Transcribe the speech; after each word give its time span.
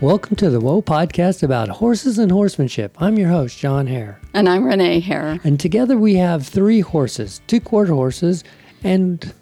Welcome 0.00 0.36
to 0.36 0.48
the 0.48 0.60
Whoa 0.60 0.80
podcast 0.80 1.42
about 1.42 1.68
horses 1.68 2.18
and 2.18 2.32
horsemanship. 2.32 2.96
I'm 3.02 3.18
your 3.18 3.28
host, 3.28 3.58
John 3.58 3.86
Hare. 3.86 4.18
And 4.32 4.48
I'm 4.48 4.64
Renee 4.64 5.00
Hare. 5.00 5.38
And 5.44 5.60
together 5.60 5.98
we 5.98 6.14
have 6.14 6.46
three 6.46 6.80
horses 6.80 7.42
two 7.46 7.60
quarter 7.60 7.92
horses 7.92 8.42
and. 8.82 9.32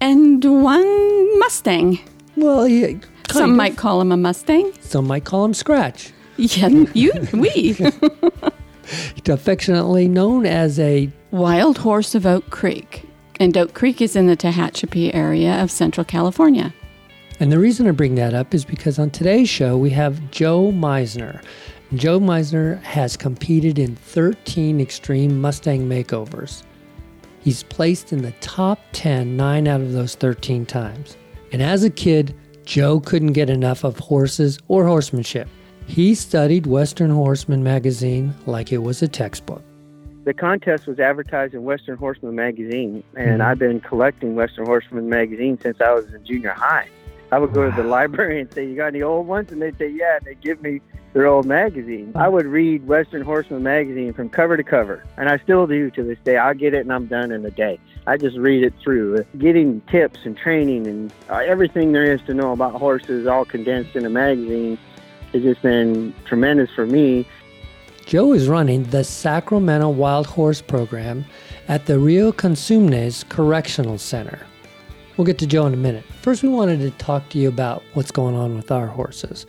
And 0.00 0.44
one 0.44 1.38
Mustang. 1.38 2.00
Well, 2.36 2.66
yeah, 2.66 2.98
Some 3.30 3.52
of. 3.52 3.56
might 3.56 3.76
call 3.76 4.00
him 4.00 4.10
a 4.10 4.16
Mustang. 4.16 4.72
Some 4.80 5.06
might 5.06 5.24
call 5.24 5.44
him 5.44 5.54
Scratch. 5.54 6.12
Yeah, 6.36 6.68
you, 6.92 7.12
we. 7.32 7.76
Affectionately 9.28 10.06
known 10.08 10.44
as 10.46 10.78
a 10.78 11.10
Wild 11.30 11.78
Horse 11.78 12.14
of 12.14 12.26
Oak 12.26 12.50
Creek. 12.50 13.08
And 13.40 13.56
Oak 13.56 13.72
Creek 13.72 14.02
is 14.02 14.16
in 14.16 14.26
the 14.26 14.36
Tehachapi 14.36 15.14
area 15.14 15.62
of 15.62 15.70
Central 15.70 16.04
California. 16.04 16.74
And 17.38 17.52
the 17.52 17.58
reason 17.58 17.86
I 17.86 17.90
bring 17.90 18.14
that 18.14 18.32
up 18.34 18.54
is 18.54 18.64
because 18.64 18.98
on 18.98 19.10
today's 19.10 19.48
show 19.48 19.76
we 19.76 19.90
have 19.90 20.30
Joe 20.30 20.72
Meisner. 20.72 21.42
Joe 21.94 22.18
Meisner 22.18 22.82
has 22.82 23.16
competed 23.16 23.78
in 23.78 23.94
13 23.94 24.80
extreme 24.80 25.40
Mustang 25.40 25.86
makeovers. 25.88 26.62
He's 27.40 27.62
placed 27.62 28.12
in 28.12 28.22
the 28.22 28.32
top 28.40 28.80
10 28.92 29.36
nine 29.36 29.68
out 29.68 29.80
of 29.80 29.92
those 29.92 30.14
13 30.14 30.64
times. 30.66 31.16
And 31.52 31.62
as 31.62 31.84
a 31.84 31.90
kid, 31.90 32.34
Joe 32.64 33.00
couldn't 33.00 33.34
get 33.34 33.50
enough 33.50 33.84
of 33.84 33.98
horses 33.98 34.58
or 34.68 34.86
horsemanship. 34.86 35.46
He 35.86 36.14
studied 36.16 36.66
Western 36.66 37.10
Horseman 37.10 37.62
magazine 37.62 38.34
like 38.46 38.72
it 38.72 38.78
was 38.78 39.02
a 39.02 39.08
textbook. 39.08 39.62
The 40.24 40.34
contest 40.34 40.88
was 40.88 40.98
advertised 40.98 41.54
in 41.54 41.62
Western 41.62 41.96
Horseman 41.96 42.34
magazine, 42.34 43.04
and 43.14 43.40
Mhm. 43.40 43.44
I've 43.44 43.60
been 43.60 43.78
collecting 43.78 44.34
Western 44.34 44.66
Horseman 44.66 45.08
magazine 45.08 45.56
since 45.62 45.80
I 45.80 45.92
was 45.92 46.06
in 46.12 46.24
junior 46.24 46.50
high. 46.50 46.86
I 47.32 47.38
would 47.38 47.52
go 47.52 47.68
to 47.68 47.74
the 47.74 47.88
library 47.88 48.40
and 48.40 48.52
say, 48.52 48.66
"You 48.66 48.76
got 48.76 48.88
any 48.88 49.02
old 49.02 49.26
ones?" 49.26 49.50
And 49.52 49.60
they'd 49.60 49.76
say, 49.78 49.88
"Yeah." 49.88 50.16
And 50.16 50.26
they'd 50.26 50.40
give 50.40 50.62
me 50.62 50.80
their 51.12 51.26
old 51.26 51.46
magazine. 51.46 52.12
I 52.14 52.28
would 52.28 52.44
read 52.44 52.86
Western 52.86 53.22
Horseman 53.22 53.62
magazine 53.62 54.12
from 54.12 54.28
cover 54.28 54.56
to 54.56 54.62
cover, 54.62 55.02
and 55.16 55.30
I 55.30 55.38
still 55.38 55.66
do 55.66 55.90
to 55.92 56.02
this 56.02 56.18
day. 56.24 56.36
I'll 56.36 56.52
get 56.54 56.74
it 56.74 56.80
and 56.80 56.92
I'm 56.92 57.06
done 57.06 57.32
in 57.32 57.44
a 57.46 57.50
day. 57.50 57.80
I 58.06 58.18
just 58.18 58.36
read 58.36 58.62
it 58.62 58.74
through, 58.82 59.24
getting 59.38 59.80
tips 59.90 60.20
and 60.24 60.36
training 60.36 60.86
and 60.86 61.10
uh, 61.30 61.36
everything 61.36 61.92
there 61.92 62.04
is 62.04 62.20
to 62.26 62.34
know 62.34 62.52
about 62.52 62.74
horses, 62.74 63.26
all 63.26 63.46
condensed 63.46 63.96
in 63.96 64.04
a 64.04 64.10
magazine. 64.10 64.78
Has 65.32 65.42
just 65.42 65.62
been 65.62 66.14
tremendous 66.26 66.70
for 66.74 66.86
me. 66.86 67.26
Joe 68.04 68.32
is 68.32 68.46
running 68.46 68.84
the 68.84 69.02
Sacramento 69.02 69.88
Wild 69.88 70.26
Horse 70.26 70.60
Program 70.60 71.24
at 71.66 71.86
the 71.86 71.98
Rio 71.98 72.30
Cosumnes 72.30 73.28
Correctional 73.28 73.98
Center. 73.98 74.38
We'll 75.16 75.24
get 75.24 75.38
to 75.38 75.46
Joe 75.46 75.66
in 75.66 75.72
a 75.72 75.78
minute. 75.78 76.04
First, 76.20 76.42
we 76.42 76.50
wanted 76.50 76.80
to 76.80 76.90
talk 76.92 77.30
to 77.30 77.38
you 77.38 77.48
about 77.48 77.82
what's 77.94 78.10
going 78.10 78.34
on 78.34 78.54
with 78.54 78.70
our 78.70 78.86
horses. 78.86 79.46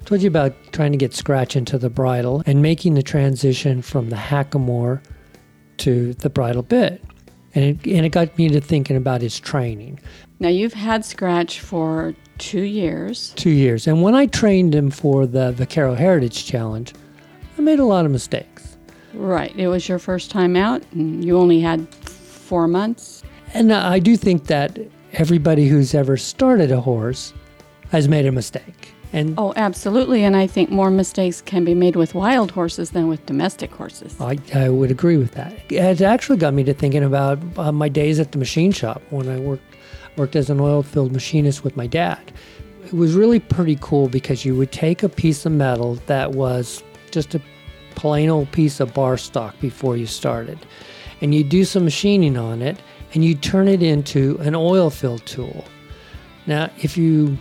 I 0.00 0.04
Told 0.04 0.22
you 0.22 0.28
about 0.28 0.54
trying 0.72 0.92
to 0.92 0.98
get 0.98 1.12
Scratch 1.12 1.56
into 1.56 1.76
the 1.76 1.90
bridle 1.90 2.42
and 2.46 2.62
making 2.62 2.94
the 2.94 3.02
transition 3.02 3.82
from 3.82 4.08
the 4.08 4.16
hackamore 4.16 5.02
to 5.78 6.14
the 6.14 6.30
bridle 6.30 6.62
bit. 6.62 7.04
And 7.54 7.64
it, 7.64 7.86
and 7.86 8.06
it 8.06 8.10
got 8.10 8.36
me 8.38 8.48
to 8.48 8.60
thinking 8.62 8.96
about 8.96 9.20
his 9.20 9.38
training. 9.38 10.00
Now, 10.38 10.48
you've 10.48 10.72
had 10.72 11.04
Scratch 11.04 11.60
for 11.60 12.14
two 12.38 12.62
years. 12.62 13.34
Two 13.36 13.50
years. 13.50 13.86
And 13.86 14.02
when 14.02 14.14
I 14.14 14.24
trained 14.24 14.74
him 14.74 14.90
for 14.90 15.26
the 15.26 15.52
Vaquero 15.52 15.94
Heritage 15.94 16.46
Challenge, 16.46 16.94
I 17.58 17.60
made 17.60 17.78
a 17.78 17.84
lot 17.84 18.06
of 18.06 18.10
mistakes. 18.10 18.78
Right. 19.12 19.54
It 19.54 19.68
was 19.68 19.86
your 19.86 19.98
first 19.98 20.30
time 20.30 20.56
out, 20.56 20.82
and 20.92 21.22
you 21.22 21.36
only 21.36 21.60
had 21.60 21.92
four 21.94 22.66
months. 22.66 23.22
And 23.52 23.70
I 23.70 23.98
do 23.98 24.16
think 24.16 24.46
that 24.46 24.78
everybody 25.12 25.68
who's 25.68 25.94
ever 25.94 26.16
started 26.16 26.70
a 26.70 26.80
horse 26.80 27.32
has 27.90 28.08
made 28.08 28.26
a 28.26 28.32
mistake. 28.32 28.92
And 29.12 29.34
Oh, 29.36 29.52
absolutely. 29.56 30.22
And 30.22 30.36
I 30.36 30.46
think 30.46 30.70
more 30.70 30.90
mistakes 30.90 31.40
can 31.40 31.64
be 31.64 31.74
made 31.74 31.96
with 31.96 32.14
wild 32.14 32.52
horses 32.52 32.90
than 32.90 33.08
with 33.08 33.26
domestic 33.26 33.72
horses. 33.72 34.16
I, 34.20 34.38
I 34.54 34.68
would 34.68 34.90
agree 34.90 35.16
with 35.16 35.32
that. 35.32 35.52
It 35.68 36.00
actually 36.00 36.38
got 36.38 36.54
me 36.54 36.62
to 36.64 36.72
thinking 36.72 37.02
about 37.02 37.40
uh, 37.58 37.72
my 37.72 37.88
days 37.88 38.20
at 38.20 38.30
the 38.30 38.38
machine 38.38 38.70
shop 38.70 39.02
when 39.10 39.28
I 39.28 39.38
worked 39.38 39.64
worked 40.16 40.36
as 40.36 40.50
an 40.50 40.60
oil 40.60 40.82
field 40.82 41.12
machinist 41.12 41.64
with 41.64 41.76
my 41.76 41.86
dad. 41.86 42.32
It 42.84 42.92
was 42.92 43.14
really 43.14 43.38
pretty 43.40 43.78
cool 43.80 44.08
because 44.08 44.44
you 44.44 44.56
would 44.56 44.72
take 44.72 45.02
a 45.02 45.08
piece 45.08 45.46
of 45.46 45.52
metal 45.52 45.94
that 46.06 46.32
was 46.32 46.82
just 47.10 47.34
a 47.34 47.40
plain 47.94 48.28
old 48.28 48.50
piece 48.52 48.80
of 48.80 48.92
bar 48.92 49.16
stock 49.16 49.58
before 49.60 49.96
you 49.96 50.06
started, 50.06 50.58
and 51.20 51.34
you 51.34 51.44
do 51.44 51.64
some 51.64 51.84
machining 51.84 52.36
on 52.36 52.60
it, 52.60 52.78
and 53.12 53.24
you 53.24 53.34
turn 53.34 53.68
it 53.68 53.82
into 53.82 54.38
an 54.40 54.54
oil 54.54 54.90
field 54.90 55.24
tool. 55.26 55.64
Now, 56.46 56.70
if 56.78 56.96
you 56.96 57.36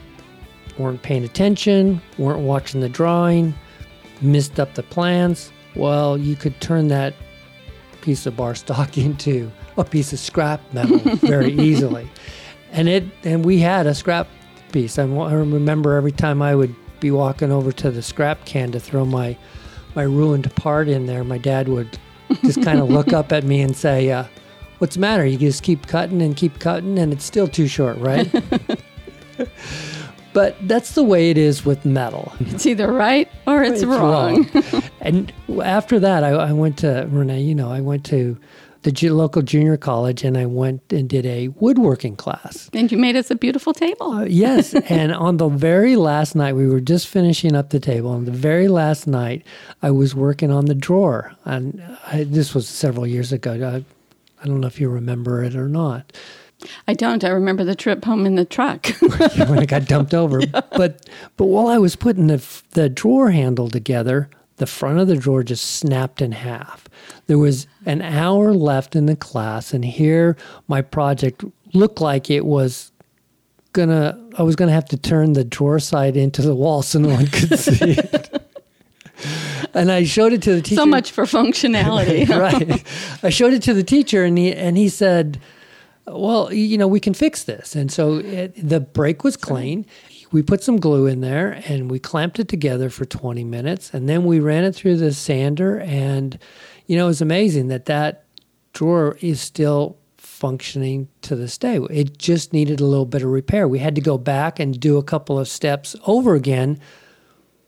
weren't 0.78 1.02
paying 1.02 1.24
attention, 1.24 2.02
weren't 2.18 2.40
watching 2.40 2.81
the 2.81 2.90
drawing, 2.90 3.53
missed 4.22 4.59
up 4.59 4.74
the 4.74 4.84
plans, 4.84 5.52
well, 5.75 6.18
you 6.18 6.35
could 6.35 6.59
turn 6.62 6.88
that 6.90 7.13
piece 8.02 8.25
of 8.25 8.35
bar 8.35 8.56
stock 8.56 8.97
into 9.06 9.52
a 9.78 9.84
piece 9.84 10.13
of 10.13 10.19
scrap 10.19 10.62
metal 10.74 10.97
very 11.18 11.53
easily. 11.53 12.09
And 12.72 12.88
it 12.88 13.03
and 13.24 13.44
we 13.44 13.59
had 13.59 13.88
a 13.88 13.96
scrap 13.96 14.28
piece. 14.72 15.00
I, 15.00 15.03
I 15.03 15.34
remember 15.34 15.96
every 15.96 16.12
time 16.12 16.41
I 16.41 16.56
would 16.56 16.75
be 17.00 17.12
walking 17.12 17.51
over 17.51 17.72
to 17.72 17.90
the 17.90 18.01
scrap 18.01 18.46
can 18.46 18.72
to 18.72 18.80
throw 18.80 19.06
my 19.06 19.38
my 19.96 20.03
ruined 20.03 20.53
part 20.56 20.88
in 20.88 21.07
there, 21.07 21.24
my 21.24 21.40
dad 21.40 21.68
would 21.68 21.97
just 22.44 22.62
kind 22.62 22.80
of 22.80 22.90
look 22.90 23.12
up 23.12 23.31
at 23.31 23.44
me 23.44 23.62
and 23.62 23.75
say, 23.75 24.12
uh, 24.12 24.25
"What's 24.79 24.95
the 24.95 25.01
matter? 25.01 25.25
You 25.25 25.38
just 25.38 25.63
keep 25.63 25.88
cutting 25.88 26.22
and 26.22 26.35
keep 26.35 26.59
cutting, 26.59 26.97
and 27.00 27.13
it's 27.13 27.23
still 27.23 27.47
too 27.47 27.67
short, 27.67 27.97
right?" 28.00 28.29
but 30.34 30.56
that's 30.67 30.94
the 30.94 31.03
way 31.03 31.29
it 31.29 31.38
is 31.38 31.66
with 31.66 31.85
metal. 31.85 32.34
It's 32.40 32.66
either 32.66 32.91
right 32.91 33.29
or 33.47 33.63
it's, 33.63 33.81
It's 33.81 33.85
wrong. 33.85 34.50
and 35.01 35.31
after 35.63 36.00
that, 36.00 36.23
I, 36.23 36.29
I 36.29 36.51
went 36.53 36.78
to 36.79 37.07
Renee. 37.09 37.41
You 37.41 37.56
know, 37.56 37.72
I 37.72 37.81
went 37.81 38.06
to 38.07 38.38
the 38.84 38.91
ju- 38.91 39.13
local 39.13 39.41
junior 39.41 39.75
college, 39.75 40.23
and 40.23 40.38
I 40.38 40.45
went 40.45 40.81
and 40.94 41.09
did 41.09 41.25
a 41.25 41.50
woodworking 41.50 42.16
class. 42.16 42.69
and 42.73 42.89
you 42.91 42.97
made 42.97 43.16
us 43.18 43.29
a 43.29 43.35
beautiful 43.35 43.73
table. 43.73 44.13
Uh, 44.13 44.23
yes, 44.23 44.73
and 44.73 45.13
on 45.13 45.38
the 45.38 45.50
very 45.50 45.95
last 45.97 46.35
night, 46.35 46.53
we 46.56 46.68
were 46.68 46.79
just 46.79 47.07
finishing 47.07 47.56
up 47.56 47.72
the 47.72 47.79
table. 47.79 48.12
On 48.12 48.25
the 48.25 48.31
very 48.31 48.68
last 48.69 49.06
night, 49.07 49.44
I 49.81 49.91
was 49.91 50.16
working 50.16 50.51
on 50.51 50.66
the 50.66 50.75
drawer, 50.75 51.34
and 51.44 51.81
I, 52.07 52.23
this 52.23 52.53
was 52.53 52.68
several 52.69 53.06
years 53.06 53.34
ago. 53.34 53.53
I, 53.81 53.84
I 54.41 54.47
don't 54.47 54.61
know 54.61 54.67
if 54.67 54.79
you 54.79 54.89
remember 54.89 55.44
it 55.44 55.55
or 55.55 55.67
not. 55.67 56.13
I 56.88 56.94
don't. 56.94 57.23
I 57.23 57.29
remember 57.29 57.63
the 57.63 57.75
trip 57.75 58.03
home 58.03 58.25
in 58.25 58.35
the 58.35 58.45
truck. 58.45 58.88
when 59.47 59.63
it 59.63 59.67
got 59.67 59.85
dumped 59.85 60.13
over. 60.13 60.41
But 60.72 61.09
but 61.38 61.45
while 61.45 61.67
I 61.67 61.77
was 61.77 61.95
putting 61.95 62.27
the 62.27 62.44
the 62.72 62.89
drawer 62.89 63.31
handle 63.31 63.69
together, 63.69 64.29
the 64.57 64.66
front 64.66 65.00
of 65.00 65.07
the 65.07 65.16
drawer 65.16 65.44
just 65.44 65.77
snapped 65.77 66.22
in 66.22 66.31
half. 66.31 66.88
There 67.27 67.38
was 67.38 67.67
an 67.85 68.01
hour 68.01 68.53
left 68.53 68.95
in 68.95 69.05
the 69.05 69.16
class, 69.16 69.73
and 69.73 69.83
here 69.83 70.38
my 70.67 70.81
project 70.81 71.44
looked 71.73 72.01
like 72.01 72.29
it 72.29 72.45
was 72.45 72.91
gonna. 73.73 74.17
I 74.38 74.44
was 74.44 74.56
gonna 74.56 74.71
have 74.71 74.85
to 74.89 74.97
turn 74.97 75.33
the 75.33 75.44
drawer 75.44 75.79
side 75.79 76.16
into 76.16 76.41
the 76.41 76.56
wall 76.56 76.81
so 76.81 77.00
no 77.00 77.09
one 77.09 77.27
could 77.27 77.59
see 77.59 77.91
it. 77.91 78.38
And 79.74 79.91
I 79.91 80.03
showed 80.03 80.34
it 80.34 80.41
to 80.44 80.56
the 80.56 80.62
teacher. 80.62 80.81
so 80.81 80.85
much 80.85 81.12
for 81.12 81.24
functionality. 81.25 82.28
right. 82.30 82.84
I 83.24 83.30
showed 83.30 83.53
it 83.53 83.63
to 83.63 83.74
the 83.74 83.84
teacher, 83.84 84.24
and 84.24 84.38
he 84.38 84.53
and 84.53 84.78
he 84.78 84.90
said, 84.90 85.40
"Well, 86.07 86.52
you 86.53 86.78
know, 86.78 86.88
we 86.88 87.00
can 87.00 87.13
fix 87.13 87.44
this." 87.44 87.75
And 87.75 87.91
so 87.91 88.16
it, 88.16 88.53
the 88.57 88.80
break 88.80 89.24
was 89.24 89.38
clean. 89.38 89.85
We 90.31 90.44
put 90.44 90.63
some 90.63 90.80
glue 90.80 91.07
in 91.07 91.22
there, 91.22 91.62
and 91.68 91.90
we 91.90 92.00
clamped 92.00 92.40
it 92.40 92.47
together 92.47 92.90
for 92.90 93.06
20 93.06 93.44
minutes, 93.44 93.94
and 93.94 94.07
then 94.07 94.24
we 94.25 94.40
ran 94.40 94.63
it 94.63 94.75
through 94.75 94.97
the 94.97 95.13
sander. 95.13 95.80
And 95.80 96.38
you 96.86 96.97
know, 96.97 97.06
it 97.06 97.07
was 97.07 97.22
amazing 97.22 97.68
that 97.68 97.86
that 97.86 98.25
drawer 98.74 99.18
is 99.22 99.41
still 99.41 99.97
functioning 100.18 101.09
to 101.22 101.36
this 101.36 101.57
day. 101.57 101.78
It 101.90 102.18
just 102.18 102.53
needed 102.53 102.80
a 102.80 102.86
little 102.86 103.06
bit 103.06 103.24
of 103.24 103.30
repair. 103.30 103.68
We 103.68 103.80
had 103.80 103.95
to 103.95 104.01
go 104.01 104.18
back 104.18 104.60
and 104.60 104.80
do 104.80 104.98
a 104.98 105.04
couple 105.04 105.38
of 105.38 105.48
steps 105.48 105.95
over 106.07 106.33
again, 106.33 106.80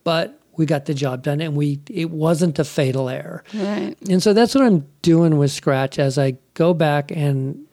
but 0.03 0.40
we 0.57 0.65
got 0.65 0.85
the 0.85 0.93
job 0.93 1.23
done, 1.23 1.41
and 1.41 1.55
we 1.55 1.79
it 1.89 2.11
wasn't 2.11 2.59
a 2.59 2.63
fatal 2.63 3.09
error. 3.09 3.43
right. 3.53 3.95
And 4.09 4.21
so 4.21 4.33
that's 4.33 4.55
what 4.55 4.63
I'm 4.63 4.87
doing 5.01 5.37
with 5.37 5.51
Scratch 5.51 5.99
as 5.99 6.17
I 6.17 6.37
go 6.53 6.73
back 6.73 7.11
and 7.11 7.65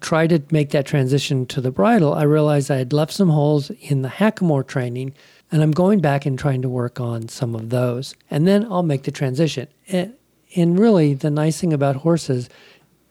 try 0.00 0.26
to 0.26 0.40
make 0.50 0.70
that 0.70 0.86
transition 0.86 1.46
to 1.46 1.60
the 1.60 1.70
bridle. 1.70 2.14
I 2.14 2.22
realized 2.22 2.70
I 2.70 2.76
had 2.76 2.92
left 2.92 3.12
some 3.12 3.30
holes 3.30 3.70
in 3.80 4.02
the 4.02 4.08
hackamore 4.08 4.66
training, 4.66 5.14
and 5.50 5.62
I'm 5.62 5.72
going 5.72 6.00
back 6.00 6.24
and 6.24 6.38
trying 6.38 6.62
to 6.62 6.68
work 6.68 7.00
on 7.00 7.28
some 7.28 7.54
of 7.54 7.70
those. 7.70 8.14
And 8.30 8.46
then 8.46 8.64
I'll 8.70 8.82
make 8.84 9.02
the 9.02 9.10
transition. 9.10 9.68
And, 9.88 10.14
and 10.54 10.78
really, 10.78 11.14
the 11.14 11.30
nice 11.30 11.60
thing 11.60 11.72
about 11.72 11.96
horses 11.96 12.48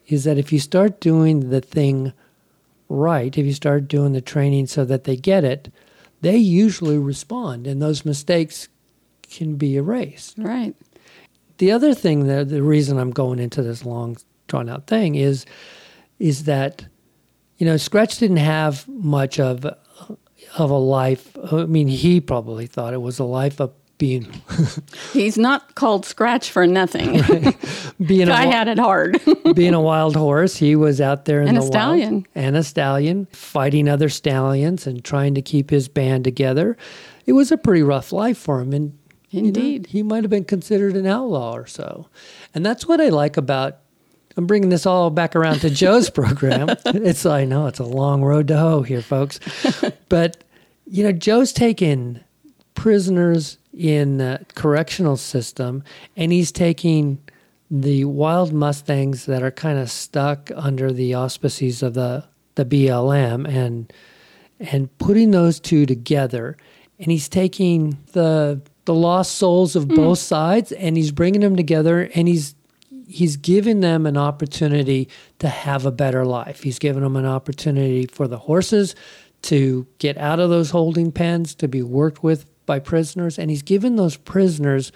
is 0.06 0.24
that 0.24 0.38
if 0.38 0.52
you 0.52 0.58
start 0.58 1.00
doing 1.00 1.50
the 1.50 1.60
thing 1.60 2.12
right, 2.88 3.36
if 3.36 3.44
you 3.44 3.52
start 3.52 3.88
doing 3.88 4.12
the 4.12 4.20
training 4.20 4.66
so 4.66 4.84
that 4.84 5.04
they 5.04 5.16
get 5.16 5.44
it, 5.44 5.72
they 6.20 6.36
usually 6.36 6.98
respond, 6.98 7.66
and 7.66 7.82
those 7.82 8.04
mistakes 8.04 8.68
can 9.36 9.56
be 9.56 9.76
erased. 9.76 10.34
Right. 10.38 10.74
The 11.58 11.70
other 11.72 11.94
thing 11.94 12.26
that 12.26 12.48
the 12.48 12.62
reason 12.62 12.98
I'm 12.98 13.10
going 13.10 13.38
into 13.38 13.62
this 13.62 13.84
long 13.84 14.16
drawn 14.48 14.68
out 14.68 14.86
thing 14.86 15.14
is 15.14 15.46
is 16.18 16.44
that 16.44 16.84
you 17.58 17.66
know 17.66 17.76
Scratch 17.76 18.18
didn't 18.18 18.38
have 18.38 18.86
much 18.88 19.38
of 19.40 19.64
of 20.58 20.70
a 20.70 20.78
life. 20.78 21.36
I 21.52 21.64
mean, 21.66 21.88
he 21.88 22.20
probably 22.20 22.66
thought 22.66 22.92
it 22.94 23.00
was 23.00 23.18
a 23.18 23.24
life 23.24 23.60
of 23.60 23.72
being 23.98 24.26
He's 25.12 25.38
not 25.38 25.76
called 25.76 26.04
Scratch 26.04 26.50
for 26.50 26.66
nothing. 26.66 27.12
being 28.04 28.26
Guy 28.26 28.44
a, 28.46 28.50
had 28.50 28.66
it 28.66 28.78
hard. 28.78 29.20
being 29.54 29.74
a 29.74 29.80
wild 29.80 30.16
horse. 30.16 30.56
He 30.56 30.74
was 30.74 31.00
out 31.00 31.24
there 31.26 31.40
in 31.40 31.48
And 31.48 31.56
the 31.56 31.62
a 31.62 31.66
stallion. 31.66 32.14
wild, 32.14 32.26
and 32.34 32.56
a 32.56 32.64
stallion, 32.64 33.26
fighting 33.32 33.88
other 33.88 34.08
stallions 34.08 34.86
and 34.88 35.04
trying 35.04 35.34
to 35.36 35.42
keep 35.42 35.70
his 35.70 35.86
band 35.88 36.24
together. 36.24 36.76
It 37.26 37.34
was 37.34 37.52
a 37.52 37.56
pretty 37.56 37.82
rough 37.84 38.10
life 38.10 38.38
for 38.38 38.60
him, 38.60 38.72
and 38.72 38.98
you 39.32 39.42
know, 39.42 39.48
Indeed. 39.48 39.86
he 39.86 40.02
might 40.02 40.22
have 40.24 40.30
been 40.30 40.44
considered 40.44 40.94
an 40.94 41.06
outlaw 41.06 41.54
or 41.54 41.66
so. 41.66 42.08
And 42.54 42.64
that's 42.64 42.86
what 42.86 43.00
I 43.00 43.08
like 43.08 43.36
about. 43.36 43.78
I'm 44.36 44.46
bringing 44.46 44.68
this 44.68 44.86
all 44.86 45.10
back 45.10 45.34
around 45.34 45.60
to 45.60 45.70
Joe's 45.70 46.10
program. 46.20 46.68
It's 46.86 47.26
I 47.26 47.44
know 47.44 47.66
it's 47.66 47.78
a 47.78 47.84
long 47.84 48.22
road 48.22 48.48
to 48.48 48.58
hoe 48.58 48.82
here, 48.82 49.02
folks, 49.02 49.40
but 50.08 50.44
you 50.86 51.02
know 51.02 51.12
Joe's 51.12 51.52
taken 51.52 52.22
prisoners 52.74 53.58
in 53.72 54.18
the 54.18 54.44
correctional 54.54 55.16
system, 55.16 55.82
and 56.16 56.30
he's 56.30 56.52
taking 56.52 57.18
the 57.70 58.04
wild 58.04 58.52
mustangs 58.52 59.24
that 59.26 59.42
are 59.42 59.50
kind 59.50 59.78
of 59.78 59.90
stuck 59.90 60.50
under 60.54 60.92
the 60.92 61.14
auspices 61.14 61.82
of 61.82 61.94
the 61.94 62.24
the 62.54 62.66
BLM 62.66 63.48
and 63.48 63.90
and 64.60 64.96
putting 64.98 65.30
those 65.30 65.58
two 65.58 65.86
together 65.86 66.56
and 66.98 67.10
he's 67.10 67.28
taking 67.28 67.98
the 68.12 68.60
the 68.84 68.94
lost 68.94 69.36
souls 69.36 69.76
of 69.76 69.84
mm. 69.84 69.96
both 69.96 70.18
sides 70.18 70.72
and 70.72 70.96
he's 70.96 71.12
bringing 71.12 71.40
them 71.40 71.56
together 71.56 72.10
and 72.14 72.28
he's 72.28 72.54
he's 73.06 73.36
giving 73.36 73.80
them 73.80 74.06
an 74.06 74.16
opportunity 74.16 75.08
to 75.38 75.48
have 75.48 75.84
a 75.84 75.92
better 75.92 76.24
life. 76.24 76.62
He's 76.62 76.78
giving 76.78 77.02
them 77.02 77.16
an 77.16 77.26
opportunity 77.26 78.06
for 78.06 78.26
the 78.26 78.38
horses 78.38 78.94
to 79.42 79.86
get 79.98 80.16
out 80.16 80.40
of 80.40 80.50
those 80.50 80.70
holding 80.70 81.12
pens 81.12 81.54
to 81.56 81.68
be 81.68 81.82
worked 81.82 82.22
with 82.22 82.46
by 82.64 82.78
prisoners 82.78 83.38
and 83.38 83.50
he's 83.50 83.62
given 83.62 83.96
those 83.96 84.16
prisoners 84.16 84.92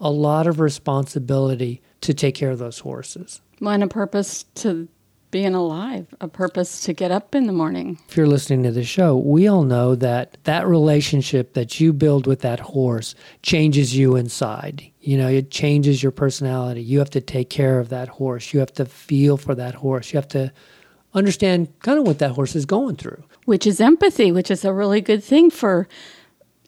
a 0.00 0.10
lot 0.10 0.46
of 0.46 0.60
responsibility 0.60 1.82
to 2.00 2.14
take 2.14 2.34
care 2.34 2.50
of 2.50 2.58
those 2.58 2.78
horses. 2.78 3.40
And 3.60 3.82
a 3.82 3.88
purpose 3.88 4.44
to 4.56 4.88
being 5.30 5.54
alive, 5.54 6.06
a 6.20 6.28
purpose 6.28 6.80
to 6.80 6.92
get 6.92 7.10
up 7.10 7.34
in 7.34 7.46
the 7.46 7.52
morning. 7.52 7.98
if 8.08 8.16
you're 8.16 8.26
listening 8.26 8.62
to 8.62 8.70
the 8.70 8.84
show, 8.84 9.16
we 9.16 9.46
all 9.46 9.62
know 9.62 9.94
that 9.94 10.38
that 10.44 10.66
relationship 10.66 11.54
that 11.54 11.78
you 11.80 11.92
build 11.92 12.26
with 12.26 12.40
that 12.40 12.60
horse 12.60 13.14
changes 13.42 13.96
you 13.96 14.16
inside. 14.16 14.90
You 15.00 15.18
know, 15.18 15.28
it 15.28 15.50
changes 15.50 16.02
your 16.02 16.12
personality. 16.12 16.82
You 16.82 16.98
have 16.98 17.10
to 17.10 17.20
take 17.20 17.50
care 17.50 17.78
of 17.78 17.88
that 17.90 18.08
horse. 18.08 18.52
You 18.52 18.60
have 18.60 18.72
to 18.74 18.84
feel 18.84 19.36
for 19.36 19.54
that 19.54 19.74
horse. 19.74 20.12
You 20.12 20.16
have 20.18 20.28
to 20.28 20.52
understand 21.14 21.68
kind 21.80 21.98
of 21.98 22.06
what 22.06 22.18
that 22.18 22.32
horse 22.32 22.54
is 22.54 22.66
going 22.66 22.96
through. 22.96 23.22
which 23.44 23.66
is 23.66 23.80
empathy, 23.80 24.30
which 24.30 24.50
is 24.50 24.62
a 24.62 24.72
really 24.74 25.00
good 25.00 25.24
thing 25.24 25.50
for 25.50 25.88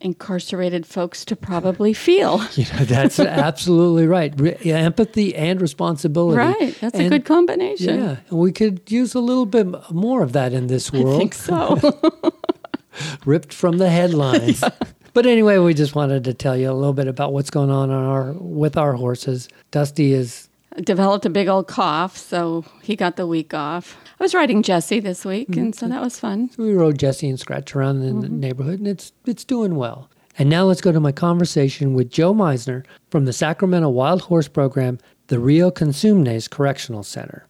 incarcerated 0.00 0.86
folks 0.86 1.24
to 1.26 1.36
probably 1.36 1.92
feel. 1.92 2.40
You 2.60 2.64
know, 2.74 2.84
that's 2.84 3.18
absolutely 3.18 4.06
right. 4.06 4.34
Re- 4.38 4.56
empathy 4.64 5.34
and 5.34 5.60
responsibility. 5.60 6.36
Right. 6.38 6.78
That's 6.80 6.98
a 6.98 7.08
good 7.08 7.24
combination. 7.24 7.98
Yeah, 7.98 8.16
and 8.28 8.38
we 8.38 8.52
could 8.52 8.90
use 8.90 9.14
a 9.14 9.20
little 9.20 9.46
bit 9.46 9.66
more 9.90 10.22
of 10.22 10.32
that 10.32 10.52
in 10.52 10.66
this 10.66 10.92
world. 10.92 11.14
I 11.14 11.18
think 11.18 11.34
so. 11.34 11.78
ripped 13.24 13.54
from 13.54 13.78
the 13.78 13.88
headlines. 13.88 14.62
But 15.12 15.26
anyway, 15.26 15.58
we 15.58 15.74
just 15.74 15.96
wanted 15.96 16.22
to 16.24 16.34
tell 16.34 16.56
you 16.56 16.70
a 16.70 16.72
little 16.72 16.92
bit 16.92 17.08
about 17.08 17.32
what's 17.32 17.50
going 17.50 17.68
on, 17.68 17.90
on 17.90 18.04
our 18.04 18.32
with 18.32 18.76
our 18.76 18.92
horses. 18.92 19.48
Dusty 19.72 20.12
is 20.12 20.48
Developed 20.76 21.26
a 21.26 21.30
big 21.30 21.48
old 21.48 21.66
cough, 21.66 22.16
so 22.16 22.64
he 22.82 22.94
got 22.94 23.16
the 23.16 23.26
week 23.26 23.52
off. 23.52 23.96
I 24.20 24.22
was 24.22 24.34
riding 24.34 24.62
Jesse 24.62 25.00
this 25.00 25.24
week, 25.24 25.56
and 25.56 25.74
so 25.74 25.88
that 25.88 26.00
was 26.00 26.18
fun. 26.20 26.48
we 26.56 26.72
rode 26.72 26.96
Jesse 26.96 27.28
and 27.28 27.40
Scratch 27.40 27.74
around 27.74 28.02
in 28.02 28.20
the 28.20 28.28
neighborhood, 28.28 28.78
and 28.78 28.86
it's 28.86 29.12
it's 29.26 29.44
doing 29.44 29.74
well. 29.74 30.08
And 30.38 30.48
now 30.48 30.64
let's 30.64 30.80
go 30.80 30.92
to 30.92 31.00
my 31.00 31.12
conversation 31.12 31.92
with 31.92 32.10
Joe 32.10 32.32
Meisner 32.32 32.84
from 33.10 33.24
the 33.24 33.32
Sacramento 33.32 33.88
Wild 33.88 34.22
Horse 34.22 34.48
Program, 34.48 34.98
the 35.26 35.40
Rio 35.40 35.70
Cosumnes 35.70 36.48
Correctional 36.48 37.02
Center. 37.02 37.46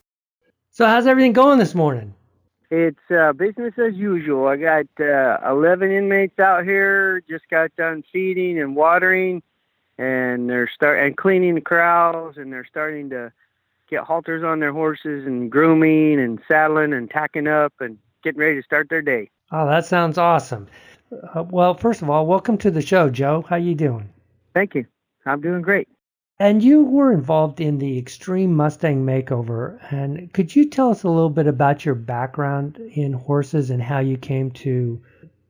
So, 0.71 0.87
how's 0.87 1.05
everything 1.05 1.33
going 1.33 1.59
this 1.59 1.75
morning? 1.75 2.15
It's 2.71 3.11
uh, 3.11 3.33
business 3.33 3.73
as 3.77 3.95
usual. 3.95 4.47
I 4.47 4.55
got 4.55 4.85
uh, 4.99 5.37
11 5.49 5.91
inmates 5.91 6.39
out 6.39 6.63
here. 6.63 7.21
Just 7.29 7.43
got 7.49 7.69
done 7.75 8.03
feeding 8.11 8.59
and 8.59 8.75
watering, 8.75 9.43
and 10.01 10.49
they're 10.49 10.69
start 10.73 10.99
and 10.99 11.15
cleaning 11.15 11.53
the 11.53 11.61
corrals, 11.61 12.35
and 12.37 12.51
they're 12.51 12.65
starting 12.65 13.09
to 13.11 13.31
get 13.87 14.03
halters 14.03 14.43
on 14.43 14.59
their 14.59 14.73
horses 14.73 15.27
and 15.27 15.51
grooming 15.51 16.19
and 16.19 16.39
saddling 16.47 16.91
and 16.91 17.09
tacking 17.09 17.47
up 17.47 17.73
and 17.79 17.99
getting 18.23 18.39
ready 18.39 18.55
to 18.55 18.63
start 18.63 18.87
their 18.89 19.03
day. 19.03 19.29
Oh, 19.51 19.67
that 19.67 19.85
sounds 19.85 20.17
awesome. 20.17 20.67
Uh, 21.35 21.43
well, 21.43 21.75
first 21.75 22.01
of 22.01 22.09
all, 22.09 22.25
welcome 22.25 22.57
to 22.57 22.71
the 22.71 22.81
show, 22.81 23.09
Joe. 23.11 23.45
How 23.47 23.57
you 23.57 23.75
doing? 23.75 24.09
Thank 24.55 24.73
you. 24.73 24.85
I'm 25.27 25.39
doing 25.39 25.61
great. 25.61 25.87
And 26.39 26.63
you 26.63 26.83
were 26.83 27.13
involved 27.13 27.61
in 27.61 27.77
the 27.77 27.99
Extreme 27.99 28.55
Mustang 28.55 29.05
Makeover. 29.05 29.77
And 29.93 30.33
could 30.33 30.55
you 30.55 30.67
tell 30.67 30.89
us 30.89 31.03
a 31.03 31.09
little 31.09 31.29
bit 31.29 31.45
about 31.45 31.85
your 31.85 31.93
background 31.93 32.77
in 32.95 33.13
horses 33.13 33.69
and 33.69 33.83
how 33.83 33.99
you 33.99 34.17
came 34.17 34.49
to 34.51 34.99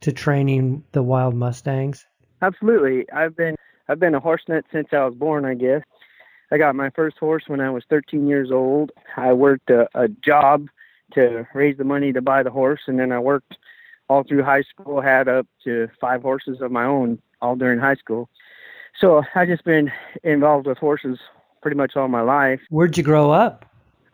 to 0.02 0.12
training 0.12 0.84
the 0.92 1.04
wild 1.04 1.36
Mustangs? 1.36 2.06
Absolutely. 2.42 3.10
I've 3.12 3.38
been 3.38 3.56
I've 3.92 4.00
been 4.00 4.16
a 4.16 4.22
horse 4.22 4.44
nut 4.48 4.64
since 4.72 4.88
I 4.94 5.04
was 5.04 5.16
born, 5.16 5.44
I 5.44 5.54
guess. 5.54 5.82
I 6.50 6.58
got 6.58 6.76
my 6.76 6.90
first 6.92 7.18
horse 7.18 7.44
when 7.48 7.60
I 7.60 7.70
was 7.70 7.84
13 7.90 8.26
years 8.26 8.50
old. 8.50 8.94
I 9.18 9.34
worked 9.34 9.70
a, 9.70 9.90
a 9.94 10.08
job 10.08 10.70
to 11.14 11.46
raise 11.54 11.78
the 11.78 11.84
money 11.84 12.14
to 12.14 12.22
buy 12.22 12.42
the 12.42 12.52
horse, 12.52 12.80
and 12.88 12.98
then 12.98 13.12
I 13.12 13.20
worked 13.20 13.58
all 14.08 14.24
through 14.24 14.44
high 14.44 14.62
school. 14.62 15.02
Had 15.02 15.28
up 15.28 15.46
to 15.66 15.90
five 16.00 16.22
horses 16.22 16.62
of 16.62 16.72
my 16.72 16.86
own 16.86 17.20
all 17.42 17.58
during 17.58 17.80
high 17.80 17.96
school. 17.96 18.30
So 18.98 19.24
I 19.36 19.46
just 19.46 19.66
been 19.66 19.92
involved 20.24 20.68
with 20.68 20.78
horses 20.78 21.20
pretty 21.62 21.76
much 21.76 21.98
all 21.98 22.08
my 22.08 22.22
life. 22.22 22.62
Where'd 22.70 22.96
you 22.96 23.04
grow 23.04 23.32
up? 23.32 23.66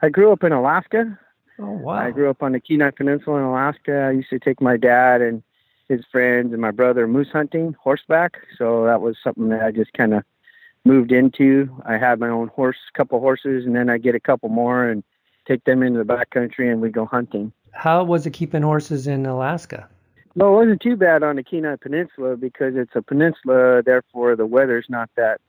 I 0.02 0.10
grew 0.10 0.32
up 0.32 0.44
in 0.44 0.54
Alaska. 0.54 1.20
Oh 1.60 1.72
wow. 1.72 1.94
I 1.94 2.10
grew 2.10 2.32
up 2.32 2.42
on 2.42 2.54
the 2.54 2.60
Kenai 2.60 2.90
Peninsula 2.92 3.38
in 3.38 3.44
Alaska. 3.44 4.08
I 4.10 4.12
used 4.12 4.30
to 4.32 4.40
take 4.40 4.60
my 4.60 4.76
dad 4.76 5.22
and 5.22 5.44
his 5.90 6.02
friends 6.12 6.54
and 6.54 6.62
my 6.62 6.72
brother 6.72 7.08
moose 7.08 7.30
hunting 7.32 7.76
horseback. 7.82 8.38
So 8.58 8.86
that 8.86 9.02
was 9.02 9.16
something 9.24 9.50
that 9.50 9.64
I 9.64 9.72
just 9.72 9.94
kind 9.94 10.14
of 10.14 10.24
moved 10.86 11.12
into. 11.12 11.70
I 11.86 11.98
had 11.98 12.20
my 12.20 12.30
own 12.30 12.50
horse, 12.50 12.78
couple 12.94 13.20
horses, 13.20 13.66
and 13.66 13.76
then 13.76 13.90
I 13.90 13.98
get 13.98 14.16
a 14.16 14.20
couple 14.20 14.50
more 14.50 14.88
and 14.88 15.04
take 15.48 15.64
them 15.64 15.84
into 15.84 16.00
the 16.00 16.06
back 16.06 16.30
country 16.30 16.70
and 16.70 16.82
we 16.82 16.90
go 16.90 17.06
hunting. 17.06 17.52
How 17.72 18.04
was 18.04 18.26
it 18.26 18.32
keeping 18.32 18.64
horses 18.64 19.08
in 19.08 19.26
Alaska? 19.26 19.88
No, 20.36 20.54
it 20.54 20.66
wasn't 20.66 20.82
too 20.82 20.96
bad 20.96 21.24
on 21.24 21.38
the 21.38 21.44
Kenai 21.44 21.78
Peninsula 21.78 22.38
because 22.38 22.76
it's 22.76 22.96
a 22.96 23.02
peninsula, 23.02 23.82
therefore 23.82 24.36
the 24.36 24.46
weather's 24.46 24.86
not 24.88 25.10
that 25.16 25.42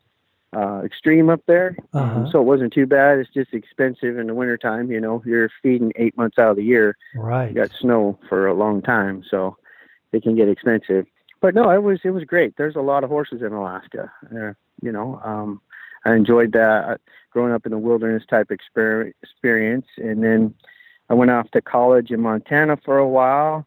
uh, 0.56 0.80
extreme 0.82 1.28
up 1.28 1.42
there. 1.46 1.76
Uh-huh. 1.92 2.30
So 2.30 2.40
it 2.40 2.44
wasn't 2.44 2.72
too 2.72 2.86
bad. 2.86 3.18
It's 3.18 3.30
just 3.32 3.52
expensive 3.52 4.18
in 4.18 4.28
the 4.28 4.34
wintertime. 4.34 4.90
You 4.90 5.00
know, 5.00 5.22
you're 5.26 5.50
feeding 5.62 5.92
eight 5.96 6.16
months 6.16 6.38
out 6.38 6.50
of 6.50 6.56
the 6.56 6.62
year. 6.62 6.96
Right. 7.14 7.50
You 7.50 7.54
got 7.54 7.70
snow 7.78 8.18
for 8.28 8.46
a 8.46 8.54
long 8.54 8.80
time, 8.80 9.24
so 9.30 9.58
it 10.12 10.22
can 10.22 10.36
get 10.36 10.48
expensive. 10.48 11.06
But 11.40 11.54
no, 11.54 11.70
it 11.70 11.82
was 11.82 12.00
it 12.04 12.10
was 12.10 12.24
great. 12.24 12.56
There's 12.56 12.76
a 12.76 12.80
lot 12.80 13.04
of 13.04 13.10
horses 13.10 13.42
in 13.42 13.52
Alaska. 13.52 14.10
Uh, 14.34 14.52
you 14.82 14.92
know, 14.92 15.20
um, 15.24 15.60
I 16.04 16.14
enjoyed 16.14 16.52
that 16.52 16.84
uh, 16.88 16.96
growing 17.30 17.52
up 17.52 17.66
in 17.66 17.72
the 17.72 17.78
wilderness 17.78 18.24
type 18.28 18.48
exper- 18.48 19.12
experience, 19.22 19.86
and 19.96 20.22
then 20.22 20.54
I 21.08 21.14
went 21.14 21.30
off 21.30 21.50
to 21.52 21.60
college 21.60 22.10
in 22.10 22.20
Montana 22.20 22.76
for 22.84 22.98
a 22.98 23.08
while, 23.08 23.66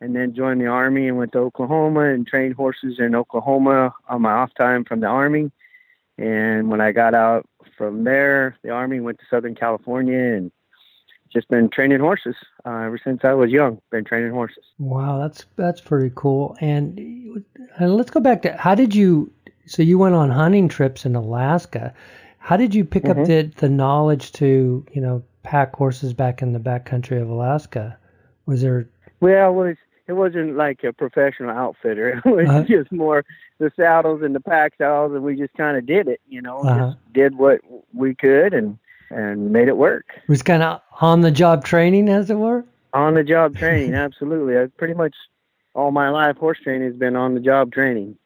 and 0.00 0.14
then 0.14 0.34
joined 0.34 0.60
the 0.60 0.66
army 0.66 1.08
and 1.08 1.16
went 1.16 1.32
to 1.32 1.38
Oklahoma 1.38 2.12
and 2.12 2.26
trained 2.26 2.54
horses 2.54 2.98
in 2.98 3.14
Oklahoma 3.14 3.94
on 4.08 4.22
my 4.22 4.32
off 4.32 4.54
time 4.54 4.84
from 4.84 5.00
the 5.00 5.06
army. 5.06 5.50
And 6.18 6.70
when 6.70 6.80
I 6.80 6.92
got 6.92 7.14
out 7.14 7.46
from 7.76 8.04
there, 8.04 8.56
the 8.62 8.70
army 8.70 9.00
went 9.00 9.18
to 9.18 9.26
Southern 9.28 9.54
California 9.54 10.18
and 10.18 10.50
just 11.32 11.48
been 11.48 11.68
training 11.68 12.00
horses 12.00 12.36
uh, 12.64 12.70
ever 12.86 12.98
since 13.02 13.20
I 13.24 13.34
was 13.34 13.50
young. 13.50 13.80
Been 13.90 14.04
training 14.04 14.32
horses. 14.32 14.64
Wow, 14.78 15.18
that's 15.18 15.44
that's 15.56 15.80
pretty 15.80 16.12
cool. 16.14 16.56
And 16.60 17.44
uh, 17.80 17.86
let's 17.86 18.10
go 18.10 18.20
back 18.20 18.42
to 18.42 18.56
how 18.56 18.74
did 18.74 18.94
you? 18.94 19.30
So 19.66 19.82
you 19.82 19.98
went 19.98 20.14
on 20.14 20.30
hunting 20.30 20.68
trips 20.68 21.04
in 21.04 21.14
Alaska. 21.16 21.92
How 22.38 22.56
did 22.56 22.74
you 22.74 22.84
pick 22.84 23.06
up 23.06 23.16
Mhm. 23.16 23.26
the 23.26 23.42
the 23.60 23.68
knowledge 23.68 24.32
to 24.32 24.84
you 24.92 25.00
know 25.00 25.22
pack 25.42 25.74
horses 25.76 26.12
back 26.14 26.42
in 26.42 26.52
the 26.52 26.60
backcountry 26.60 27.20
of 27.20 27.28
Alaska? 27.28 27.96
Was 28.46 28.62
there? 28.62 28.88
Well, 29.20 29.50
it 29.50 29.54
was 29.54 29.76
it 30.06 30.12
wasn't 30.12 30.56
like 30.56 30.84
a 30.84 30.92
professional 30.92 31.50
outfitter. 31.50 32.20
It 32.24 32.30
was 32.30 32.48
Uh-huh. 32.48 32.62
just 32.62 32.92
more 32.92 33.24
the 33.58 33.72
saddles 33.74 34.22
and 34.22 34.34
the 34.34 34.40
pack 34.40 34.74
saddles, 34.78 35.12
and 35.14 35.24
we 35.24 35.34
just 35.36 35.54
kind 35.54 35.76
of 35.76 35.84
did 35.86 36.06
it. 36.06 36.20
You 36.28 36.42
know, 36.42 36.58
Uh-huh. 36.60 36.90
just 36.92 37.12
did 37.12 37.36
what 37.36 37.60
we 37.92 38.14
could 38.14 38.54
and 38.54 38.78
and 39.10 39.52
made 39.52 39.68
it 39.68 39.76
work. 39.76 40.06
It 40.16 40.28
was 40.28 40.42
kind 40.42 40.62
of 40.62 40.80
on 41.00 41.20
the 41.20 41.30
job 41.30 41.64
training, 41.64 42.08
as 42.08 42.30
it 42.30 42.36
were. 42.36 42.64
On 42.92 43.14
the 43.14 43.24
job 43.24 43.56
training, 43.56 43.94
absolutely. 44.06 44.58
I 44.58 44.66
pretty 44.76 44.94
much 44.94 45.14
all 45.74 45.90
my 45.90 46.08
life 46.08 46.36
horse 46.36 46.58
training 46.62 46.88
has 46.88 46.96
been 46.96 47.16
on 47.16 47.34
the 47.34 47.40
job 47.40 47.72
training, 47.72 48.16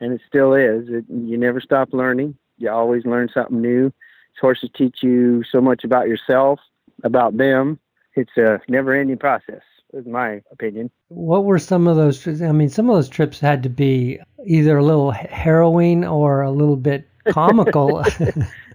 and 0.00 0.12
it 0.12 0.20
still 0.26 0.54
is. 0.54 0.88
It, 0.88 1.04
you 1.08 1.38
never 1.38 1.60
stop 1.60 1.92
learning. 1.92 2.36
You 2.58 2.70
always 2.70 3.04
learn 3.04 3.28
something 3.32 3.60
new. 3.60 3.92
Horses 4.40 4.70
teach 4.72 5.02
you 5.02 5.42
so 5.50 5.60
much 5.60 5.82
about 5.82 6.06
yourself, 6.06 6.60
about 7.02 7.36
them. 7.36 7.78
It's 8.14 8.36
a 8.36 8.60
never-ending 8.68 9.18
process. 9.18 9.62
Is 9.94 10.06
my 10.06 10.42
opinion. 10.52 10.90
What 11.08 11.44
were 11.44 11.58
some 11.58 11.88
of 11.88 11.96
those? 11.96 12.42
I 12.42 12.52
mean, 12.52 12.68
some 12.68 12.90
of 12.90 12.96
those 12.96 13.08
trips 13.08 13.40
had 13.40 13.62
to 13.62 13.70
be 13.70 14.20
either 14.44 14.76
a 14.76 14.84
little 14.84 15.12
harrowing 15.12 16.04
or 16.04 16.42
a 16.42 16.50
little 16.50 16.76
bit 16.76 17.08
comical. 17.30 18.04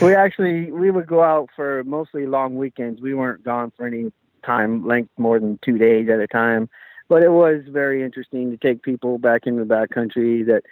we 0.00 0.14
actually 0.14 0.70
we 0.70 0.90
would 0.90 1.06
go 1.06 1.22
out 1.22 1.50
for 1.54 1.84
mostly 1.84 2.26
long 2.26 2.56
weekends. 2.56 3.00
We 3.00 3.14
weren't 3.14 3.44
gone 3.44 3.72
for 3.76 3.86
any 3.86 4.12
time 4.44 4.86
length 4.86 5.10
more 5.18 5.38
than 5.40 5.58
two 5.62 5.78
days 5.78 6.08
at 6.08 6.20
a 6.20 6.26
time. 6.26 6.68
But 7.08 7.22
it 7.22 7.30
was 7.30 7.62
very 7.68 8.02
interesting 8.02 8.50
to 8.50 8.56
take 8.56 8.82
people 8.82 9.18
back 9.18 9.46
into 9.46 9.64
the 9.64 9.74
backcountry 9.74 10.46
that 10.46 10.62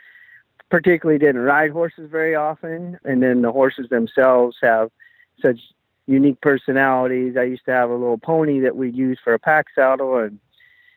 particularly 0.71 1.19
didn't 1.19 1.43
ride 1.43 1.71
horses 1.71 2.11
very 2.11 2.35
often, 2.35 2.99
and 3.05 3.23
then 3.23 3.43
the 3.43 3.53
horses 3.53 3.89
themselves 3.91 4.57
have 4.63 4.91
such 5.41 5.59
unique 6.07 6.41
personalities. 6.41 7.37
I 7.37 7.43
used 7.43 7.67
to 7.67 7.73
have 7.73 7.91
a 7.91 7.95
little 7.95 8.19
pony 8.19 8.61
that 8.61 8.77
we'd 8.77 8.97
use 8.97 9.19
for 9.23 9.35
a 9.35 9.39
pack 9.39 9.67
saddle, 9.75 10.17
and 10.17 10.39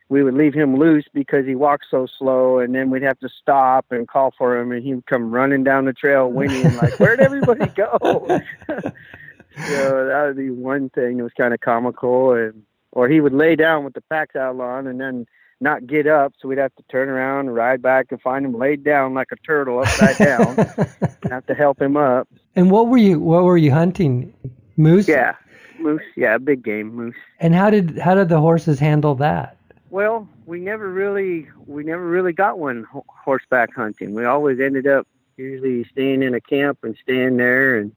we 0.09 0.23
would 0.23 0.35
leave 0.35 0.53
him 0.53 0.77
loose 0.77 1.05
because 1.13 1.45
he 1.45 1.55
walked 1.55 1.85
so 1.89 2.05
slow, 2.05 2.59
and 2.59 2.75
then 2.75 2.89
we'd 2.89 3.03
have 3.03 3.19
to 3.19 3.29
stop 3.29 3.85
and 3.89 4.07
call 4.07 4.33
for 4.37 4.57
him, 4.57 4.71
and 4.71 4.83
he 4.83 4.93
would 4.93 5.05
come 5.05 5.31
running 5.31 5.63
down 5.63 5.85
the 5.85 5.93
trail 5.93 6.29
whinnying 6.29 6.75
like, 6.77 6.93
"Where'd 6.99 7.19
everybody 7.19 7.67
go?" 7.67 7.97
so 8.69 10.05
that 10.05 10.23
would 10.27 10.37
be 10.37 10.51
one 10.51 10.89
thing 10.89 11.17
that 11.17 11.23
was 11.23 11.33
kind 11.37 11.53
of 11.53 11.59
comical, 11.61 12.33
and 12.33 12.63
or 12.91 13.09
he 13.09 13.19
would 13.19 13.33
lay 13.33 13.55
down 13.55 13.83
with 13.83 13.93
the 13.93 14.01
pack 14.01 14.33
saddle 14.33 14.61
on, 14.61 14.87
and 14.87 14.99
then 14.99 15.25
not 15.61 15.87
get 15.87 16.05
up, 16.05 16.33
so 16.39 16.47
we'd 16.47 16.57
have 16.57 16.75
to 16.75 16.83
turn 16.91 17.09
around 17.09 17.47
and 17.47 17.55
ride 17.55 17.81
back 17.81 18.07
and 18.11 18.21
find 18.21 18.45
him 18.45 18.57
laid 18.57 18.83
down 18.83 19.13
like 19.13 19.29
a 19.31 19.35
turtle 19.37 19.79
upside 19.79 20.17
down. 20.17 20.55
have 21.29 21.45
to 21.47 21.55
help 21.55 21.81
him 21.81 21.97
up. 21.97 22.27
And 22.55 22.69
what 22.69 22.87
were 22.87 22.97
you 22.97 23.19
what 23.19 23.43
were 23.43 23.57
you 23.57 23.71
hunting? 23.71 24.33
Moose? 24.77 25.07
Yeah, 25.07 25.35
moose. 25.79 26.03
Yeah, 26.15 26.37
big 26.37 26.63
game 26.63 26.93
moose. 26.93 27.15
And 27.39 27.55
how 27.55 27.69
did 27.69 27.97
how 27.97 28.15
did 28.15 28.29
the 28.29 28.39
horses 28.39 28.79
handle 28.79 29.15
that? 29.15 29.54
Well, 29.89 30.27
we 30.45 30.59
never 30.59 30.89
really 30.89 31.47
we 31.65 31.83
never 31.83 32.05
really 32.05 32.33
got 32.33 32.59
one 32.59 32.85
horseback 33.07 33.73
hunting. 33.73 34.13
We 34.13 34.25
always 34.25 34.59
ended 34.59 34.87
up 34.87 35.07
usually 35.37 35.83
staying 35.85 36.23
in 36.23 36.33
a 36.33 36.41
camp 36.41 36.79
and 36.83 36.97
staying 37.01 37.37
there 37.37 37.77
and 37.77 37.95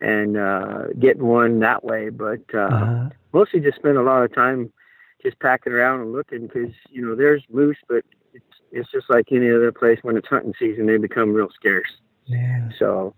and 0.00 0.36
uh 0.36 0.88
getting 0.98 1.24
one 1.24 1.60
that 1.60 1.84
way. 1.84 2.08
But 2.08 2.42
uh, 2.52 2.58
uh-huh. 2.58 3.08
mostly 3.32 3.60
just 3.60 3.76
spent 3.76 3.96
a 3.96 4.02
lot 4.02 4.22
of 4.22 4.34
time 4.34 4.72
just 5.22 5.38
packing 5.38 5.72
around 5.72 6.00
and 6.00 6.12
looking 6.12 6.46
because 6.46 6.74
you 6.88 7.06
know 7.06 7.14
there's 7.14 7.44
moose, 7.50 7.78
but 7.88 8.04
it's 8.32 8.44
it's 8.72 8.90
just 8.90 9.08
like 9.08 9.26
any 9.30 9.50
other 9.50 9.72
place 9.72 9.98
when 10.02 10.16
it's 10.16 10.28
hunting 10.28 10.54
season, 10.58 10.86
they 10.86 10.96
become 10.96 11.32
real 11.32 11.50
scarce. 11.50 11.90
Yeah. 12.26 12.68
So 12.78 13.14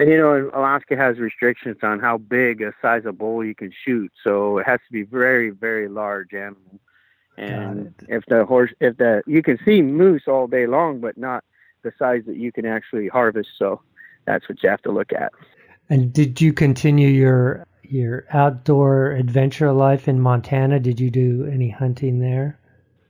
and 0.00 0.08
you 0.08 0.16
know, 0.16 0.50
Alaska 0.54 0.96
has 0.96 1.18
restrictions 1.18 1.76
on 1.82 2.00
how 2.00 2.16
big 2.16 2.62
a 2.62 2.72
size 2.80 3.04
of 3.04 3.18
bull 3.18 3.44
you 3.44 3.54
can 3.54 3.70
shoot, 3.84 4.10
so 4.24 4.56
it 4.56 4.66
has 4.66 4.80
to 4.86 4.92
be 4.92 5.02
very, 5.02 5.50
very 5.50 5.88
large 5.88 6.32
animal. 6.32 6.80
And 7.40 7.94
if 8.08 8.24
the 8.26 8.44
horse, 8.44 8.70
if 8.80 8.96
the 8.98 9.22
you 9.26 9.42
can 9.42 9.58
see 9.64 9.82
moose 9.82 10.24
all 10.26 10.46
day 10.46 10.66
long, 10.66 11.00
but 11.00 11.16
not 11.16 11.44
the 11.82 11.92
size 11.98 12.22
that 12.26 12.36
you 12.36 12.52
can 12.52 12.66
actually 12.66 13.08
harvest. 13.08 13.48
So 13.58 13.80
that's 14.26 14.48
what 14.48 14.62
you 14.62 14.68
have 14.68 14.82
to 14.82 14.92
look 14.92 15.12
at. 15.12 15.32
And 15.88 16.12
did 16.12 16.40
you 16.40 16.52
continue 16.52 17.08
your 17.08 17.66
your 17.82 18.26
outdoor 18.32 19.12
adventure 19.12 19.72
life 19.72 20.06
in 20.06 20.20
Montana? 20.20 20.78
Did 20.80 21.00
you 21.00 21.10
do 21.10 21.48
any 21.50 21.70
hunting 21.70 22.20
there? 22.20 22.58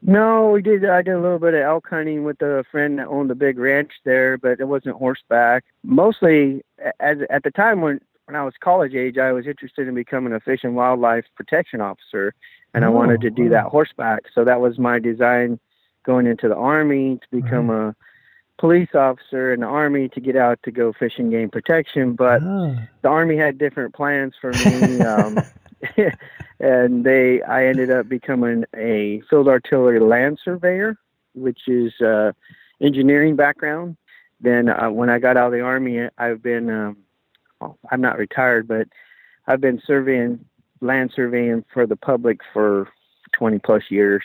No, 0.03 0.51
we 0.51 0.63
did. 0.63 0.85
I 0.87 1.03
did 1.03 1.15
a 1.15 1.21
little 1.21 1.39
bit 1.39 1.53
of 1.53 1.61
elk 1.61 1.87
hunting 1.91 2.25
with 2.25 2.41
a 2.41 2.65
friend 2.71 2.99
that 2.99 3.09
owned 3.09 3.31
a 3.31 3.35
big 3.35 3.59
ranch 3.59 3.93
there, 4.05 4.39
but 4.39 4.59
it 4.59 4.67
wasn't 4.67 4.97
horseback. 4.97 5.65
Mostly, 5.85 6.63
as 7.01 7.19
at 7.29 7.43
the 7.43 7.51
time 7.51 7.83
when 7.83 8.01
when 8.25 8.37
I 8.37 8.45
was 8.45 8.55
college 8.61 8.95
age, 8.95 9.19
I 9.19 9.33
was 9.33 9.47
interested 9.47 9.89
in 9.89 9.95
becoming 9.95 10.33
a 10.33 10.41
fish 10.41 10.61
and 10.63 10.77
wildlife 10.77 11.25
protection 11.35 11.81
officer, 11.81 12.33
and 12.75 12.85
oh, 12.85 12.89
I 12.89 12.91
wanted 12.91 13.21
to 13.23 13.31
do 13.31 13.45
wow. 13.45 13.51
that 13.51 13.65
horseback. 13.65 14.25
So 14.35 14.45
that 14.45 14.61
was 14.61 14.79
my 14.79 14.99
design 14.99 15.59
going 16.05 16.27
into 16.27 16.49
the 16.49 16.57
army 16.57 17.19
to 17.19 17.43
become 17.43 17.71
a 17.71 17.95
police 18.59 18.95
officer 18.95 19.53
in 19.53 19.61
the 19.61 19.67
army 19.67 20.09
to 20.11 20.21
get 20.21 20.37
out 20.37 20.61
to 20.65 20.71
go 20.71 20.93
fishing 20.93 21.31
game 21.31 21.51
protection. 21.51 22.15
But 22.15 22.43
oh. 22.43 22.77
the 23.03 23.09
army 23.09 23.37
had 23.37 23.59
different 23.59 23.95
plans 23.95 24.35
for 24.41 24.53
me. 24.53 25.01
um, 25.01 25.39
and 26.61 27.05
they 27.05 27.43
I 27.43 27.67
ended 27.67 27.91
up 27.91 28.09
becoming 28.09 28.65
a 28.77 29.23
field 29.29 29.49
artillery 29.49 30.01
land 30.01 30.39
surveyor, 30.45 30.97
which 31.35 31.61
is 31.67 31.93
uh, 32.01 32.33
engineering 32.81 33.37
background. 33.37 33.97
Then 34.41 34.69
uh, 34.69 34.91
when 34.91 35.11
I 35.11 35.19
got 35.19 35.37
out 35.37 35.47
of 35.47 35.53
the 35.53 35.61
army, 35.61 36.09
I've 36.19 36.43
been 36.43 36.71
um, 36.71 36.99
well, 37.61 37.79
I'm 37.91 38.01
not 38.01 38.19
retired, 38.19 38.69
but 38.69 38.89
I've 39.47 39.61
been 39.61 39.81
surveying 39.87 40.45
land 40.81 41.13
surveying 41.15 41.65
for 41.73 41.87
the 41.87 41.97
public 41.97 42.41
for 42.53 42.89
20 43.33 43.59
plus 43.59 43.85
years. 43.91 44.23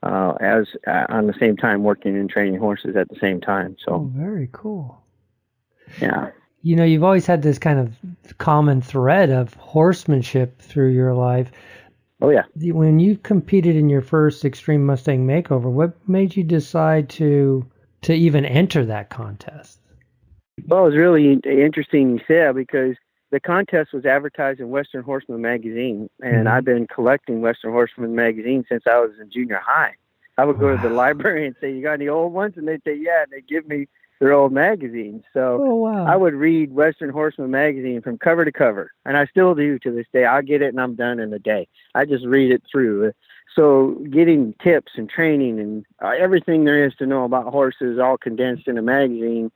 Uh, 0.00 0.34
as 0.40 0.68
uh, 0.86 1.06
on 1.08 1.26
the 1.26 1.34
same 1.40 1.56
time 1.56 1.82
working 1.82 2.16
and 2.16 2.30
training 2.30 2.56
horses 2.56 2.94
at 2.94 3.08
the 3.08 3.18
same 3.20 3.40
time. 3.40 3.76
So 3.84 3.94
oh, 3.94 4.12
very 4.14 4.48
cool. 4.52 5.02
Yeah 6.00 6.30
you 6.62 6.76
know, 6.76 6.84
you've 6.84 7.04
always 7.04 7.26
had 7.26 7.42
this 7.42 7.58
kind 7.58 7.78
of 7.78 8.36
common 8.38 8.80
thread 8.80 9.30
of 9.30 9.54
horsemanship 9.54 10.60
through 10.60 10.90
your 10.90 11.14
life. 11.14 11.50
Oh 12.20 12.30
yeah. 12.30 12.42
When 12.56 12.98
you 12.98 13.16
competed 13.16 13.76
in 13.76 13.88
your 13.88 14.02
first 14.02 14.44
Extreme 14.44 14.84
Mustang 14.84 15.26
Makeover, 15.26 15.70
what 15.70 15.96
made 16.08 16.36
you 16.36 16.42
decide 16.42 17.08
to 17.10 17.64
to 18.02 18.12
even 18.12 18.44
enter 18.44 18.84
that 18.84 19.10
contest? 19.10 19.80
Well, 20.66 20.80
it 20.80 20.90
was 20.90 20.96
really 20.96 21.40
interesting 21.44 22.10
you 22.10 22.20
said 22.26 22.56
because 22.56 22.96
the 23.30 23.40
contest 23.40 23.92
was 23.92 24.06
advertised 24.06 24.60
in 24.60 24.70
Western 24.70 25.02
Horseman 25.02 25.40
magazine, 25.40 26.08
and 26.20 26.46
mm-hmm. 26.46 26.48
I've 26.48 26.64
been 26.64 26.86
collecting 26.86 27.40
Western 27.40 27.72
Horseman 27.72 28.14
magazine 28.14 28.64
since 28.68 28.84
I 28.86 28.98
was 28.98 29.10
in 29.20 29.30
junior 29.30 29.60
high. 29.64 29.94
I 30.36 30.44
would 30.44 30.58
go 30.58 30.74
wow. 30.74 30.80
to 30.80 30.88
the 30.88 30.94
library 30.94 31.46
and 31.46 31.56
say, 31.60 31.72
"You 31.72 31.82
got 31.82 31.94
any 31.94 32.08
old 32.08 32.32
ones?" 32.32 32.54
And 32.56 32.66
they'd 32.66 32.82
say, 32.84 32.94
"Yeah." 32.94 33.22
And 33.22 33.32
they'd 33.32 33.48
give 33.48 33.66
me 33.68 33.88
their 34.20 34.32
old 34.32 34.52
magazines. 34.52 35.22
So 35.32 35.60
oh, 35.62 35.74
wow. 35.74 36.06
I 36.06 36.16
would 36.16 36.34
read 36.34 36.72
Western 36.72 37.10
Horseman 37.10 37.50
magazine 37.50 38.02
from 38.02 38.18
cover 38.18 38.44
to 38.44 38.52
cover, 38.52 38.92
and 39.04 39.16
I 39.16 39.26
still 39.26 39.54
do 39.54 39.78
to 39.80 39.90
this 39.90 40.06
day. 40.12 40.24
I'll 40.24 40.42
get 40.42 40.62
it 40.62 40.68
and 40.68 40.80
I'm 40.80 40.94
done 40.94 41.20
in 41.20 41.32
a 41.32 41.38
day. 41.38 41.68
I 41.94 42.04
just 42.04 42.24
read 42.26 42.50
it 42.50 42.62
through. 42.70 43.12
So 43.54 44.04
getting 44.10 44.54
tips 44.62 44.92
and 44.96 45.08
training 45.08 45.58
and 45.58 45.84
uh, 46.02 46.12
everything 46.18 46.64
there 46.64 46.84
is 46.84 46.94
to 46.96 47.06
know 47.06 47.24
about 47.24 47.46
horses 47.46 47.98
all 47.98 48.16
condensed 48.16 48.68
in 48.68 48.78
a 48.78 48.82
magazine 48.82 49.50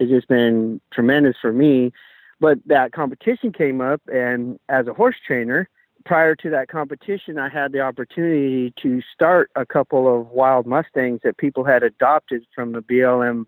has 0.00 0.08
just 0.08 0.28
been 0.28 0.80
tremendous 0.92 1.36
for 1.40 1.52
me. 1.52 1.92
But 2.42 2.58
that 2.66 2.90
competition 2.90 3.52
came 3.52 3.80
up, 3.80 4.02
and 4.12 4.58
as 4.68 4.88
a 4.88 4.92
horse 4.92 5.14
trainer, 5.24 5.68
prior 6.04 6.34
to 6.34 6.50
that 6.50 6.66
competition, 6.66 7.38
I 7.38 7.48
had 7.48 7.70
the 7.70 7.82
opportunity 7.82 8.74
to 8.82 9.00
start 9.14 9.52
a 9.54 9.64
couple 9.64 10.12
of 10.12 10.26
wild 10.30 10.66
Mustangs 10.66 11.20
that 11.22 11.36
people 11.36 11.62
had 11.62 11.84
adopted 11.84 12.44
from 12.52 12.72
the 12.72 12.80
BLM 12.80 13.46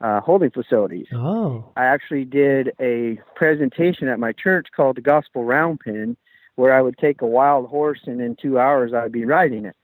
uh, 0.00 0.20
holding 0.20 0.50
facilities. 0.50 1.06
Oh. 1.14 1.70
I 1.76 1.84
actually 1.84 2.24
did 2.24 2.72
a 2.80 3.20
presentation 3.36 4.08
at 4.08 4.18
my 4.18 4.32
church 4.32 4.66
called 4.74 4.96
the 4.96 5.00
Gospel 5.00 5.44
Round 5.44 5.78
Pen, 5.78 6.16
where 6.56 6.74
I 6.74 6.82
would 6.82 6.98
take 6.98 7.22
a 7.22 7.26
wild 7.26 7.68
horse 7.68 8.00
and 8.04 8.20
in 8.20 8.34
two 8.34 8.58
hours 8.58 8.92
I'd 8.92 9.12
be 9.12 9.24
riding 9.24 9.64
it. 9.64 9.76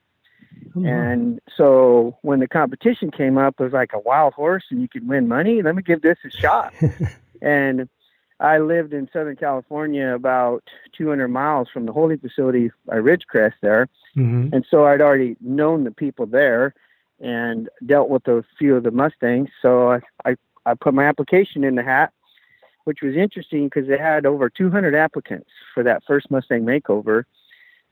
Oh. 0.74 0.84
And 0.84 1.38
so 1.56 2.18
when 2.22 2.40
the 2.40 2.48
competition 2.48 3.12
came 3.12 3.38
up, 3.38 3.54
it 3.60 3.62
was 3.62 3.72
like 3.72 3.92
a 3.92 4.00
wild 4.00 4.34
horse 4.34 4.64
and 4.72 4.82
you 4.82 4.88
could 4.88 5.06
win 5.06 5.28
money. 5.28 5.62
Let 5.62 5.76
me 5.76 5.82
give 5.82 6.02
this 6.02 6.18
a 6.24 6.30
shot. 6.30 6.74
and 7.40 7.88
I 8.40 8.58
lived 8.58 8.94
in 8.94 9.08
Southern 9.12 9.36
California 9.36 10.14
about 10.14 10.64
200 10.96 11.28
miles 11.28 11.68
from 11.68 11.84
the 11.84 11.92
holding 11.92 12.18
facility 12.18 12.70
by 12.86 12.96
Ridgecrest 12.96 13.52
there. 13.60 13.86
Mm-hmm. 14.16 14.54
And 14.54 14.66
so 14.68 14.86
I'd 14.86 15.02
already 15.02 15.36
known 15.40 15.84
the 15.84 15.90
people 15.90 16.24
there 16.24 16.74
and 17.20 17.68
dealt 17.84 18.08
with 18.08 18.26
a 18.28 18.42
few 18.58 18.74
of 18.76 18.82
the 18.82 18.90
Mustangs. 18.90 19.50
So 19.60 19.92
I, 19.92 20.00
I, 20.24 20.36
I 20.64 20.74
put 20.74 20.94
my 20.94 21.04
application 21.04 21.64
in 21.64 21.74
the 21.74 21.82
hat, 21.82 22.14
which 22.84 23.02
was 23.02 23.14
interesting 23.14 23.66
because 23.66 23.86
they 23.86 23.98
had 23.98 24.24
over 24.24 24.48
200 24.48 24.94
applicants 24.94 25.50
for 25.74 25.82
that 25.82 26.02
first 26.06 26.30
Mustang 26.30 26.64
makeover. 26.64 27.24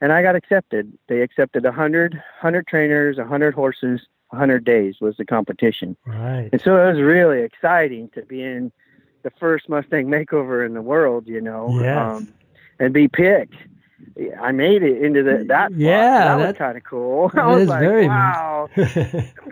And 0.00 0.12
I 0.12 0.22
got 0.22 0.34
accepted. 0.34 0.96
They 1.08 1.20
accepted 1.20 1.64
100, 1.64 2.14
100 2.14 2.66
trainers, 2.66 3.18
100 3.18 3.52
horses, 3.52 4.00
100 4.30 4.64
days 4.64 4.96
was 4.98 5.16
the 5.18 5.26
competition. 5.26 5.94
Right. 6.06 6.48
And 6.52 6.60
so 6.62 6.82
it 6.82 6.92
was 6.92 7.02
really 7.02 7.42
exciting 7.42 8.08
to 8.14 8.22
be 8.22 8.42
in 8.42 8.72
the 9.22 9.30
first 9.38 9.68
Mustang 9.68 10.06
makeover 10.06 10.64
in 10.64 10.74
the 10.74 10.82
world, 10.82 11.26
you 11.26 11.40
know, 11.40 11.68
yes. 11.80 11.98
um, 11.98 12.32
and 12.78 12.92
be 12.92 13.08
picked. 13.08 13.54
I 14.40 14.52
made 14.52 14.82
it 14.82 15.02
into 15.02 15.22
the, 15.22 15.44
that. 15.48 15.72
Yeah, 15.72 16.36
that, 16.36 16.36
that 16.38 16.46
was 16.48 16.56
kind 16.56 16.76
of 16.76 16.84
cool. 16.84 17.30
I 17.34 17.46
was 17.46 17.68
like, 17.68 17.80
very 17.80 18.08
wow, 18.08 18.68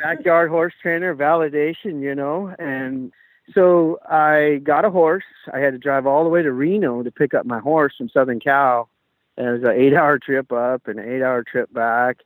backyard 0.02 0.50
horse 0.50 0.74
trainer 0.80 1.14
validation, 1.14 2.00
you 2.02 2.14
know. 2.14 2.54
And 2.58 3.12
so 3.54 3.98
I 4.08 4.60
got 4.64 4.84
a 4.84 4.90
horse. 4.90 5.24
I 5.52 5.58
had 5.58 5.72
to 5.72 5.78
drive 5.78 6.06
all 6.06 6.24
the 6.24 6.30
way 6.30 6.42
to 6.42 6.52
Reno 6.52 7.02
to 7.02 7.10
pick 7.10 7.34
up 7.34 7.46
my 7.46 7.60
horse 7.60 7.94
from 7.96 8.08
Southern 8.08 8.40
Cal. 8.40 8.88
And 9.36 9.48
it 9.48 9.52
was 9.52 9.62
an 9.62 9.72
eight-hour 9.72 10.18
trip 10.18 10.50
up 10.50 10.88
and 10.88 10.98
an 10.98 11.08
eight-hour 11.08 11.44
trip 11.44 11.72
back. 11.72 12.18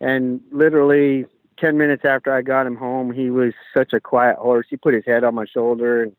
And 0.00 0.40
literally 0.50 1.26
ten 1.58 1.76
minutes 1.76 2.04
after 2.04 2.32
I 2.32 2.42
got 2.42 2.66
him 2.66 2.76
home, 2.76 3.12
he 3.12 3.30
was 3.30 3.52
such 3.74 3.92
a 3.92 4.00
quiet 4.00 4.36
horse. 4.36 4.66
He 4.70 4.76
put 4.76 4.94
his 4.94 5.04
head 5.04 5.24
on 5.24 5.34
my 5.34 5.46
shoulder, 5.46 6.02
and 6.02 6.16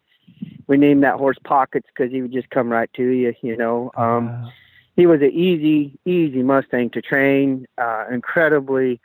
we 0.68 0.78
named 0.78 1.04
that 1.04 1.16
horse 1.16 1.38
Pockets 1.44 1.88
because 1.94 2.12
he 2.12 2.22
would 2.22 2.32
just 2.32 2.50
come 2.50 2.70
right 2.70 2.90
to 2.94 3.04
you, 3.04 3.34
you 3.42 3.58
know. 3.58 3.92
Um, 3.96 4.28
wow 4.28 4.52
he 4.96 5.06
was 5.06 5.22
an 5.22 5.32
easy, 5.32 5.98
easy 6.06 6.44
Mustang 6.44 6.90
to 6.92 7.02
train. 7.02 7.66
Uh, 7.78 8.06
incredibly 8.12 9.00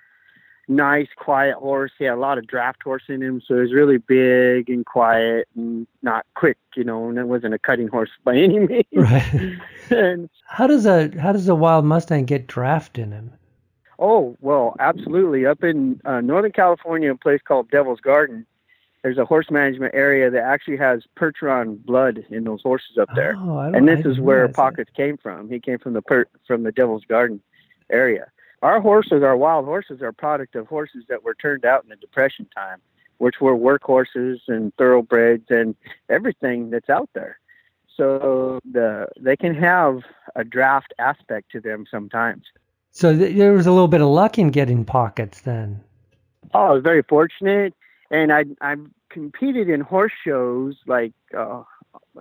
nice, 0.68 1.08
quiet 1.16 1.56
horse. 1.56 1.92
He 1.98 2.04
had 2.04 2.14
a 2.14 2.20
lot 2.20 2.36
of 2.36 2.46
draft 2.46 2.82
horse 2.82 3.04
in 3.08 3.22
him, 3.22 3.40
so 3.46 3.54
he 3.54 3.60
was 3.60 3.72
really 3.72 3.96
big 3.96 4.68
and 4.68 4.84
quiet 4.84 5.48
and 5.56 5.86
not 6.02 6.26
quick, 6.34 6.58
you 6.76 6.84
know. 6.84 7.08
And 7.08 7.18
it 7.18 7.26
wasn't 7.26 7.54
a 7.54 7.58
cutting 7.58 7.88
horse 7.88 8.10
by 8.24 8.36
any 8.36 8.58
means. 8.60 8.84
Right. 8.92 9.58
and 9.90 10.28
How 10.46 10.66
does 10.66 10.84
a 10.84 11.10
how 11.18 11.32
does 11.32 11.48
a 11.48 11.54
wild 11.54 11.86
Mustang 11.86 12.26
get 12.26 12.46
draft 12.46 12.98
in 12.98 13.12
him? 13.12 13.32
Oh, 13.98 14.36
well, 14.40 14.76
absolutely. 14.78 15.46
Up 15.46 15.64
in 15.64 16.00
uh, 16.04 16.20
Northern 16.20 16.52
California, 16.52 17.10
a 17.12 17.16
place 17.16 17.40
called 17.42 17.70
Devil's 17.70 18.00
Garden, 18.00 18.46
there's 19.02 19.18
a 19.18 19.24
horse 19.24 19.50
management 19.50 19.94
area 19.94 20.30
that 20.30 20.42
actually 20.42 20.76
has 20.76 21.04
Percheron 21.16 21.84
blood 21.84 22.24
in 22.30 22.44
those 22.44 22.62
horses 22.62 22.98
up 22.98 23.08
there. 23.14 23.36
Oh, 23.38 23.58
and 23.60 23.86
this 23.86 24.04
is 24.04 24.18
where. 24.18 24.48
Pockets 24.48 24.90
came 24.96 25.16
from. 25.16 25.48
He 25.48 25.60
came 25.60 25.78
from 25.78 25.92
the 25.92 26.02
per- 26.02 26.26
from 26.46 26.62
the 26.64 26.72
Devil's 26.72 27.04
Garden 27.04 27.40
area. 27.90 28.30
Our 28.62 28.80
horses, 28.80 29.22
our 29.22 29.36
wild 29.36 29.66
horses, 29.66 30.02
are 30.02 30.08
a 30.08 30.12
product 30.12 30.56
of 30.56 30.66
horses 30.66 31.04
that 31.08 31.22
were 31.22 31.34
turned 31.34 31.64
out 31.64 31.84
in 31.84 31.90
the 31.90 31.96
Depression 31.96 32.48
time, 32.54 32.78
which 33.18 33.40
were 33.40 33.54
work 33.54 33.82
horses 33.84 34.40
and 34.48 34.74
thoroughbreds 34.76 35.46
and 35.48 35.76
everything 36.08 36.70
that's 36.70 36.90
out 36.90 37.08
there. 37.14 37.38
So 37.96 38.58
the 38.70 39.08
they 39.20 39.36
can 39.36 39.54
have 39.54 40.02
a 40.34 40.44
draft 40.44 40.92
aspect 40.98 41.52
to 41.52 41.60
them 41.60 41.84
sometimes. 41.90 42.44
So 42.90 43.16
th- 43.16 43.36
there 43.36 43.52
was 43.52 43.66
a 43.66 43.70
little 43.70 43.88
bit 43.88 44.00
of 44.00 44.08
luck 44.08 44.38
in 44.38 44.50
getting 44.50 44.84
pockets 44.84 45.42
then. 45.42 45.82
Oh, 46.54 46.66
I 46.66 46.72
was 46.72 46.82
very 46.82 47.02
fortunate, 47.02 47.74
and 48.10 48.32
I 48.32 48.44
I 48.60 48.76
competed 49.10 49.68
in 49.68 49.80
horse 49.80 50.12
shows 50.24 50.76
like 50.86 51.12
uh, 51.36 51.62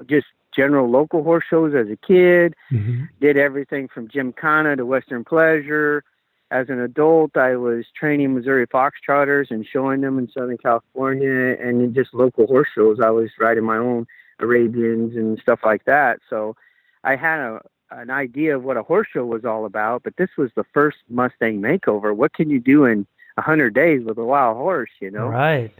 just 0.07 0.27
general 0.55 0.89
local 0.89 1.23
horse 1.23 1.43
shows 1.49 1.73
as 1.75 1.87
a 1.89 1.95
kid. 1.95 2.55
Mm-hmm. 2.71 3.03
Did 3.21 3.37
everything 3.37 3.87
from 3.87 4.07
Gymkhana 4.07 4.75
to 4.77 4.85
Western 4.85 5.23
Pleasure. 5.23 6.03
As 6.49 6.69
an 6.69 6.79
adult, 6.79 7.35
I 7.35 7.57
was 7.57 7.85
training 7.93 8.33
Missouri 8.33 8.65
Foxtrotters 8.67 9.51
and 9.51 9.65
showing 9.65 9.99
them 9.99 10.17
in 10.17 10.29
Southern 10.31 10.57
California, 10.57 11.57
and 11.59 11.81
in 11.81 11.93
just 11.93 12.13
local 12.13 12.47
horse 12.47 12.69
shows, 12.73 12.99
I 13.03 13.09
was 13.09 13.29
riding 13.37 13.65
my 13.65 13.75
own 13.77 14.07
Arabians 14.39 15.17
and 15.17 15.37
stuff 15.39 15.59
like 15.65 15.83
that. 15.85 16.19
So 16.29 16.55
I 17.03 17.17
had 17.17 17.39
a 17.39 17.61
an 17.89 18.09
idea 18.09 18.55
of 18.55 18.63
what 18.63 18.77
a 18.77 18.83
horse 18.83 19.07
show 19.13 19.25
was 19.25 19.45
all 19.45 19.65
about, 19.65 20.03
but 20.03 20.17
this 20.17 20.29
was 20.37 20.51
the 20.55 20.65
first 20.73 20.97
Mustang 21.09 21.61
makeover. 21.61 22.15
What 22.15 22.33
can 22.33 22.49
you 22.49 22.59
do 22.59 22.85
in 22.85 23.07
a 23.37 23.41
hundred 23.41 23.73
days 23.73 24.03
with 24.05 24.17
a 24.17 24.25
wild 24.25 24.57
horse, 24.57 24.89
you 24.99 25.11
know? 25.11 25.27
Right. 25.27 25.71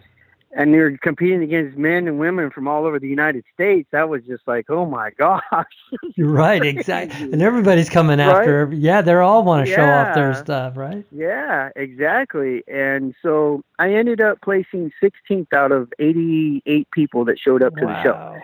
And 0.55 0.71
you're 0.71 0.97
competing 0.97 1.43
against 1.43 1.77
men 1.77 2.07
and 2.07 2.19
women 2.19 2.49
from 2.49 2.67
all 2.67 2.85
over 2.85 2.99
the 2.99 3.07
United 3.07 3.43
States. 3.53 3.87
That 3.91 4.07
was 4.09 4.23
just 4.23 4.47
like, 4.47 4.69
oh 4.69 4.85
my 4.85 5.11
gosh. 5.11 5.41
You're 6.15 6.29
right, 6.31 6.65
exactly. 6.65 7.31
And 7.33 7.41
everybody's 7.41 7.89
coming 7.89 8.19
after. 8.19 8.59
every- 8.61 8.77
Yeah, 8.77 9.01
they 9.01 9.13
all 9.13 9.43
want 9.43 9.67
to 9.67 9.71
show 9.73 9.83
off 9.83 10.15
their 10.15 10.33
stuff, 10.35 10.77
right? 10.77 11.05
yeah, 11.11 11.69
exactly. 11.75 12.63
And 12.67 13.13
so 13.21 13.61
I 13.77 13.93
ended 13.93 14.21
up 14.21 14.39
placing 14.41 14.91
16th 15.03 15.51
out 15.53 15.71
of 15.73 15.91
88 15.99 16.89
people 16.91 17.25
that 17.25 17.37
showed 17.37 17.61
up 17.61 17.75
to 17.75 17.85
the 17.85 18.01
show. 18.03 18.37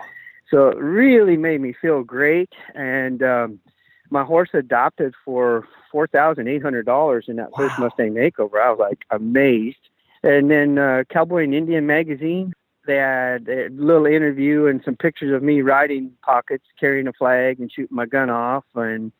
So 0.51 0.67
it 0.69 0.77
really 0.77 1.37
made 1.37 1.61
me 1.61 1.73
feel 1.73 2.03
great. 2.03 2.51
And 2.75 3.23
um, 3.23 3.59
my 4.13 4.23
horse 4.23 4.49
adopted 4.53 5.13
for 5.25 5.67
four 5.91 6.05
thousand 6.07 6.47
eight 6.47 6.61
hundred 6.61 6.85
dollars 6.85 7.25
in 7.27 7.35
that 7.37 7.49
first 7.57 7.77
Mustang 7.79 8.13
makeover. 8.13 8.61
I 8.63 8.69
was 8.69 8.79
like 8.79 9.01
amazed. 9.09 9.77
And 10.23 10.49
then 10.49 10.77
uh, 10.77 11.03
Cowboy 11.09 11.43
and 11.43 11.53
Indian 11.53 11.85
magazine, 11.85 12.53
they 12.85 12.95
had 12.95 13.49
a 13.49 13.69
little 13.71 14.05
interview 14.05 14.67
and 14.67 14.81
some 14.85 14.95
pictures 14.95 15.35
of 15.35 15.43
me 15.43 15.61
riding 15.61 16.11
pockets, 16.21 16.63
carrying 16.79 17.07
a 17.07 17.13
flag, 17.13 17.59
and 17.59 17.69
shooting 17.69 17.95
my 17.95 18.05
gun 18.05 18.29
off. 18.29 18.63
And 18.75 19.11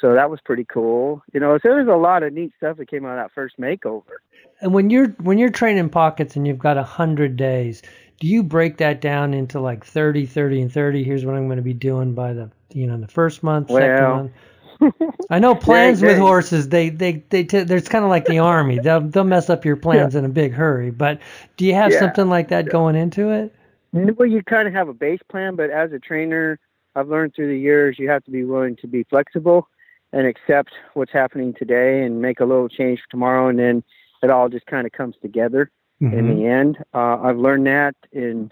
so 0.00 0.14
that 0.14 0.30
was 0.30 0.40
pretty 0.42 0.64
cool. 0.64 1.22
You 1.34 1.40
know, 1.40 1.58
so 1.58 1.68
there's 1.68 1.88
a 1.88 1.96
lot 1.96 2.22
of 2.22 2.32
neat 2.32 2.52
stuff 2.56 2.76
that 2.78 2.88
came 2.88 3.04
out 3.04 3.18
of 3.18 3.24
that 3.24 3.32
first 3.34 3.58
makeover. 3.58 4.16
And 4.60 4.72
when 4.72 4.88
you're 4.90 5.08
when 5.28 5.38
you're 5.38 5.50
training 5.50 5.90
pockets 5.90 6.36
and 6.36 6.46
you've 6.46 6.58
got 6.58 6.78
a 6.78 6.84
hundred 6.84 7.36
days, 7.36 7.82
do 8.20 8.26
you 8.26 8.42
break 8.42 8.78
that 8.78 9.00
down 9.00 9.34
into 9.34 9.60
like 9.60 9.84
30, 9.84 10.26
30, 10.26 10.62
and 10.62 10.72
30? 10.72 11.04
Here's 11.04 11.24
what 11.24 11.34
I'm 11.34 11.46
going 11.46 11.56
to 11.56 11.62
be 11.62 11.74
doing 11.74 12.14
by 12.14 12.32
the 12.32 12.50
you 12.72 12.86
know 12.86 12.98
the 12.98 13.08
first 13.08 13.42
month, 13.42 13.70
second 13.70 14.02
month. 14.02 14.32
I 15.30 15.38
know 15.38 15.54
plans 15.54 16.02
yeah. 16.02 16.08
with 16.08 16.18
horses. 16.18 16.68
They 16.68 16.90
they 16.90 17.24
they 17.30 17.44
t- 17.44 17.62
there's 17.62 17.88
kind 17.88 18.04
of 18.04 18.10
like 18.10 18.26
the 18.26 18.38
army. 18.38 18.78
They'll 18.82 19.00
they'll 19.00 19.24
mess 19.24 19.48
up 19.50 19.64
your 19.64 19.76
plans 19.76 20.14
in 20.14 20.24
a 20.24 20.28
big 20.28 20.52
hurry. 20.52 20.90
But 20.90 21.20
do 21.56 21.64
you 21.64 21.74
have 21.74 21.92
Yeah. 21.92 22.00
something 22.00 22.28
like 22.28 22.48
that 22.48 22.68
going 22.68 22.96
into 22.96 23.30
it? 23.30 23.54
Well, 23.92 24.28
you 24.28 24.42
kind 24.42 24.68
of 24.68 24.74
have 24.74 24.88
a 24.88 24.94
base 24.94 25.20
plan, 25.30 25.56
but 25.56 25.70
as 25.70 25.92
a 25.92 25.98
trainer, 25.98 26.58
I've 26.94 27.08
learned 27.08 27.34
through 27.34 27.48
the 27.48 27.58
years 27.58 27.98
you 27.98 28.10
have 28.10 28.24
to 28.24 28.30
be 28.30 28.44
willing 28.44 28.76
to 28.76 28.86
be 28.86 29.04
flexible 29.04 29.68
and 30.12 30.26
accept 30.26 30.70
what's 30.94 31.12
happening 31.12 31.54
today 31.54 32.02
and 32.02 32.20
make 32.20 32.40
a 32.40 32.44
little 32.44 32.68
change 32.68 33.00
tomorrow, 33.10 33.48
and 33.48 33.58
then 33.58 33.82
it 34.22 34.30
all 34.30 34.48
just 34.48 34.66
kind 34.66 34.86
of 34.86 34.92
comes 34.92 35.14
together 35.22 35.70
in 36.00 36.10
Mhm. 36.10 36.36
the 36.36 36.46
end. 36.46 36.84
Uh, 36.94 37.20
I've 37.22 37.38
learned 37.38 37.66
that 37.66 37.94
in 38.12 38.50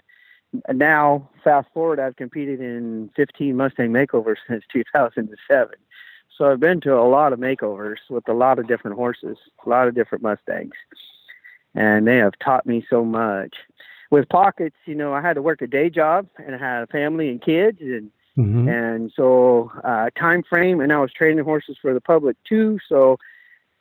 now. 0.73 1.29
Fast 1.43 1.67
forward, 1.73 1.99
I've 1.99 2.15
competed 2.15 2.59
in 2.59 3.09
15 3.15 3.55
Mustang 3.55 3.91
makeovers 3.91 4.37
since 4.47 4.63
2007. 4.71 5.75
So 6.35 6.51
I've 6.51 6.59
been 6.59 6.81
to 6.81 6.93
a 6.93 7.07
lot 7.07 7.33
of 7.33 7.39
makeovers 7.39 7.97
with 8.09 8.27
a 8.27 8.33
lot 8.33 8.59
of 8.59 8.67
different 8.67 8.97
horses, 8.97 9.37
a 9.65 9.69
lot 9.69 9.87
of 9.87 9.95
different 9.95 10.23
Mustangs, 10.23 10.73
and 11.73 12.07
they 12.07 12.17
have 12.17 12.37
taught 12.39 12.65
me 12.65 12.85
so 12.89 13.05
much. 13.05 13.55
With 14.11 14.27
pockets, 14.29 14.75
you 14.85 14.95
know, 14.95 15.13
I 15.13 15.21
had 15.21 15.33
to 15.35 15.41
work 15.41 15.61
a 15.61 15.67
day 15.67 15.89
job 15.89 16.27
and 16.37 16.55
I 16.55 16.57
had 16.57 16.83
a 16.83 16.87
family 16.87 17.29
and 17.29 17.41
kids, 17.41 17.79
and 17.81 18.11
Mhm. 18.37 18.67
and 18.67 19.11
so 19.15 19.71
uh, 19.83 20.09
time 20.17 20.43
frame, 20.43 20.81
and 20.81 20.91
I 20.91 20.99
was 20.99 21.11
training 21.13 21.45
horses 21.45 21.77
for 21.81 21.93
the 21.93 22.01
public 22.01 22.35
too. 22.43 22.79
So 22.87 23.17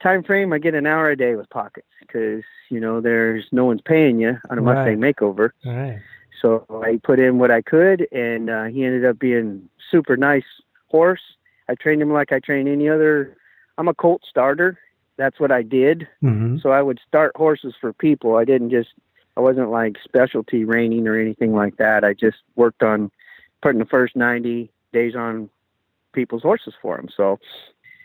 time 0.05 0.23
frame, 0.23 0.53
I 0.53 0.59
get 0.59 0.75
an 0.75 0.87
hour 0.87 1.11
a 1.11 1.17
day 1.17 1.35
with 1.35 1.51
pockets 1.51 1.88
because 2.01 2.45
you 2.71 2.79
know 2.79 3.01
there's 3.01 3.47
no 3.51 3.64
one's 3.64 3.81
paying 3.81 4.21
you 4.21 4.38
on 4.51 4.59
a 4.59 4.62
Right. 4.62 4.77
Mustang 4.77 4.99
makeover. 4.99 5.51
All 5.67 5.73
right. 5.75 5.99
So 6.40 6.67
I 6.85 7.01
put 7.03 7.19
in 7.19 7.38
what 7.38 7.51
I 7.51 7.62
could, 7.62 8.07
and 8.12 8.51
uh, 8.51 8.64
he 8.64 8.85
ended 8.85 9.07
up 9.07 9.19
being 9.19 9.69
super 9.90 10.17
nice 10.17 10.45
horse. 10.88 11.23
I 11.69 11.75
trained 11.75 12.03
him 12.03 12.12
like 12.12 12.33
I 12.33 12.38
train 12.38 12.69
any 12.69 12.88
other. 12.88 13.37
I'm 13.79 13.88
a 13.88 13.95
colt 13.95 14.23
starter. 14.29 14.79
That's 15.17 15.40
what 15.40 15.51
I 15.51 15.62
did. 15.62 16.07
hmm 16.21 16.59
So 16.59 16.71
I 16.71 16.83
would 16.83 17.01
start 17.09 17.33
horses 17.35 17.75
for 17.81 17.93
people. 17.93 18.37
I 18.37 18.45
didn't 18.45 18.71
just. 18.71 18.90
I 19.37 19.40
wasn't 19.40 19.71
like 19.71 19.97
specialty 20.05 20.64
reining 20.64 21.09
or 21.09 21.19
anything 21.19 21.55
like 21.55 21.77
that. 21.79 22.05
I 22.05 22.12
just 22.12 22.37
worked 22.55 22.85
on 22.85 23.11
putting 23.62 23.81
the 23.81 23.85
first 23.87 24.14
90 24.14 24.71
days 24.93 25.17
on 25.17 25.51
people's 26.12 26.43
horses 26.43 26.75
for 26.81 26.97
them. 26.97 27.09
So 27.17 27.40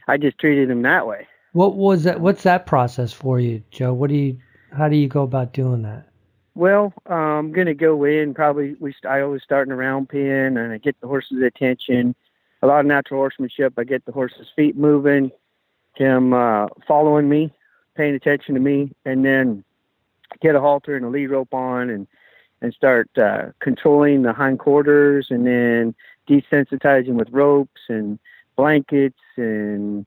I 0.08 0.18
just 0.18 0.40
treated 0.40 0.70
them 0.70 0.82
that 0.82 1.06
way. 1.06 1.28
What 1.54 1.76
was 1.76 2.04
that? 2.04 2.22
What's 2.22 2.44
that 2.44 2.66
process 2.66 3.12
for 3.12 3.40
you, 3.40 3.64
Joe? 3.72 3.94
What 3.94 4.10
do 4.10 4.16
you? 4.16 4.38
How 4.72 4.88
do 4.88 4.96
you 4.96 5.08
go 5.08 5.24
about 5.24 5.54
doing 5.54 5.82
that? 5.82 6.08
Well, 6.54 6.94
I'm 7.08 7.52
gonna 7.52 7.74
go 7.74 8.04
in. 8.04 8.34
Probably 8.34 8.76
we. 8.80 8.94
I 9.08 9.22
always 9.22 9.42
start 9.44 9.68
in 9.68 9.72
a 9.72 9.76
round 9.76 10.10
pen, 10.10 10.58
and 10.58 10.72
I 10.72 10.78
get 10.78 11.00
the 11.02 11.08
horse's 11.08 11.42
attention. 11.42 12.16
A 12.62 12.68
lot 12.68 12.82
of 12.82 12.86
natural 12.86 13.22
horsemanship. 13.22 13.74
I 13.78 13.84
get 13.84 14.06
the 14.06 14.12
horse's 14.12 14.48
feet 14.56 14.76
moving, 14.76 15.32
him 15.96 16.34
uh, 16.34 16.68
following 16.88 17.30
me, 17.30 17.54
paying 17.96 18.14
attention 18.14 18.54
to 18.56 18.60
me, 18.60 18.94
and 19.06 19.26
then 19.26 19.64
get 20.42 20.56
a 20.56 20.60
halter 20.60 20.96
and 20.96 21.06
a 21.06 21.10
lead 21.10 21.28
rope 21.28 21.54
on, 21.54 21.90
and 21.90 22.08
and 22.62 22.74
start 22.74 23.10
uh, 23.18 23.48
controlling 23.60 24.22
the 24.22 24.34
hindquarters, 24.34 25.28
and 25.32 25.48
then 25.48 25.96
desensitizing 26.30 27.14
with 27.14 27.30
ropes 27.32 27.82
and 27.88 28.20
blankets, 28.56 29.18
and 29.38 30.06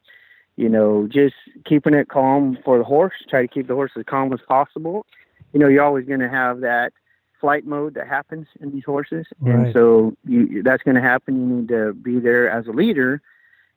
you 0.57 0.69
know 0.69 1.09
just 1.11 1.35
keeping 1.65 1.95
it 1.95 2.09
calm 2.09 2.59
for 2.65 2.79
the 2.79 2.85
horse. 2.85 3.15
Try 3.29 3.43
to 3.43 3.49
keep 3.49 3.69
the 3.69 3.75
horse 3.75 3.93
as 3.97 4.05
calm 4.07 4.33
as 4.33 4.41
possible 4.47 5.07
you 5.53 5.61
know, 5.61 5.69
you're 5.69 5.85
always 5.85 6.07
going 6.07 6.21
to 6.21 6.29
have 6.29 6.61
that 6.61 6.93
flight 7.41 7.67
mode 7.67 7.95
that 7.95 8.09
happens 8.09 8.47
in 8.61 8.71
these 8.71 8.85
horses, 8.85 9.27
and 9.45 9.73
so 9.73 10.15
you, 10.25 10.63
that's 10.63 10.83
going 10.83 10.95
to 10.95 11.01
happen. 11.01 11.41
You 11.41 11.57
need 11.57 11.69
to 11.69 11.93
be 11.93 12.21
there 12.21 12.49
as 12.49 12.67
a 12.67 12.71
leader. 12.71 13.21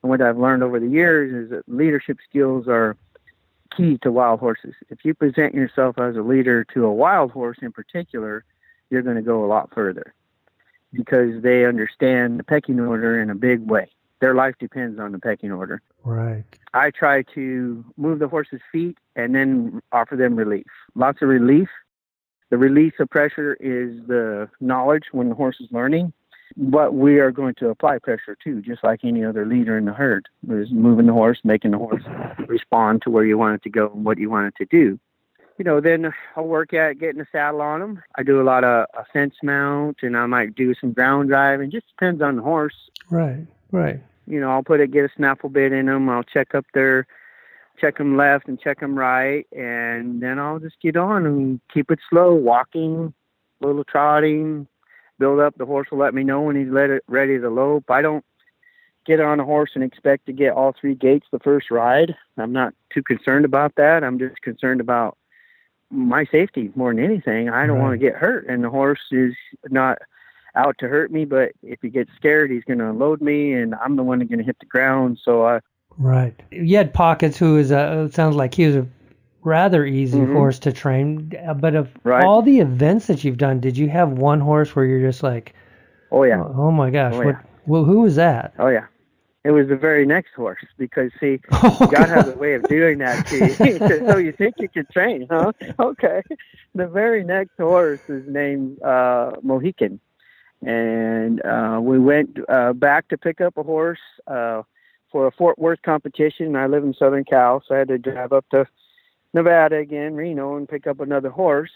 And 0.03 0.09
what 0.09 0.21
I've 0.21 0.37
learned 0.37 0.61
over 0.61 0.79
the 0.79 0.87
years 0.87 1.33
is 1.33 1.49
that 1.49 1.63
leadership 1.67 2.19
skills 2.29 2.67
are 2.67 2.95
key 3.75 3.97
to 4.03 4.11
wild 4.11 4.39
horses. 4.39 4.75
If 4.89 5.03
you 5.03 5.15
present 5.15 5.55
yourself 5.55 5.97
as 5.97 6.15
a 6.15 6.21
leader 6.21 6.63
to 6.75 6.85
a 6.85 6.93
wild 6.93 7.31
horse 7.31 7.57
in 7.61 7.71
particular, 7.71 8.45
you're 8.91 9.01
going 9.01 9.15
to 9.15 9.23
go 9.23 9.43
a 9.43 9.47
lot 9.47 9.73
further 9.73 10.13
because 10.93 11.41
they 11.41 11.65
understand 11.65 12.39
the 12.39 12.43
pecking 12.43 12.79
order 12.79 13.19
in 13.19 13.31
a 13.31 13.35
big 13.35 13.61
way. 13.67 13.89
Their 14.19 14.33
life 14.33 14.55
depends 14.59 14.99
on 14.99 15.11
the 15.11 15.19
pecking 15.19 15.51
order. 15.51 15.81
Right. 16.03 16.43
I 16.73 16.91
try 16.91 17.23
to 17.33 17.85
move 17.97 18.19
the 18.19 18.27
horse's 18.27 18.61
feet 18.71 18.97
and 19.15 19.35
then 19.35 19.81
offer 19.91 20.15
them 20.15 20.35
relief. 20.35 20.67
Lots 20.95 21.21
of 21.21 21.29
relief. 21.29 21.69
The 22.49 22.57
release 22.57 22.93
of 22.99 23.09
pressure 23.09 23.55
is 23.59 24.05
the 24.07 24.49
knowledge 24.61 25.05
when 25.11 25.29
the 25.29 25.35
horse 25.35 25.57
is 25.59 25.67
learning, 25.71 26.13
but 26.55 26.93
we 26.93 27.19
are 27.19 27.31
going 27.31 27.55
to 27.55 27.69
apply 27.69 27.97
pressure 27.99 28.37
too, 28.41 28.61
just 28.61 28.83
like 28.83 29.01
any 29.03 29.25
other 29.25 29.45
leader 29.45 29.77
in 29.77 29.85
the 29.85 29.93
herd. 29.93 30.27
Is 30.49 30.71
moving 30.71 31.07
the 31.07 31.13
horse, 31.13 31.39
making 31.43 31.71
the 31.71 31.77
horse 31.77 32.03
respond 32.47 33.01
to 33.01 33.09
where 33.09 33.25
you 33.25 33.37
want 33.37 33.55
it 33.55 33.63
to 33.63 33.69
go 33.69 33.91
and 33.93 34.05
what 34.05 34.19
you 34.19 34.29
want 34.29 34.47
it 34.47 34.55
to 34.57 34.65
do. 34.65 34.99
You 35.57 35.65
know, 35.65 35.79
then 35.79 36.13
I'll 36.35 36.47
work 36.47 36.73
at 36.73 36.99
getting 36.99 37.19
the 37.19 37.27
saddle 37.31 37.61
on 37.61 37.79
them. 37.79 38.03
I 38.15 38.23
do 38.23 38.41
a 38.41 38.43
lot 38.43 38.63
of 38.63 38.87
a 38.93 39.05
fence 39.11 39.35
mount, 39.41 39.97
and 40.01 40.15
I 40.17 40.25
might 40.25 40.53
do 40.53 40.75
some 40.75 40.91
ground 40.91 41.29
drive. 41.29 41.61
It 41.61 41.71
just 41.71 41.87
depends 41.87 42.21
on 42.21 42.35
the 42.35 42.41
horse. 42.41 42.75
Right. 43.09 43.47
Right. 43.75 44.01
You 44.25 44.39
know, 44.39 44.49
I'll 44.49 44.63
put 44.63 44.79
it, 44.79 44.91
get 44.91 45.05
a 45.05 45.09
snaffle 45.15 45.49
bit 45.49 45.71
in 45.71 45.85
them. 45.87 46.09
I'll 46.09 46.23
check 46.23 46.55
up 46.55 46.65
their, 46.73 47.05
check 47.79 47.97
them 47.97 48.17
left 48.17 48.47
and 48.47 48.59
check 48.59 48.79
them 48.79 48.97
right, 48.97 49.45
and 49.51 50.21
then 50.21 50.39
I'll 50.39 50.59
just 50.59 50.79
get 50.81 50.95
on 50.95 51.25
and 51.25 51.59
keep 51.73 51.91
it 51.91 51.99
slow, 52.09 52.33
walking, 52.33 53.13
little 53.61 53.83
trotting, 53.83 54.67
build 55.19 55.39
up. 55.39 55.57
The 55.57 55.65
horse 55.65 55.89
will 55.91 55.99
let 55.99 56.13
me 56.13 56.23
know 56.23 56.41
when 56.41 56.55
he's 56.55 56.71
let 56.71 56.89
it, 56.89 57.03
ready 57.07 57.37
to 57.37 57.49
lope. 57.49 57.89
I 57.89 58.01
don't 58.01 58.25
get 59.05 59.19
on 59.19 59.39
a 59.39 59.45
horse 59.45 59.71
and 59.75 59.83
expect 59.83 60.25
to 60.25 60.33
get 60.33 60.53
all 60.53 60.73
three 60.79 60.95
gaits 60.95 61.27
the 61.31 61.39
first 61.39 61.69
ride. 61.69 62.15
I'm 62.37 62.53
not 62.53 62.73
too 62.91 63.03
concerned 63.03 63.45
about 63.45 63.75
that. 63.75 64.03
I'm 64.03 64.17
just 64.17 64.41
concerned 64.41 64.81
about 64.81 65.17
my 65.91 66.25
safety 66.25 66.71
more 66.75 66.93
than 66.93 67.03
anything. 67.03 67.49
I 67.49 67.67
don't 67.67 67.77
right. 67.77 67.83
want 67.83 67.93
to 67.93 68.03
get 68.03 68.15
hurt, 68.15 68.47
and 68.47 68.63
the 68.63 68.69
horse 68.69 69.01
is 69.11 69.35
not 69.69 69.99
out 70.55 70.77
to 70.79 70.87
hurt 70.87 71.11
me. 71.11 71.25
But 71.25 71.51
if 71.63 71.79
he 71.81 71.89
gets 71.89 72.11
scared, 72.15 72.51
he's 72.51 72.63
going 72.63 72.79
to 72.79 72.89
unload 72.89 73.21
me, 73.21 73.53
and 73.53 73.75
I'm 73.75 73.95
the 73.95 74.03
one 74.03 74.19
that's 74.19 74.29
going 74.29 74.39
to 74.39 74.45
hit 74.45 74.59
the 74.59 74.65
ground. 74.65 75.19
So 75.23 75.45
I. 75.45 75.59
Right. 75.97 76.37
You 76.51 76.77
had 76.77 76.93
Pockets, 76.93 77.37
who 77.37 77.57
is 77.57 77.71
a, 77.71 78.09
sounds 78.11 78.35
like 78.35 78.53
he 78.53 78.65
was 78.65 78.75
a 78.75 78.87
rather 79.45 79.85
easy 79.85 80.19
mm-hmm. 80.19 80.33
horse 80.33 80.59
to 80.59 80.73
train. 80.73 81.31
But 81.57 81.75
of 81.75 81.89
right. 82.03 82.23
all 82.23 82.41
the 82.41 82.59
events 82.59 83.07
that 83.07 83.23
you've 83.23 83.37
done, 83.37 83.61
did 83.61 83.77
you 83.77 83.87
have 83.89 84.11
one 84.11 84.41
horse 84.41 84.75
where 84.75 84.85
you're 84.85 85.07
just 85.07 85.23
like, 85.23 85.53
oh 86.11 86.23
yeah, 86.23 86.41
oh, 86.41 86.55
oh 86.57 86.71
my 86.71 86.89
gosh, 86.89 87.13
oh, 87.13 87.17
what, 87.19 87.27
yeah. 87.27 87.41
well, 87.65 87.85
who 87.85 88.01
was 88.01 88.15
that? 88.15 88.53
Oh 88.59 88.67
yeah, 88.67 88.87
it 89.45 89.51
was 89.51 89.67
the 89.67 89.77
very 89.77 90.05
next 90.05 90.33
horse 90.33 90.65
because 90.77 91.11
see, 91.19 91.39
oh, 91.51 91.77
God, 91.79 91.91
God 91.91 92.09
has 92.09 92.27
a 92.27 92.37
way 92.37 92.55
of 92.55 92.63
doing 92.63 92.97
that 92.97 93.27
to 93.27 93.37
you. 93.37 94.07
so 94.11 94.17
you 94.17 94.31
think 94.31 94.55
you 94.57 94.67
can 94.67 94.87
train, 94.91 95.27
huh? 95.29 95.53
Okay. 95.79 96.23
The 96.73 96.87
very 96.87 97.23
next 97.23 97.55
horse 97.57 98.01
is 98.09 98.27
named 98.27 98.81
uh, 98.81 99.33
Mohican, 99.43 99.99
and 100.65 101.45
uh, 101.45 101.79
we 101.81 101.99
went 101.99 102.37
uh, 102.49 102.73
back 102.73 103.07
to 103.09 103.17
pick 103.17 103.41
up 103.41 103.57
a 103.57 103.63
horse 103.63 103.99
uh, 104.27 104.63
for 105.11 105.27
a 105.27 105.31
Fort 105.31 105.57
Worth 105.59 105.81
competition. 105.83 106.55
I 106.55 106.67
live 106.67 106.83
in 106.83 106.93
Southern 106.93 107.23
Cal, 107.23 107.63
so 107.65 107.75
I 107.75 107.79
had 107.79 107.87
to 107.89 107.97
drive 107.97 108.33
up 108.33 108.45
to 108.51 108.65
Nevada 109.33 109.77
again, 109.77 110.15
Reno, 110.15 110.57
and 110.57 110.67
pick 110.67 110.87
up 110.87 110.99
another 110.99 111.29
horse. 111.29 111.71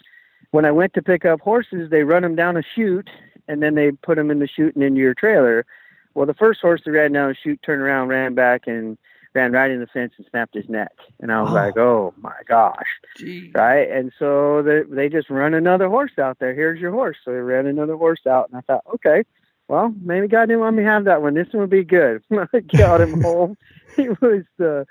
When 0.50 0.64
I 0.64 0.70
went 0.70 0.94
to 0.94 1.02
pick 1.02 1.24
up 1.24 1.40
horses, 1.40 1.90
they 1.90 2.02
run 2.02 2.22
them 2.22 2.34
down 2.34 2.56
a 2.56 2.62
chute, 2.74 3.08
and 3.48 3.62
then 3.62 3.74
they 3.74 3.92
put 3.92 4.16
them 4.16 4.30
in 4.30 4.40
the 4.40 4.48
chute 4.48 4.74
and 4.74 4.84
into 4.84 5.00
your 5.00 5.14
trailer 5.14 5.64
well, 6.14 6.26
the 6.26 6.34
first 6.34 6.60
horse 6.60 6.82
that 6.84 6.90
ran 6.90 7.12
down 7.12 7.28
the 7.28 7.36
chute 7.40 7.60
turned 7.62 7.82
around, 7.82 8.08
ran 8.08 8.34
back, 8.34 8.66
and 8.66 8.98
ran 9.34 9.52
right 9.52 9.70
in 9.70 9.80
the 9.80 9.86
fence 9.86 10.12
and 10.16 10.26
snapped 10.30 10.54
his 10.54 10.68
neck. 10.68 10.92
And 11.20 11.32
I 11.32 11.42
was 11.42 11.50
oh. 11.50 11.54
like, 11.54 11.76
oh 11.76 12.14
my 12.20 12.36
gosh. 12.46 12.86
Jeez. 13.18 13.54
Right. 13.54 13.90
And 13.90 14.12
so 14.18 14.62
they, 14.62 14.82
they 14.82 15.08
just 15.08 15.30
run 15.30 15.54
another 15.54 15.88
horse 15.88 16.12
out 16.18 16.38
there. 16.38 16.54
Here's 16.54 16.80
your 16.80 16.90
horse. 16.90 17.16
So 17.24 17.30
they 17.30 17.38
ran 17.38 17.66
another 17.66 17.96
horse 17.96 18.26
out. 18.26 18.48
And 18.48 18.58
I 18.58 18.60
thought, 18.62 18.84
okay, 18.94 19.24
well, 19.68 19.94
maybe 20.02 20.26
God 20.26 20.46
didn't 20.46 20.60
want 20.60 20.76
me 20.76 20.82
to 20.82 20.88
have 20.88 21.04
that 21.04 21.22
one. 21.22 21.34
This 21.34 21.46
one 21.52 21.60
would 21.60 21.70
be 21.70 21.84
good. 21.84 22.22
I 22.52 22.60
got 22.60 23.00
him 23.00 23.20
home. 23.22 23.56
He 23.96 24.08
was 24.08 24.42
the 24.58 24.86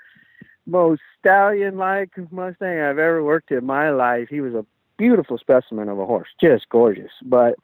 most 0.66 1.02
stallion 1.18 1.76
like 1.76 2.10
Mustang 2.30 2.80
I've 2.80 2.98
ever 2.98 3.22
worked 3.22 3.50
in 3.50 3.66
my 3.66 3.90
life. 3.90 4.28
He 4.30 4.40
was 4.40 4.54
a 4.54 4.64
beautiful 4.96 5.38
specimen 5.38 5.88
of 5.88 5.98
a 5.98 6.06
horse, 6.06 6.28
just 6.40 6.68
gorgeous. 6.68 7.12
But 7.22 7.56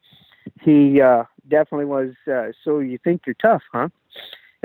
he 0.60 1.00
uh, 1.00 1.24
definitely 1.48 1.86
was. 1.86 2.12
Uh, 2.30 2.52
so 2.64 2.80
you 2.80 2.98
think 2.98 3.22
you're 3.26 3.34
tough, 3.34 3.62
huh? 3.72 3.88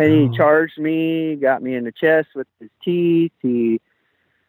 And 0.02 0.14
he 0.14 0.30
oh. 0.30 0.38
charged 0.38 0.78
me, 0.78 1.36
got 1.36 1.62
me 1.62 1.76
in 1.76 1.84
the 1.84 1.92
chest 1.92 2.30
with 2.36 2.48
his 2.60 2.70
teeth. 2.84 3.32
He 3.42 3.82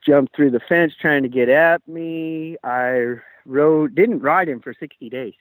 jumped 0.04 0.34
through 0.34 0.50
the 0.50 0.60
fence 0.60 0.94
trying 1.00 1.22
to 1.22 1.28
get 1.28 1.48
at 1.48 1.86
me. 1.86 2.56
I 2.64 3.16
rode, 3.46 3.94
didn't 3.94 4.20
ride 4.20 4.48
him 4.48 4.60
for 4.60 4.74
60 4.78 5.08
days. 5.08 5.34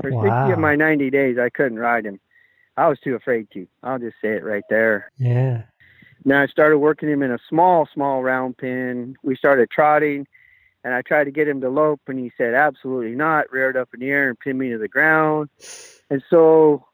For 0.00 0.10
wow. 0.10 0.46
60 0.46 0.52
of 0.54 0.58
my 0.58 0.76
90 0.76 1.10
days, 1.10 1.38
I 1.38 1.50
couldn't 1.50 1.78
ride 1.78 2.04
him. 2.04 2.20
I 2.76 2.88
was 2.88 2.98
too 3.00 3.14
afraid 3.14 3.48
to. 3.52 3.66
I'll 3.82 3.98
just 3.98 4.16
say 4.22 4.30
it 4.30 4.44
right 4.44 4.64
there. 4.70 5.10
Yeah. 5.18 5.62
Now 6.24 6.42
I 6.42 6.46
started 6.46 6.78
working 6.78 7.08
him 7.08 7.22
in 7.22 7.30
a 7.30 7.38
small, 7.48 7.88
small 7.92 8.22
round 8.22 8.56
pen. 8.58 9.16
We 9.22 9.36
started 9.36 9.70
trotting 9.70 10.26
and 10.84 10.94
I 10.94 11.02
tried 11.02 11.24
to 11.24 11.30
get 11.30 11.48
him 11.48 11.60
to 11.60 11.68
lope, 11.68 12.00
and 12.06 12.18
he 12.18 12.32
said 12.38 12.54
absolutely 12.54 13.14
not. 13.14 13.52
Reared 13.52 13.76
up 13.76 13.90
in 13.92 14.00
the 14.00 14.08
air 14.08 14.28
and 14.28 14.38
pinned 14.38 14.58
me 14.58 14.70
to 14.70 14.78
the 14.78 14.88
ground, 14.88 15.50
and 16.08 16.22
so 16.30 16.86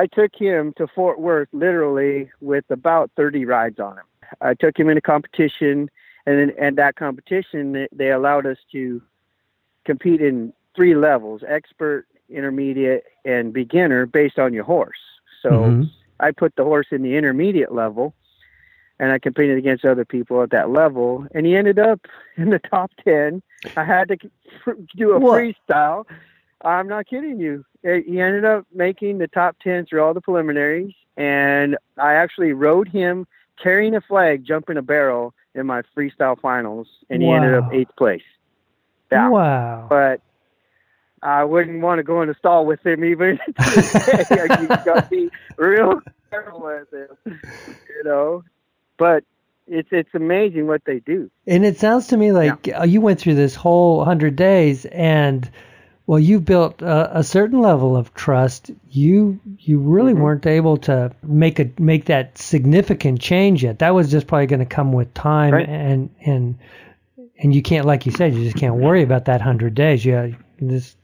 I 0.00 0.06
took 0.06 0.34
him 0.34 0.72
to 0.78 0.86
Fort 0.86 1.20
Worth 1.20 1.50
literally 1.52 2.30
with 2.40 2.64
about 2.70 3.10
30 3.18 3.44
rides 3.44 3.78
on 3.78 3.98
him. 3.98 4.04
I 4.40 4.54
took 4.54 4.78
him 4.78 4.88
in 4.88 4.96
a 4.96 5.02
competition, 5.02 5.90
and 6.24 6.38
then 6.38 6.52
and 6.58 6.78
that 6.78 6.96
competition 6.96 7.86
they 7.92 8.10
allowed 8.10 8.46
us 8.46 8.56
to 8.72 9.02
compete 9.84 10.22
in 10.22 10.54
three 10.74 10.94
levels: 10.94 11.42
expert, 11.46 12.06
intermediate, 12.30 13.04
and 13.26 13.52
beginner, 13.52 14.06
based 14.06 14.38
on 14.38 14.54
your 14.54 14.64
horse. 14.64 15.02
So 15.42 15.50
mm-hmm. 15.50 15.82
I 16.18 16.30
put 16.30 16.56
the 16.56 16.64
horse 16.64 16.86
in 16.92 17.02
the 17.02 17.16
intermediate 17.16 17.74
level 17.74 18.14
and 18.98 19.12
I 19.12 19.18
competed 19.18 19.58
against 19.58 19.84
other 19.84 20.06
people 20.06 20.42
at 20.42 20.50
that 20.50 20.70
level, 20.70 21.26
and 21.34 21.44
he 21.44 21.56
ended 21.56 21.78
up 21.78 22.06
in 22.38 22.48
the 22.48 22.58
top 22.70 22.90
ten. 23.04 23.42
I 23.76 23.84
had 23.84 24.08
to 24.08 24.16
do 24.96 25.12
a 25.12 25.18
what? 25.18 25.42
freestyle. 25.42 26.06
I'm 26.62 26.88
not 26.88 27.06
kidding 27.06 27.38
you. 27.38 27.64
He 27.82 28.20
ended 28.20 28.44
up 28.44 28.66
making 28.74 29.18
the 29.18 29.28
top 29.28 29.56
ten 29.62 29.86
through 29.86 30.02
all 30.02 30.14
the 30.14 30.20
preliminaries, 30.20 30.92
and 31.16 31.76
I 31.98 32.14
actually 32.14 32.52
rode 32.52 32.88
him 32.88 33.26
carrying 33.62 33.94
a 33.94 34.00
flag, 34.00 34.44
jumping 34.44 34.76
a 34.76 34.82
barrel 34.82 35.34
in 35.54 35.66
my 35.66 35.82
freestyle 35.96 36.38
finals, 36.40 36.86
and 37.08 37.22
he 37.22 37.28
wow. 37.28 37.36
ended 37.36 37.54
up 37.54 37.72
eighth 37.72 37.96
place. 37.96 38.22
Yeah. 39.10 39.28
Wow! 39.28 39.86
But 39.88 40.20
I 41.22 41.44
wouldn't 41.44 41.80
want 41.80 41.98
to 41.98 42.02
go 42.02 42.22
in 42.22 42.28
the 42.28 42.34
stall 42.34 42.66
with 42.66 42.84
him 42.84 43.04
even 43.04 43.38
you 43.48 44.66
got 44.68 44.84
to 44.84 45.06
be 45.10 45.30
real 45.56 46.00
careful 46.30 46.60
with 46.60 46.92
him, 46.92 47.40
you 47.88 48.04
know 48.04 48.44
but 49.00 49.24
it's 49.66 49.88
it's 49.90 50.14
amazing 50.14 50.68
what 50.68 50.82
they 50.84 51.00
do. 51.00 51.28
And 51.46 51.64
it 51.64 51.78
sounds 51.78 52.08
to 52.08 52.16
me 52.16 52.30
like 52.30 52.68
yeah. 52.68 52.84
you 52.84 53.00
went 53.00 53.18
through 53.18 53.34
this 53.34 53.56
whole 53.56 54.04
hundred 54.04 54.36
days, 54.36 54.84
and 54.86 55.50
well, 56.06 56.18
you 56.18 56.40
built 56.40 56.82
a, 56.82 57.18
a, 57.18 57.22
certain 57.22 57.60
level 57.60 57.96
of 57.96 58.12
trust. 58.14 58.70
You 58.90 59.38
you 59.58 59.78
really 59.78 60.12
mm-hmm. 60.12 60.22
weren't 60.22 60.46
able 60.46 60.76
to 60.78 61.12
make 61.22 61.60
a 61.60 61.70
make 61.78 62.06
that 62.06 62.36
significant 62.36 63.20
change 63.20 63.62
yet. 63.62 63.78
That 63.78 63.94
was 63.94 64.10
just 64.10 64.26
probably 64.26 64.46
going 64.46 64.60
to 64.60 64.66
come 64.66 64.92
with 64.92 65.12
time, 65.14 65.54
right. 65.54 65.68
and 65.68 66.10
and 66.24 66.58
and 67.38 67.54
you 67.54 67.62
can't, 67.62 67.86
like 67.86 68.06
you 68.06 68.12
said, 68.12 68.34
you 68.34 68.44
just 68.44 68.56
can't 68.56 68.76
worry 68.76 69.02
about 69.02 69.24
that 69.26 69.40
hundred 69.40 69.74
days. 69.74 70.04
Yeah, 70.04 70.28
this. 70.60 70.96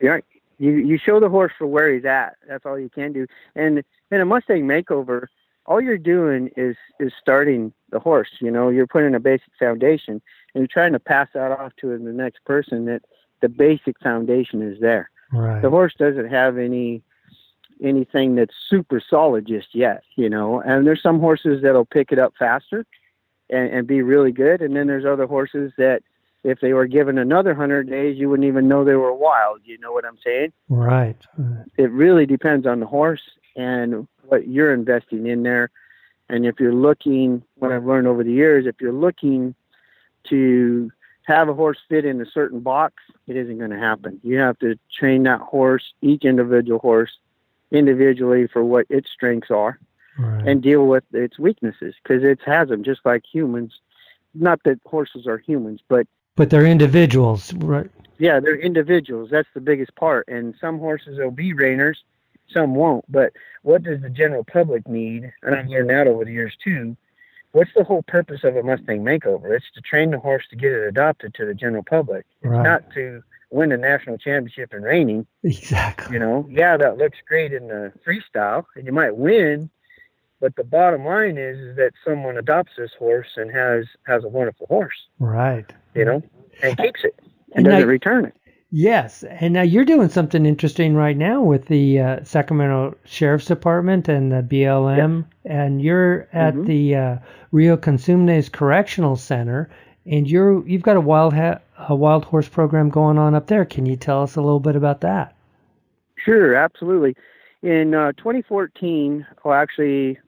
Yeah, 0.00 0.18
you 0.58 0.72
you 0.72 0.98
show 0.98 1.20
the 1.20 1.28
horse 1.28 1.52
for 1.56 1.66
where 1.66 1.92
he's 1.92 2.04
at. 2.04 2.36
That's 2.48 2.66
all 2.66 2.78
you 2.78 2.88
can 2.88 3.12
do. 3.12 3.26
And 3.54 3.84
in 4.10 4.20
a 4.20 4.24
Mustang 4.24 4.62
makeover, 4.62 5.26
all 5.66 5.80
you're 5.80 5.98
doing 5.98 6.50
is 6.56 6.76
is 6.98 7.12
starting 7.20 7.72
the 7.90 8.00
horse. 8.00 8.30
You 8.40 8.50
know, 8.50 8.68
you're 8.68 8.86
putting 8.86 9.14
a 9.14 9.20
basic 9.20 9.50
foundation, 9.58 10.20
and 10.54 10.62
you're 10.62 10.66
trying 10.66 10.92
to 10.92 11.00
pass 11.00 11.28
that 11.34 11.52
off 11.52 11.72
to 11.80 11.96
the 11.96 12.12
next 12.12 12.44
person. 12.44 12.86
That 12.86 13.02
the 13.40 13.48
basic 13.48 13.98
foundation 14.00 14.62
is 14.62 14.80
there. 14.80 15.10
Right. 15.32 15.60
The 15.60 15.70
horse 15.70 15.94
doesn't 15.98 16.28
have 16.28 16.58
any 16.58 17.02
anything 17.82 18.34
that's 18.34 18.54
super 18.68 19.00
solid 19.00 19.46
just 19.46 19.74
yet. 19.74 20.02
You 20.16 20.28
know, 20.28 20.60
and 20.60 20.86
there's 20.86 21.02
some 21.02 21.20
horses 21.20 21.62
that'll 21.62 21.84
pick 21.84 22.12
it 22.12 22.18
up 22.18 22.34
faster 22.38 22.84
and, 23.50 23.70
and 23.70 23.86
be 23.86 24.02
really 24.02 24.32
good, 24.32 24.62
and 24.62 24.74
then 24.74 24.86
there's 24.86 25.04
other 25.04 25.26
horses 25.26 25.72
that 25.78 26.02
if 26.44 26.60
they 26.60 26.72
were 26.72 26.86
given 26.86 27.18
another 27.18 27.54
hundred 27.54 27.90
days, 27.90 28.16
you 28.16 28.28
wouldn't 28.28 28.46
even 28.46 28.68
know 28.68 28.84
they 28.84 28.94
were 28.94 29.12
wild. 29.12 29.60
You 29.64 29.78
know 29.78 29.92
what 29.92 30.04
I'm 30.04 30.18
saying? 30.24 30.52
Right. 30.68 31.16
It 31.76 31.90
really 31.90 32.26
depends 32.26 32.66
on 32.66 32.80
the 32.80 32.86
horse 32.86 33.22
and 33.56 34.06
what 34.28 34.48
you're 34.48 34.72
investing 34.72 35.26
in 35.26 35.42
there. 35.42 35.70
And 36.28 36.46
if 36.46 36.60
you're 36.60 36.74
looking, 36.74 37.42
what 37.56 37.72
I've 37.72 37.84
learned 37.84 38.06
over 38.06 38.22
the 38.22 38.32
years, 38.32 38.66
if 38.66 38.76
you're 38.80 38.92
looking 38.92 39.54
to 40.24 40.90
have 41.28 41.48
a 41.48 41.54
horse 41.54 41.78
fit 41.88 42.06
in 42.06 42.20
a 42.20 42.26
certain 42.26 42.60
box, 42.60 42.94
it 43.26 43.36
isn't 43.36 43.58
going 43.58 43.70
to 43.70 43.78
happen. 43.78 44.18
You 44.24 44.38
have 44.38 44.58
to 44.60 44.78
train 44.98 45.24
that 45.24 45.40
horse, 45.40 45.92
each 46.00 46.24
individual 46.24 46.78
horse, 46.78 47.18
individually 47.70 48.46
for 48.46 48.64
what 48.64 48.86
its 48.88 49.10
strengths 49.10 49.50
are, 49.50 49.78
right. 50.18 50.48
and 50.48 50.62
deal 50.62 50.86
with 50.86 51.04
its 51.12 51.38
weaknesses 51.38 51.94
because 52.02 52.24
it 52.24 52.40
has 52.46 52.70
them 52.70 52.82
just 52.82 53.02
like 53.04 53.24
humans. 53.30 53.74
Not 54.34 54.60
that 54.64 54.80
horses 54.86 55.26
are 55.26 55.38
humans, 55.38 55.80
but 55.88 56.06
but 56.34 56.50
they're 56.50 56.66
individuals, 56.66 57.52
right? 57.54 57.90
Yeah, 58.18 58.40
they're 58.40 58.58
individuals. 58.58 59.28
That's 59.30 59.48
the 59.54 59.60
biggest 59.60 59.94
part. 59.96 60.28
And 60.28 60.54
some 60.60 60.78
horses 60.78 61.18
will 61.18 61.30
be 61.30 61.52
reiners, 61.52 61.96
some 62.52 62.74
won't. 62.74 63.04
But 63.10 63.32
what 63.62 63.82
does 63.82 64.00
the 64.00 64.08
general 64.08 64.44
public 64.44 64.88
need? 64.88 65.30
And 65.42 65.54
I've 65.54 65.66
learned 65.66 65.90
that 65.90 66.06
over 66.06 66.24
the 66.24 66.32
years 66.32 66.56
too. 66.62 66.96
What's 67.58 67.74
the 67.74 67.82
whole 67.82 68.02
purpose 68.02 68.44
of 68.44 68.54
a 68.54 68.62
Mustang 68.62 69.02
makeover? 69.02 69.56
It's 69.56 69.66
to 69.74 69.80
train 69.80 70.12
the 70.12 70.20
horse 70.20 70.44
to 70.50 70.56
get 70.56 70.70
it 70.70 70.86
adopted 70.86 71.34
to 71.34 71.44
the 71.44 71.54
general 71.54 71.82
public. 71.82 72.24
It's 72.40 72.50
right. 72.52 72.62
not 72.62 72.88
to 72.94 73.20
win 73.50 73.72
a 73.72 73.76
national 73.76 74.16
championship 74.16 74.72
in 74.72 74.82
reining. 74.82 75.26
Exactly. 75.42 76.14
You 76.14 76.20
know, 76.20 76.46
yeah, 76.48 76.76
that 76.76 76.98
looks 76.98 77.18
great 77.26 77.52
in 77.52 77.66
the 77.66 77.92
freestyle, 78.06 78.64
and 78.76 78.86
you 78.86 78.92
might 78.92 79.16
win. 79.16 79.70
But 80.40 80.54
the 80.54 80.62
bottom 80.62 81.04
line 81.04 81.36
is, 81.36 81.58
is 81.58 81.76
that 81.78 81.94
someone 82.06 82.36
adopts 82.36 82.74
this 82.78 82.92
horse 82.96 83.30
and 83.34 83.50
has 83.50 83.86
has 84.06 84.22
a 84.22 84.28
wonderful 84.28 84.68
horse. 84.68 85.08
Right. 85.18 85.68
You 85.96 86.04
know, 86.04 86.22
and 86.62 86.78
keeps 86.78 87.02
it 87.02 87.18
and, 87.54 87.66
and 87.66 87.74
doesn't 87.74 87.88
return 87.88 88.24
it. 88.26 88.36
Yes, 88.70 89.24
and 89.24 89.54
now 89.54 89.62
you're 89.62 89.84
doing 89.86 90.10
something 90.10 90.44
interesting 90.44 90.94
right 90.94 91.16
now 91.16 91.40
with 91.42 91.66
the 91.66 92.00
uh, 92.00 92.22
Sacramento 92.22 92.96
Sheriff's 93.04 93.46
Department 93.46 94.08
and 94.08 94.30
the 94.30 94.42
BLM, 94.42 95.24
and 95.46 95.80
you're 95.80 96.28
at 96.34 96.54
Mhm. 96.54 96.66
the 96.66 96.94
uh, 96.96 97.16
Rio 97.50 97.78
Cosumnes 97.78 98.52
Correctional 98.52 99.16
Center, 99.16 99.70
and 100.04 100.30
you're 100.30 100.66
you've 100.68 100.82
got 100.82 100.96
a 100.96 101.00
wild 101.00 101.32
ha- 101.32 101.60
a 101.88 101.94
wild 101.94 102.26
horse 102.26 102.48
program 102.48 102.90
going 102.90 103.16
on 103.16 103.34
up 103.34 103.46
there. 103.46 103.64
Can 103.64 103.86
you 103.86 103.96
tell 103.96 104.22
us 104.22 104.36
a 104.36 104.42
little 104.42 104.60
bit 104.60 104.76
about 104.76 105.00
that? 105.00 105.34
Sure, 106.16 106.54
absolutely. 106.54 107.16
In 107.62 107.94
uh, 107.94 108.12
2014, 108.18 109.26
or 109.44 109.56
actually 109.56 110.18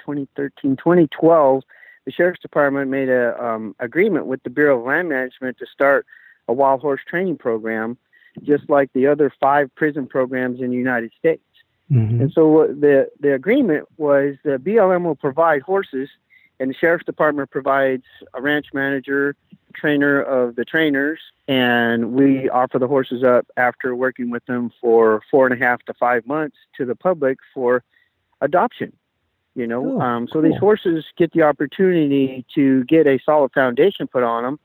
2013, 0.00 0.76
2012, 0.76 1.62
the 2.06 2.10
sheriff's 2.12 2.40
department 2.40 2.90
made 2.90 3.08
a 3.08 3.40
um, 3.42 3.76
agreement 3.78 4.26
with 4.26 4.42
the 4.42 4.50
Bureau 4.50 4.80
of 4.80 4.84
Land 4.84 5.08
Management 5.10 5.58
to 5.58 5.66
start 5.66 6.06
a 6.48 6.52
wild 6.52 6.80
horse 6.80 7.00
training 7.06 7.36
program, 7.38 7.96
just 8.42 8.68
like 8.68 8.92
the 8.92 9.06
other 9.06 9.32
five 9.40 9.74
prison 9.74 10.06
programs 10.06 10.60
in 10.60 10.70
the 10.70 10.76
United 10.76 11.12
States. 11.18 11.42
Mm-hmm. 11.90 12.22
And 12.22 12.32
so 12.32 12.48
what 12.48 12.80
the 12.80 13.10
the 13.20 13.34
agreement 13.34 13.86
was 13.98 14.36
the 14.42 14.56
BLM 14.58 15.04
will 15.04 15.14
provide 15.16 15.62
horses, 15.62 16.08
and 16.58 16.70
the 16.70 16.74
sheriff's 16.74 17.04
department 17.04 17.50
provides 17.50 18.04
a 18.32 18.40
ranch 18.40 18.66
manager, 18.72 19.36
trainer 19.74 20.22
of 20.22 20.56
the 20.56 20.64
trainers, 20.64 21.20
and 21.46 22.12
we 22.12 22.48
offer 22.48 22.78
the 22.78 22.88
horses 22.88 23.22
up 23.22 23.46
after 23.58 23.94
working 23.94 24.30
with 24.30 24.44
them 24.46 24.70
for 24.80 25.20
four 25.30 25.46
and 25.46 25.54
a 25.54 25.62
half 25.62 25.82
to 25.84 25.94
five 25.94 26.26
months 26.26 26.56
to 26.76 26.86
the 26.86 26.94
public 26.96 27.38
for 27.52 27.82
adoption. 28.40 28.92
You 29.54 29.66
know, 29.66 29.96
Oh, 29.96 30.00
um, 30.00 30.26
so 30.26 30.34
cool. 30.34 30.42
these 30.42 30.58
horses 30.58 31.04
get 31.16 31.32
the 31.32 31.42
opportunity 31.42 32.44
to 32.54 32.82
get 32.84 33.06
a 33.06 33.20
solid 33.24 33.52
foundation 33.52 34.06
put 34.08 34.22
on 34.24 34.42
them, 34.42 34.58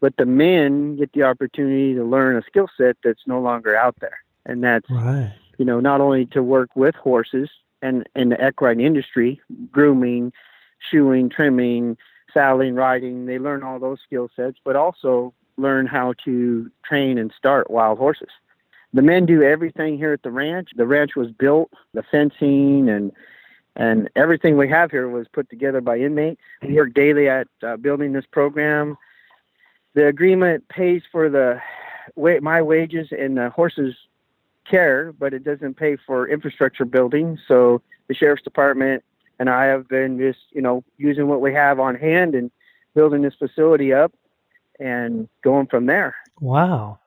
but 0.00 0.16
the 0.16 0.26
men 0.26 0.96
get 0.96 1.12
the 1.12 1.22
opportunity 1.22 1.94
to 1.94 2.04
learn 2.04 2.36
a 2.36 2.42
skill 2.42 2.68
set 2.76 2.96
that's 3.02 3.26
no 3.26 3.40
longer 3.40 3.76
out 3.76 3.96
there, 4.00 4.18
and 4.44 4.62
that's 4.62 4.88
Right. 4.90 5.32
you 5.58 5.64
know, 5.64 5.80
not 5.80 6.00
only 6.00 6.26
to 6.26 6.42
work 6.42 6.70
with 6.74 6.94
horses 6.94 7.48
and 7.82 8.08
in 8.14 8.30
the 8.30 8.48
equine 8.48 8.80
industry, 8.80 9.40
grooming, 9.72 10.32
shoeing, 10.90 11.28
trimming, 11.30 11.96
saddling, 12.32 12.74
riding, 12.74 13.26
they 13.26 13.38
learn 13.38 13.62
all 13.62 13.78
those 13.78 14.00
skill 14.04 14.28
sets, 14.36 14.58
but 14.64 14.76
also 14.76 15.32
learn 15.56 15.86
how 15.86 16.12
to 16.24 16.70
train 16.84 17.16
and 17.18 17.32
start 17.36 17.70
wild 17.70 17.98
horses. 17.98 18.28
The 18.92 19.02
men 19.02 19.26
do 19.26 19.42
everything 19.42 19.96
here 19.96 20.12
at 20.12 20.22
the 20.22 20.30
ranch. 20.30 20.70
The 20.76 20.86
ranch 20.86 21.16
was 21.16 21.30
built, 21.30 21.70
the 21.92 22.02
fencing 22.02 22.88
and 22.88 23.12
and 23.78 24.08
everything 24.16 24.56
we 24.56 24.70
have 24.70 24.90
here 24.90 25.06
was 25.06 25.28
put 25.28 25.50
together 25.50 25.82
by 25.82 25.98
inmates. 25.98 26.40
We 26.62 26.74
work 26.76 26.94
daily 26.94 27.28
at 27.28 27.46
uh, 27.62 27.76
building 27.76 28.14
this 28.14 28.24
program. 28.24 28.96
The 29.96 30.06
agreement 30.06 30.68
pays 30.68 31.00
for 31.10 31.30
the 31.30 31.58
wa- 32.16 32.38
my 32.42 32.60
wages 32.60 33.08
and 33.18 33.38
the 33.38 33.48
horses 33.48 33.96
care, 34.70 35.12
but 35.18 35.32
it 35.32 35.42
doesn't 35.42 35.78
pay 35.78 35.96
for 35.96 36.28
infrastructure 36.28 36.84
building. 36.84 37.38
So 37.48 37.80
the 38.06 38.14
sheriff's 38.14 38.42
department 38.42 39.02
and 39.38 39.48
I 39.48 39.64
have 39.66 39.88
been 39.88 40.18
just, 40.18 40.38
you 40.52 40.60
know, 40.60 40.84
using 40.98 41.28
what 41.28 41.40
we 41.40 41.54
have 41.54 41.80
on 41.80 41.94
hand 41.94 42.34
and 42.34 42.50
building 42.94 43.22
this 43.22 43.34
facility 43.38 43.94
up 43.94 44.12
and 44.78 45.30
going 45.42 45.66
from 45.66 45.86
there. 45.86 46.14
Wow. 46.40 46.98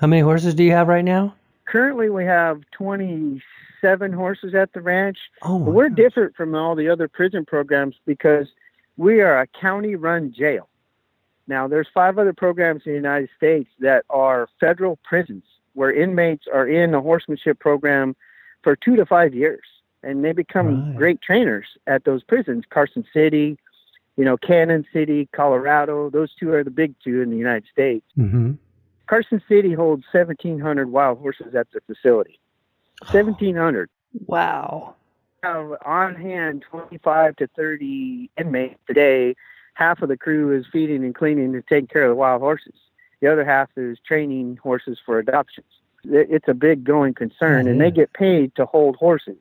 How 0.00 0.06
many 0.06 0.22
horses 0.22 0.54
do 0.54 0.64
you 0.64 0.72
have 0.72 0.88
right 0.88 1.04
now? 1.04 1.34
Currently, 1.66 2.08
we 2.08 2.24
have 2.24 2.62
27 2.72 4.12
horses 4.14 4.54
at 4.54 4.72
the 4.72 4.80
ranch. 4.80 5.18
Oh, 5.42 5.58
We're 5.58 5.90
gosh. 5.90 5.96
different 5.96 6.36
from 6.36 6.54
all 6.54 6.74
the 6.74 6.88
other 6.88 7.06
prison 7.06 7.44
programs 7.44 7.96
because 8.06 8.46
we 8.96 9.20
are 9.20 9.38
a 9.42 9.46
county-run 9.46 10.32
jail. 10.32 10.69
Now, 11.50 11.66
there's 11.66 11.88
five 11.92 12.16
other 12.16 12.32
programs 12.32 12.82
in 12.86 12.92
the 12.92 12.96
United 12.96 13.28
States 13.36 13.68
that 13.80 14.04
are 14.08 14.48
federal 14.60 14.96
prisons 15.02 15.42
where 15.74 15.92
inmates 15.92 16.46
are 16.46 16.66
in 16.66 16.94
a 16.94 17.00
horsemanship 17.00 17.58
program 17.58 18.14
for 18.62 18.76
two 18.76 18.94
to 18.94 19.04
five 19.04 19.34
years, 19.34 19.64
and 20.04 20.24
they 20.24 20.30
become 20.32 20.68
Right. 20.90 20.96
great 20.96 21.20
trainers 21.22 21.66
at 21.88 22.04
those 22.04 22.22
prisons. 22.22 22.64
Carson 22.70 23.04
City, 23.12 23.58
you 24.16 24.24
know, 24.24 24.36
Cannon 24.36 24.86
City, 24.92 25.28
Colorado. 25.32 26.08
Those 26.08 26.32
two 26.36 26.52
are 26.52 26.62
the 26.62 26.70
big 26.70 26.94
two 27.02 27.20
in 27.20 27.30
the 27.30 27.36
United 27.36 27.66
States. 27.68 28.06
Mhm. 28.16 28.56
Carson 29.08 29.42
City 29.48 29.72
holds 29.72 30.04
1,700 30.12 30.92
wild 30.92 31.18
horses 31.18 31.56
at 31.56 31.68
the 31.72 31.80
facility. 31.80 32.38
1,700 33.10 33.90
Wow. 34.26 34.94
have 35.42 35.72
on 35.84 36.14
hand 36.14 36.62
25 36.62 37.34
to 37.36 37.48
30 37.48 38.30
inmates 38.38 38.78
today. 38.86 39.34
Half 39.74 40.02
of 40.02 40.08
the 40.08 40.16
crew 40.16 40.56
is 40.56 40.66
feeding 40.72 41.04
and 41.04 41.14
cleaning 41.14 41.54
and 41.54 41.66
taking 41.66 41.86
care 41.86 42.04
of 42.04 42.10
the 42.10 42.14
wild 42.14 42.40
horses. 42.40 42.74
The 43.20 43.30
other 43.32 43.44
half 43.44 43.68
is 43.76 43.98
training 44.06 44.58
horses 44.62 44.98
for 45.04 45.18
adoptions. 45.18 45.66
It's 46.04 46.48
a 46.48 46.54
big 46.54 46.84
going 46.84 47.14
concern, 47.14 47.66
and 47.66 47.80
they 47.80 47.90
get 47.90 48.12
paid 48.14 48.54
to 48.56 48.64
hold 48.64 48.96
horses. 48.96 49.38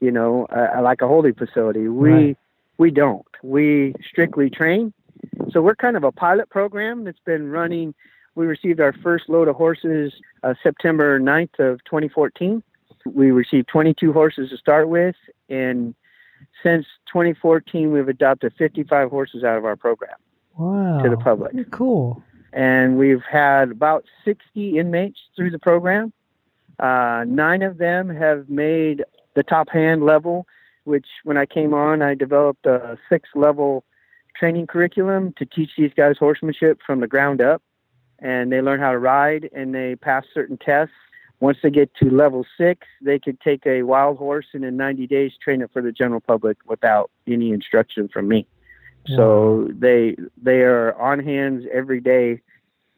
You 0.00 0.10
know, 0.10 0.46
uh, 0.46 0.80
like 0.82 1.00
a 1.02 1.08
holding 1.08 1.34
facility. 1.34 1.88
We 1.88 2.10
Right. 2.10 2.38
we 2.78 2.90
don't. 2.90 3.26
We 3.42 3.94
strictly 4.08 4.50
train. 4.50 4.92
So 5.50 5.62
we're 5.62 5.74
kind 5.74 5.96
of 5.96 6.04
a 6.04 6.12
pilot 6.12 6.48
program 6.50 7.04
that's 7.04 7.18
been 7.24 7.50
running. 7.50 7.94
We 8.34 8.46
received 8.46 8.80
our 8.80 8.92
first 8.92 9.28
load 9.28 9.48
of 9.48 9.56
horses 9.56 10.12
uh, 10.42 10.54
September 10.62 11.18
9th 11.18 11.58
of 11.58 11.82
2014. 11.84 12.62
We 13.06 13.30
received 13.30 13.68
22 13.68 14.12
horses 14.12 14.50
to 14.50 14.56
start 14.58 14.88
with, 14.88 15.16
and 15.48 15.94
since 16.62 16.86
2014, 17.12 17.92
we've 17.92 18.08
adopted 18.08 18.52
55 18.58 19.10
horses 19.10 19.44
out 19.44 19.56
of 19.58 19.64
our 19.64 19.76
program 19.76 20.16
Wow. 20.56 21.00
to 21.02 21.08
the 21.10 21.16
public. 21.16 21.52
Very 21.52 21.64
Cool. 21.70 22.22
And 22.52 22.96
we've 22.96 23.22
had 23.22 23.70
about 23.70 24.04
60 24.24 24.78
inmates 24.78 25.20
through 25.36 25.50
the 25.50 25.58
program. 25.58 26.12
Uh, 26.78 27.24
nine 27.26 27.62
of 27.62 27.78
them 27.78 28.08
have 28.08 28.48
made 28.48 29.04
the 29.34 29.42
top 29.42 29.68
hand 29.68 30.04
level, 30.04 30.46
which 30.84 31.06
when 31.24 31.36
I 31.36 31.44
came 31.46 31.74
on, 31.74 32.00
I 32.02 32.14
developed 32.14 32.64
a 32.66 32.96
six 33.08 33.28
level 33.34 33.84
training 34.34 34.66
curriculum 34.66 35.32
to 35.38 35.44
teach 35.46 35.70
these 35.76 35.92
guys 35.96 36.16
horsemanship 36.18 36.80
from 36.86 37.00
the 37.00 37.06
ground 37.06 37.40
up. 37.40 37.62
And 38.18 38.50
they 38.50 38.62
learn 38.62 38.80
how 38.80 38.92
to 38.92 38.98
ride 38.98 39.50
and 39.54 39.74
they 39.74 39.94
pass 39.96 40.24
certain 40.32 40.56
tests. 40.56 40.94
Once 41.40 41.58
they 41.62 41.70
get 41.70 41.94
to 41.94 42.08
level 42.10 42.46
six, 42.56 42.86
they 43.02 43.18
could 43.18 43.38
take 43.40 43.66
a 43.66 43.82
wild 43.82 44.16
horse 44.16 44.46
and 44.54 44.64
in 44.64 44.76
90 44.76 45.06
days 45.06 45.32
train 45.42 45.60
it 45.60 45.70
for 45.72 45.82
the 45.82 45.92
general 45.92 46.20
public 46.20 46.56
without 46.66 47.10
any 47.26 47.50
instruction 47.52 48.08
from 48.08 48.28
me. 48.28 48.46
So 49.14 49.68
they 49.72 50.16
they 50.36 50.62
are 50.62 50.92
on 50.94 51.20
hands 51.20 51.64
every 51.72 52.00
day, 52.00 52.40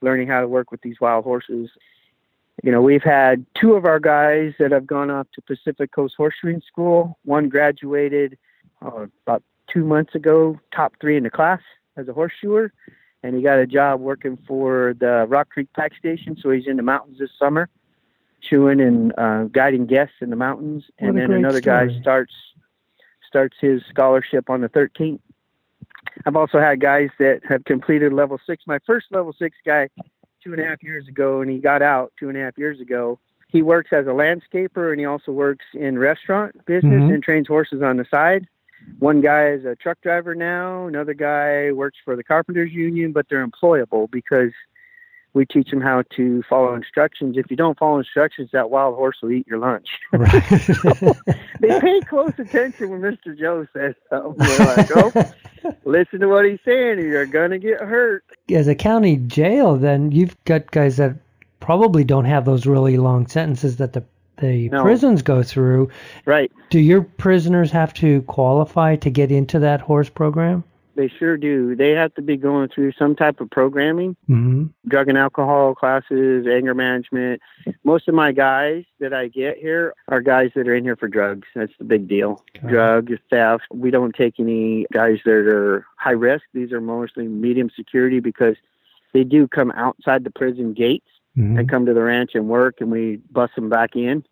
learning 0.01 0.29
how 0.29 0.41
to 0.41 0.49
work 0.49 0.71
with 0.71 0.81
these 0.81 0.97
wild 1.01 1.25
horses. 1.25 1.69
You 2.63 2.73
know, 2.73 2.81
we've 2.81 3.03
had 3.03 3.45
two 3.55 3.75
of 3.75 3.85
our 3.85 4.01
guys 4.01 4.55
that 4.59 4.73
have 4.73 4.87
gone 4.87 5.11
off 5.11 5.27
to 5.35 5.43
Pacific 5.43 5.93
Coast 5.93 6.15
Horseshoeing 6.19 6.63
School. 6.65 7.19
One 7.25 7.49
graduated 7.49 8.39
uh, 8.85 9.07
about 9.27 9.43
two 9.69 9.85
months 9.85 10.15
ago, 10.15 10.59
top 10.75 10.95
three 11.01 11.17
in 11.17 11.25
the 11.25 11.31
class 11.31 11.61
as 11.97 12.09
a 12.09 12.13
horseshoer, 12.13 12.73
and 13.23 13.37
he 13.37 13.43
got 13.43 13.59
a 13.59 13.67
job 13.67 14.01
working 14.01 14.39
for 14.47 14.95
the 14.99 15.27
Rock 15.29 15.51
Creek 15.51 15.69
Pack 15.75 15.95
Station. 15.97 16.37
So 16.41 16.51
he's 16.51 16.67
in 16.67 16.77
the 16.77 16.83
mountains 16.83 17.19
this 17.19 17.31
summer, 17.39 17.69
shoeing 18.41 18.81
and 18.81 19.13
uh, 19.19 19.45
guiding 19.45 19.87
guests 19.87 20.17
in 20.21 20.31
the 20.31 20.37
mountains. 20.37 20.85
What 20.99 21.09
and 21.09 21.19
then 21.19 21.33
another 21.33 21.61
guy 21.61 21.89
starts 22.01 22.33
starts 23.27 23.57
his 23.61 23.83
scholarship 23.91 24.49
on 24.49 24.63
the 24.63 24.69
13th. 24.71 25.21
I've 26.25 26.37
also 26.37 26.59
had 26.59 26.81
guys 26.81 27.11
that 27.19 27.41
have 27.49 27.65
completed 27.65 28.13
level 28.13 28.41
six. 28.47 28.65
My 28.67 28.79
first 28.87 29.07
level 29.11 29.35
six 29.39 29.57
guy, 29.67 29.89
two 30.43 30.53
and 30.53 30.61
a 30.61 30.65
half 30.65 30.83
years 30.83 31.07
ago, 31.09 31.43
and 31.43 31.51
he 31.51 31.59
got 31.59 31.83
out 31.83 32.13
two 32.19 32.29
and 32.29 32.39
a 32.39 32.41
half 32.41 32.57
years 32.57 32.81
ago. 32.81 33.19
He 33.49 33.63
works 33.63 33.91
as 33.93 34.07
a 34.07 34.11
landscaper 34.11 34.91
and 34.91 34.99
he 35.01 35.07
also 35.07 35.33
works 35.33 35.65
in 35.75 35.99
restaurant 35.99 36.65
business 36.67 37.03
Mhm. 37.03 37.15
and 37.15 37.23
trains 37.23 37.49
horses 37.49 37.83
on 37.83 37.97
the 37.97 38.05
side. 38.07 38.47
One 38.99 39.21
guy 39.21 39.49
is 39.51 39.65
a 39.65 39.75
truck 39.77 40.01
driver 40.01 40.35
now. 40.35 40.87
Another 40.87 41.15
guy 41.15 41.73
works 41.73 41.99
for 42.05 42.17
the 42.17 42.25
Carpenters 42.25 42.73
Union, 42.73 43.13
but 43.13 43.29
they're 43.29 43.47
employable 43.47 44.11
because 44.11 44.53
we 45.35 45.45
teach 45.47 45.71
them 45.71 45.81
how 45.81 46.03
to 46.17 46.43
follow 46.49 46.75
instructions. 46.75 47.37
If 47.37 47.51
you 47.51 47.57
don't 47.57 47.79
follow 47.79 47.99
instructions, 47.99 48.51
that 48.53 48.71
wild 48.71 48.97
horse 48.97 49.19
will 49.23 49.33
eat 49.33 49.47
your 49.47 49.59
lunch. 49.59 49.89
Right. 50.13 50.43
they 51.61 51.81
pay 51.81 52.01
close 52.01 52.33
attention 52.39 52.89
when 52.91 53.01
Mr. 53.01 53.39
Joe 53.39 53.67
says 53.73 53.95
something. 54.09 54.35
They're 54.39 54.77
like, 54.77 54.91
oh, 54.97 55.13
listen 55.85 56.21
to 56.21 56.29
what 56.29 56.47
he's 56.47 56.59
saying, 56.65 56.99
or 56.99 57.03
you're 57.03 57.27
going 57.27 57.51
to 57.51 57.59
get 57.59 57.81
hurt. 57.81 58.25
As 58.51 58.69
a 58.69 58.75
county 58.75 59.17
jail, 59.17 59.77
then 59.77 60.11
you've 60.13 60.37
got 60.45 60.71
guys 60.71 60.97
that 60.97 61.15
probably 61.61 62.05
don't 62.05 62.25
have 62.25 62.47
those 62.47 62.65
really 62.67 62.97
long 62.97 63.27
sentences 63.27 63.77
that 63.77 63.93
the 63.93 64.03
the 64.39 64.69
No. 64.69 64.83
prisons 64.83 65.23
go 65.23 65.43
through. 65.43 65.91
Right. 66.25 66.51
Do 66.71 66.79
your 66.79 67.03
prisoners 67.03 67.71
have 67.73 67.93
to 67.95 68.23
qualify 68.23 68.97
to 68.97 69.11
get 69.11 69.31
into 69.33 69.59
that 69.59 69.81
horse 69.81 70.09
program? 70.09 70.63
They 70.99 71.07
sure 71.07 71.37
do. 71.37 71.77
They 71.77 71.93
have 71.93 72.13
to 72.15 72.23
be 72.23 72.37
going 72.37 72.71
through 72.71 72.91
some 72.99 73.15
type 73.15 73.41
of 73.41 73.49
programming, 73.51 74.17
hmm 74.27 74.65
drug 74.89 75.09
and 75.09 75.17
alcohol 75.17 75.75
classes, 75.75 76.47
anger 76.47 76.75
management. 76.75 77.41
Most 77.85 78.09
of 78.09 78.15
my 78.15 78.33
guys 78.33 78.85
that 78.99 79.13
I 79.13 79.29
get 79.29 79.59
here 79.59 79.95
are 80.09 80.21
guys 80.21 80.51
that 80.57 80.67
are 80.67 80.75
in 80.75 80.83
here 80.83 80.97
for 80.97 81.07
drugs. 81.07 81.47
That's 81.55 81.73
the 81.79 81.85
big 81.85 82.09
deal. 82.09 82.43
Okay. 82.57 82.69
Drugs, 82.69 83.13
theft. 83.31 83.65
We 83.71 83.93
don't 83.93 84.15
take 84.15 84.41
any 84.41 84.87
guys 84.93 85.19
that 85.25 85.31
are 85.31 85.87
high 85.97 86.13
risk. 86.13 86.45
These 86.53 86.73
are 86.73 86.81
mostly 86.81 87.29
medium 87.29 87.71
security 87.77 88.19
because 88.19 88.57
they 89.13 89.23
do 89.23 89.47
come 89.47 89.71
outside 89.73 90.25
the 90.25 90.31
prison 90.31 90.73
gates 90.73 91.07
mm-hmm. 91.37 91.59
and 91.59 91.69
come 91.69 91.87
to 91.87 91.95
the 91.95 92.03
ranch 92.03 92.33
and 92.35 92.49
work, 92.49 92.81
and 92.81 92.91
we 92.91 93.21
bus 93.31 93.51
them 93.55 93.69
back 93.69 93.95
in 93.95 94.25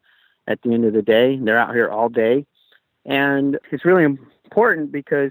at 0.48 0.62
the 0.62 0.72
end 0.72 0.84
of 0.84 0.94
the 0.94 1.02
day. 1.02 1.38
They're 1.40 1.58
out 1.58 1.74
here 1.74 1.88
all 1.88 2.08
day, 2.08 2.44
and 3.04 3.56
it's 3.70 3.84
really 3.84 4.04
important 4.04 4.90
because 4.90 5.30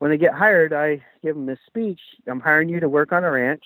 when 0.00 0.10
they 0.10 0.16
get 0.16 0.32
hired, 0.32 0.72
I 0.72 1.02
give 1.22 1.36
them 1.36 1.46
this 1.46 1.58
speech. 1.66 2.00
I'm 2.26 2.40
hiring 2.40 2.70
you 2.70 2.80
to 2.80 2.88
work 2.88 3.12
on 3.12 3.22
a 3.22 3.30
ranch, 3.30 3.62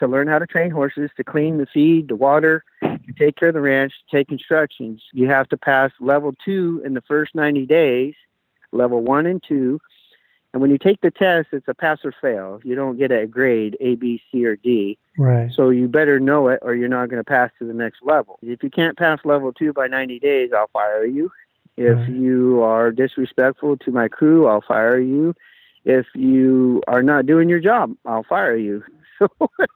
to 0.00 0.08
learn 0.08 0.26
how 0.26 0.40
to 0.40 0.46
train 0.46 0.72
horses, 0.72 1.10
to 1.16 1.24
clean 1.24 1.58
the 1.58 1.66
feed, 1.66 2.08
the 2.08 2.16
water, 2.16 2.64
to 2.82 3.12
take 3.16 3.36
care 3.36 3.48
of 3.48 3.54
the 3.54 3.60
ranch, 3.60 3.92
to 4.10 4.16
take 4.16 4.32
instructions. 4.32 5.02
You 5.12 5.28
have 5.28 5.48
to 5.50 5.56
pass 5.56 5.92
level 6.00 6.34
two 6.44 6.82
in 6.84 6.94
the 6.94 7.00
first 7.00 7.36
90 7.36 7.64
days, 7.64 8.14
level 8.72 9.02
one 9.02 9.24
and 9.24 9.40
two. 9.40 9.80
And 10.52 10.60
when 10.60 10.72
you 10.72 10.78
take 10.78 11.00
the 11.00 11.12
test, 11.12 11.48
it's 11.52 11.68
a 11.68 11.74
pass 11.74 11.98
or 12.02 12.12
fail. 12.20 12.60
You 12.64 12.74
don't 12.74 12.98
get 12.98 13.12
a 13.12 13.26
grade 13.28 13.76
A, 13.80 13.94
B, 13.94 14.20
C, 14.32 14.44
or 14.44 14.56
D. 14.56 14.98
Right. 15.16 15.52
So 15.52 15.70
you 15.70 15.86
better 15.86 16.18
know 16.18 16.48
it, 16.48 16.58
or 16.62 16.74
you're 16.74 16.88
not 16.88 17.08
going 17.08 17.20
to 17.20 17.24
pass 17.24 17.52
to 17.60 17.66
the 17.66 17.74
next 17.74 18.00
level. 18.02 18.40
If 18.42 18.64
you 18.64 18.70
can't 18.70 18.98
pass 18.98 19.20
level 19.24 19.52
two 19.52 19.72
by 19.72 19.86
90 19.86 20.18
days, 20.18 20.50
I'll 20.52 20.70
fire 20.72 21.06
you. 21.06 21.30
If 21.76 21.96
right. 21.96 22.08
you 22.08 22.62
are 22.62 22.90
disrespectful 22.90 23.76
to 23.78 23.90
my 23.90 24.08
crew, 24.08 24.46
I'll 24.46 24.62
fire 24.66 24.98
you. 24.98 25.34
If 25.84 26.06
you 26.14 26.82
are 26.88 27.02
not 27.02 27.26
doing 27.26 27.48
your 27.48 27.60
job, 27.60 27.94
I'll 28.04 28.24
fire 28.24 28.56
you. 28.56 28.82
So 29.18 29.30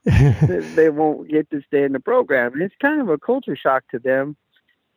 they 0.75 0.89
won't 0.89 1.27
get 1.27 1.49
to 1.49 1.63
stay 1.65 1.83
in 1.83 1.93
the 1.93 1.99
program. 1.99 2.53
And 2.53 2.61
it's 2.61 2.75
kind 2.79 3.01
of 3.01 3.09
a 3.09 3.17
culture 3.17 3.55
shock 3.55 3.83
to 3.89 3.97
them 3.97 4.35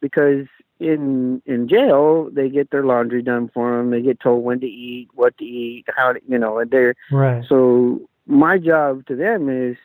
because 0.02 0.46
in 0.80 1.40
in 1.46 1.66
jail 1.66 2.28
they 2.30 2.50
get 2.50 2.70
their 2.70 2.84
laundry 2.84 3.22
done 3.22 3.50
for 3.54 3.74
them. 3.74 3.90
They 3.90 4.02
get 4.02 4.20
told 4.20 4.44
when 4.44 4.60
to 4.60 4.66
eat, 4.66 5.08
what 5.14 5.38
to 5.38 5.44
eat, 5.46 5.86
how 5.96 6.12
to, 6.12 6.20
you 6.28 6.38
know, 6.38 6.58
and 6.58 6.70
they're 6.70 6.94
right. 7.10 7.42
So 7.48 8.02
my 8.26 8.58
job 8.58 9.06
to 9.06 9.16
them 9.16 9.48
is, 9.48 9.78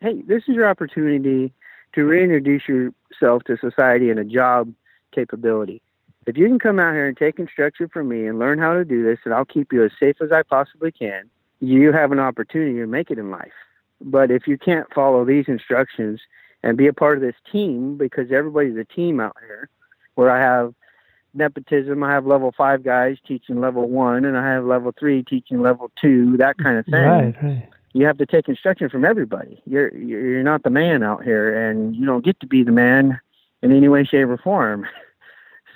hey, 0.00 0.22
this 0.22 0.44
is 0.46 0.54
your 0.54 0.68
opportunity 0.68 1.52
to 1.94 2.04
reintroduce 2.04 2.62
yourself 2.68 3.42
to 3.44 3.56
society 3.56 4.10
in 4.10 4.18
a 4.18 4.24
job 4.24 4.72
capability. 5.12 5.82
If 6.26 6.36
you 6.36 6.48
can 6.48 6.58
come 6.58 6.80
out 6.80 6.92
here 6.92 7.06
and 7.06 7.16
take 7.16 7.38
instruction 7.38 7.88
from 7.88 8.08
me 8.08 8.26
and 8.26 8.38
learn 8.38 8.58
how 8.58 8.74
to 8.74 8.84
do 8.84 9.04
this, 9.04 9.20
and 9.24 9.32
I'll 9.32 9.44
keep 9.44 9.72
you 9.72 9.84
as 9.84 9.92
safe 9.98 10.16
as 10.20 10.32
I 10.32 10.42
possibly 10.42 10.90
can, 10.90 11.30
you 11.60 11.92
have 11.92 12.10
an 12.10 12.18
opportunity 12.18 12.74
to 12.74 12.86
make 12.86 13.10
it 13.10 13.18
in 13.18 13.30
life. 13.30 13.52
But 14.00 14.30
if 14.30 14.46
you 14.46 14.58
can't 14.58 14.92
follow 14.92 15.24
these 15.24 15.46
instructions 15.46 16.20
and 16.62 16.76
be 16.76 16.88
a 16.88 16.92
part 16.92 17.16
of 17.16 17.22
this 17.22 17.36
team, 17.50 17.96
because 17.96 18.32
everybody's 18.32 18.76
a 18.76 18.84
team 18.84 19.20
out 19.20 19.36
here, 19.40 19.68
where 20.16 20.30
I 20.30 20.40
have 20.40 20.74
nepotism, 21.32 22.02
I 22.02 22.12
have 22.12 22.26
level 22.26 22.52
five 22.56 22.82
guys 22.82 23.18
teaching 23.26 23.60
level 23.60 23.88
one, 23.88 24.24
and 24.24 24.36
I 24.36 24.44
have 24.46 24.64
level 24.64 24.92
three 24.98 25.22
teaching 25.22 25.62
level 25.62 25.92
two, 26.00 26.36
that 26.38 26.58
kind 26.58 26.78
of 26.78 26.86
thing. 26.86 26.94
Right, 26.94 27.42
right. 27.42 27.68
You 27.92 28.04
have 28.06 28.18
to 28.18 28.26
take 28.26 28.48
instruction 28.48 28.90
from 28.90 29.04
everybody. 29.04 29.62
You're 29.64 29.94
you're 29.96 30.42
not 30.42 30.64
the 30.64 30.70
man 30.70 31.02
out 31.02 31.22
here, 31.24 31.68
and 31.68 31.94
you 31.96 32.04
don't 32.04 32.24
get 32.24 32.38
to 32.40 32.46
be 32.46 32.62
the 32.62 32.72
man 32.72 33.20
in 33.62 33.72
any 33.72 33.88
way, 33.88 34.04
shape, 34.04 34.28
or 34.28 34.38
form. 34.38 34.86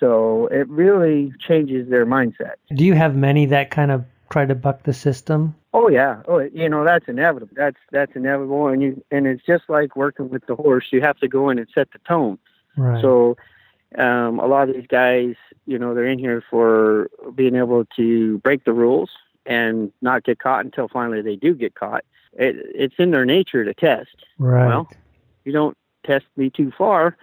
So 0.01 0.47
it 0.47 0.67
really 0.69 1.33
changes 1.39 1.91
their 1.91 2.07
mindset. 2.07 2.55
Do 2.75 2.85
you 2.85 2.95
have 2.95 3.15
many 3.15 3.45
that 3.47 3.71
kind 3.71 3.91
of 3.91 4.05
try 4.31 4.47
to 4.47 4.55
buck 4.55 4.85
the 4.85 4.95
system? 4.95 5.55
Oh 5.75 5.89
yeah, 5.89 6.23
oh 6.27 6.39
you 6.39 6.69
know 6.69 6.85
that's 6.85 7.07
inevitable. 7.07 7.53
That's 7.55 7.77
that's 7.93 8.17
inevitable, 8.17 8.69
and 8.69 8.83
you 8.83 9.05
and 9.11 9.27
it's 9.27 9.45
just 9.45 9.65
like 9.69 9.95
working 9.95 10.31
with 10.31 10.47
the 10.47 10.57
horse. 10.57 10.87
You 10.91 11.03
have 11.03 11.19
to 11.19 11.29
go 11.29 11.51
in 11.51 11.59
and 11.59 11.69
set 11.75 11.93
the 11.93 11.99
tone. 12.09 12.39
Right. 12.77 13.01
So 13.03 13.37
um, 13.99 14.39
a 14.39 14.47
lot 14.47 14.69
of 14.69 14.75
these 14.75 14.87
guys, 14.87 15.35
you 15.67 15.79
know, 15.79 15.95
they're 15.95 16.07
in 16.07 16.19
here 16.19 16.43
for 16.49 17.11
being 17.35 17.55
able 17.55 17.85
to 17.97 18.39
break 18.39 18.65
the 18.65 18.73
rules 18.73 19.11
and 19.45 19.93
not 20.01 20.25
get 20.25 20.39
caught 20.39 20.65
until 20.65 20.89
finally 20.89 21.23
they 21.23 21.37
do 21.37 21.55
get 21.55 21.75
caught. 21.75 22.05
It, 22.33 22.57
it's 22.75 22.95
in 22.99 23.11
their 23.11 23.25
nature 23.25 23.65
to 23.65 23.75
test. 23.75 24.17
Right. 24.39 24.67
Well, 24.67 24.89
you 25.45 25.53
don't 25.53 25.77
test 26.07 26.25
me 26.37 26.51
too 26.51 26.73
far, 26.77 27.17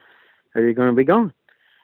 or 0.53 0.61
you're 0.61 0.73
going 0.73 0.89
to 0.89 0.95
be 0.95 1.05
gone 1.05 1.33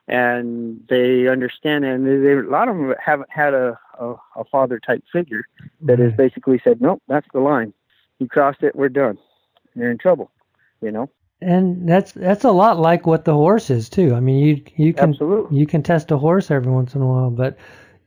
and 0.07 0.81
they 0.89 1.27
understand 1.27 1.85
and 1.85 2.05
they, 2.05 2.33
a 2.33 2.41
lot 2.41 2.67
of 2.67 2.75
them 2.75 2.93
haven't 3.03 3.29
had 3.31 3.53
a, 3.53 3.79
a, 3.99 4.15
a 4.35 4.43
father 4.51 4.79
type 4.79 5.03
figure 5.11 5.45
that 5.81 5.99
has 5.99 6.09
mm-hmm. 6.09 6.17
basically 6.17 6.61
said 6.63 6.81
nope 6.81 7.01
that's 7.07 7.27
the 7.33 7.39
line. 7.39 7.73
You 8.19 8.27
crossed 8.27 8.63
it 8.63 8.75
we're 8.75 8.89
done. 8.89 9.17
You're 9.75 9.91
in 9.91 9.97
trouble 9.97 10.31
you 10.81 10.91
know? 10.91 11.09
And 11.41 11.87
that's 11.87 12.11
that's 12.11 12.43
a 12.43 12.51
lot 12.51 12.79
like 12.79 13.05
what 13.05 13.25
the 13.25 13.33
horse 13.33 13.69
is 13.69 13.89
too. 13.89 14.13
I 14.13 14.19
mean 14.19 14.39
you 14.45 14.63
you 14.75 14.93
can 14.93 15.09
Absolutely. 15.09 15.57
you 15.57 15.65
can 15.65 15.83
test 15.83 16.11
a 16.11 16.17
horse 16.17 16.51
every 16.51 16.71
once 16.71 16.95
in 16.95 17.01
a 17.01 17.07
while 17.07 17.31
but 17.31 17.53
uh, 17.53 17.57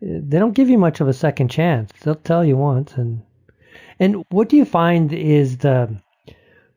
they 0.00 0.38
don't 0.38 0.54
give 0.54 0.68
you 0.68 0.78
much 0.78 1.00
of 1.00 1.08
a 1.08 1.12
second 1.12 1.48
chance. 1.48 1.92
They'll 2.02 2.14
tell 2.14 2.44
you 2.44 2.56
once 2.56 2.94
and 2.94 3.22
and 3.98 4.24
what 4.30 4.48
do 4.48 4.56
you 4.56 4.64
find 4.64 5.12
is 5.12 5.58
the 5.58 6.00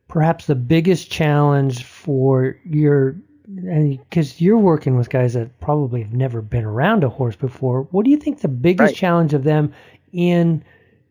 perhaps 0.08 0.46
the 0.46 0.54
biggest 0.54 1.10
challenge 1.10 1.84
for 1.84 2.56
your 2.64 3.16
because 3.54 4.40
you're 4.40 4.58
working 4.58 4.96
with 4.96 5.10
guys 5.10 5.34
that 5.34 5.58
probably 5.60 6.02
have 6.02 6.12
never 6.12 6.42
been 6.42 6.64
around 6.64 7.04
a 7.04 7.08
horse 7.08 7.36
before, 7.36 7.82
what 7.90 8.04
do 8.04 8.10
you 8.10 8.16
think 8.16 8.40
the 8.40 8.48
biggest 8.48 8.88
right. 8.88 8.96
challenge 8.96 9.34
of 9.34 9.44
them 9.44 9.72
in 10.12 10.62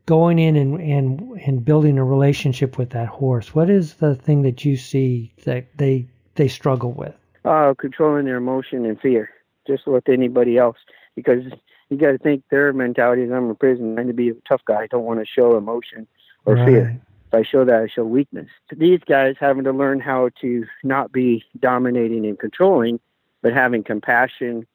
going 0.05 0.39
in 0.39 0.55
and, 0.55 0.81
and 0.81 1.39
and 1.45 1.63
building 1.63 1.97
a 1.97 2.03
relationship 2.03 2.77
with 2.77 2.91
that 2.91 3.07
horse? 3.07 3.53
What 3.53 3.69
is 3.69 3.95
the 3.95 4.15
thing 4.15 4.43
that 4.43 4.65
you 4.65 4.77
see 4.77 5.33
that 5.45 5.65
they 5.77 6.07
they 6.35 6.47
struggle 6.47 6.91
with? 6.91 7.15
Uh, 7.45 7.73
controlling 7.77 8.25
their 8.25 8.37
emotion 8.37 8.85
and 8.85 8.99
fear, 8.99 9.29
just 9.67 9.87
like 9.87 10.09
anybody 10.09 10.57
else, 10.57 10.77
because 11.15 11.43
you 11.89 11.97
got 11.97 12.11
to 12.11 12.17
think 12.17 12.43
their 12.51 12.73
mentality 12.73 13.23
is 13.23 13.31
I'm 13.31 13.49
a 13.49 13.55
prisoner, 13.55 13.95
trying 13.95 14.07
to 14.07 14.13
be 14.13 14.29
a 14.29 14.33
tough 14.47 14.61
guy. 14.65 14.81
I 14.81 14.87
don't 14.87 15.05
want 15.05 15.19
to 15.19 15.25
show 15.25 15.57
emotion 15.57 16.07
or 16.45 16.55
right. 16.55 16.65
fear. 16.65 17.01
If 17.31 17.35
I 17.35 17.43
show 17.43 17.63
that, 17.63 17.83
I 17.83 17.87
show 17.87 18.03
weakness. 18.03 18.47
These 18.75 19.01
guys 19.07 19.35
having 19.39 19.63
to 19.65 19.71
learn 19.71 19.99
how 19.99 20.29
to 20.41 20.65
not 20.83 21.11
be 21.11 21.43
dominating 21.59 22.25
and 22.25 22.39
controlling, 22.39 22.99
but 23.43 23.53
having 23.53 23.83
compassion 23.83 24.65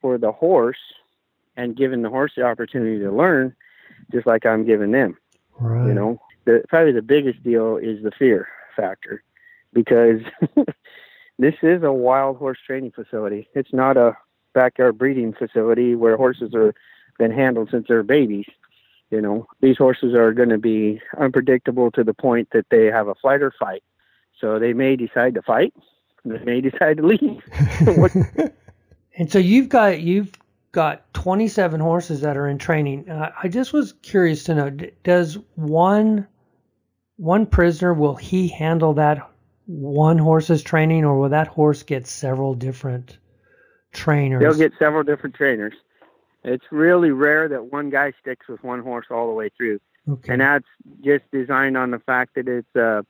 for 0.00 0.18
the 0.18 0.32
horse 0.32 0.80
and 1.56 1.76
giving 1.76 2.02
the 2.02 2.10
horse 2.10 2.32
the 2.36 2.42
opportunity 2.42 2.98
to 2.98 3.12
learn, 3.12 3.54
just 4.10 4.26
like 4.26 4.44
I'm 4.44 4.66
giving 4.66 4.90
them. 4.90 5.16
Right. 5.60 5.86
You 5.86 5.94
know, 5.94 6.20
the, 6.44 6.64
probably 6.68 6.92
the 6.92 7.02
biggest 7.02 7.40
deal 7.44 7.76
is 7.76 8.02
the 8.02 8.10
fear 8.10 8.48
factor 8.76 9.22
because 9.72 10.22
this 11.38 11.54
is 11.62 11.84
a 11.84 11.92
wild 11.92 12.36
horse 12.38 12.58
training 12.66 12.90
facility. 12.90 13.48
It's 13.54 13.72
not 13.72 13.96
a 13.96 14.16
backyard 14.54 14.98
breeding 14.98 15.34
facility 15.34 15.94
where 15.94 16.16
horses 16.16 16.52
are 16.52 16.74
been 17.18 17.30
handled 17.30 17.68
since 17.70 17.86
they're 17.86 18.02
babies. 18.02 18.46
You 19.12 19.20
know, 19.20 19.46
these 19.60 19.76
horses 19.76 20.14
are 20.14 20.32
going 20.32 20.48
to 20.48 20.58
be 20.58 20.98
unpredictable 21.20 21.90
to 21.90 22.02
the 22.02 22.14
point 22.14 22.48
that 22.52 22.64
they 22.70 22.86
have 22.86 23.08
a 23.08 23.14
flight 23.14 23.42
or 23.42 23.52
fight. 23.60 23.82
So 24.40 24.58
they 24.58 24.72
may 24.72 24.96
decide 24.96 25.34
to 25.34 25.42
fight. 25.42 25.74
They 26.24 26.38
may 26.38 26.62
decide 26.62 26.96
to 26.96 27.06
leave. 27.06 27.42
and 29.18 29.30
so 29.30 29.38
you've 29.38 29.68
got 29.68 30.00
you've 30.00 30.32
got 30.72 31.12
27 31.12 31.78
horses 31.78 32.22
that 32.22 32.38
are 32.38 32.48
in 32.48 32.56
training. 32.56 33.08
Uh, 33.10 33.30
I 33.40 33.48
just 33.48 33.74
was 33.74 33.92
curious 34.02 34.44
to 34.44 34.54
know: 34.54 34.70
does 35.04 35.36
one 35.56 36.26
one 37.16 37.44
prisoner 37.44 37.92
will 37.92 38.16
he 38.16 38.48
handle 38.48 38.94
that 38.94 39.30
one 39.66 40.16
horse's 40.16 40.62
training, 40.62 41.04
or 41.04 41.18
will 41.18 41.28
that 41.28 41.48
horse 41.48 41.82
get 41.82 42.06
several 42.06 42.54
different 42.54 43.18
trainers? 43.92 44.40
They'll 44.40 44.68
get 44.68 44.72
several 44.78 45.02
different 45.02 45.34
trainers. 45.34 45.74
It's 46.44 46.64
really 46.70 47.10
rare 47.10 47.48
that 47.48 47.66
one 47.66 47.90
guy 47.90 48.12
sticks 48.20 48.48
with 48.48 48.62
one 48.64 48.82
horse 48.82 49.06
all 49.10 49.28
the 49.28 49.32
way 49.32 49.50
through. 49.56 49.80
Okay. 50.08 50.32
And 50.32 50.40
that's 50.40 50.66
just 51.04 51.24
designed 51.30 51.76
on 51.76 51.92
the 51.92 52.00
fact 52.00 52.34
that 52.34 52.48
it's 52.48 52.74
a 52.74 53.04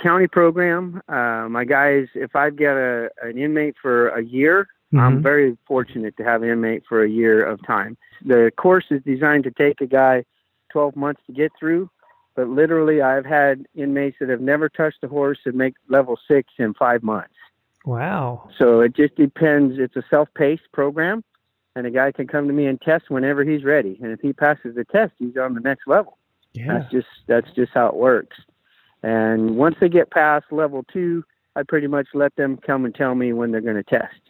county 0.00 0.28
program. 0.28 1.02
Uh, 1.08 1.48
my 1.48 1.64
guys, 1.64 2.06
if 2.14 2.36
I've 2.36 2.56
got 2.56 2.76
a, 2.76 3.10
an 3.22 3.36
inmate 3.36 3.74
for 3.80 4.08
a 4.10 4.22
year, 4.22 4.68
mm-hmm. 4.92 5.00
I'm 5.00 5.22
very 5.22 5.56
fortunate 5.66 6.16
to 6.18 6.24
have 6.24 6.42
an 6.42 6.50
inmate 6.50 6.84
for 6.88 7.02
a 7.02 7.08
year 7.08 7.44
of 7.44 7.64
time. 7.66 7.96
The 8.24 8.52
course 8.56 8.84
is 8.90 9.02
designed 9.02 9.44
to 9.44 9.50
take 9.50 9.80
a 9.80 9.86
guy 9.86 10.24
12 10.70 10.94
months 10.94 11.22
to 11.26 11.32
get 11.32 11.50
through, 11.58 11.90
but 12.36 12.48
literally 12.48 13.02
I've 13.02 13.26
had 13.26 13.66
inmates 13.74 14.18
that 14.20 14.28
have 14.28 14.40
never 14.40 14.68
touched 14.68 15.02
a 15.02 15.08
horse 15.08 15.38
and 15.44 15.54
make 15.54 15.74
level 15.88 16.18
six 16.28 16.52
in 16.58 16.74
five 16.74 17.02
months. 17.02 17.34
Wow. 17.84 18.48
So 18.58 18.80
it 18.80 18.94
just 18.94 19.16
depends. 19.16 19.78
It's 19.78 19.96
a 19.96 20.04
self-paced 20.10 20.70
program 20.72 21.24
and 21.78 21.86
a 21.86 21.90
guy 21.92 22.10
can 22.10 22.26
come 22.26 22.48
to 22.48 22.52
me 22.52 22.66
and 22.66 22.80
test 22.80 23.08
whenever 23.08 23.44
he's 23.44 23.62
ready. 23.62 23.96
And 24.02 24.10
if 24.10 24.20
he 24.20 24.32
passes 24.32 24.74
the 24.74 24.84
test, 24.84 25.12
he's 25.18 25.36
on 25.36 25.54
the 25.54 25.60
next 25.60 25.86
level. 25.86 26.18
Yeah. 26.52 26.78
That's 26.78 26.90
just 26.90 27.06
that's 27.28 27.50
just 27.52 27.72
how 27.72 27.86
it 27.86 27.94
works. 27.94 28.36
And 29.04 29.56
once 29.56 29.76
they 29.80 29.88
get 29.88 30.10
past 30.10 30.46
level 30.50 30.84
two, 30.92 31.24
I 31.54 31.62
pretty 31.62 31.86
much 31.86 32.08
let 32.14 32.34
them 32.34 32.56
come 32.56 32.84
and 32.84 32.92
tell 32.92 33.14
me 33.14 33.32
when 33.32 33.52
they're 33.52 33.60
going 33.60 33.76
to 33.76 33.84
test. 33.84 34.20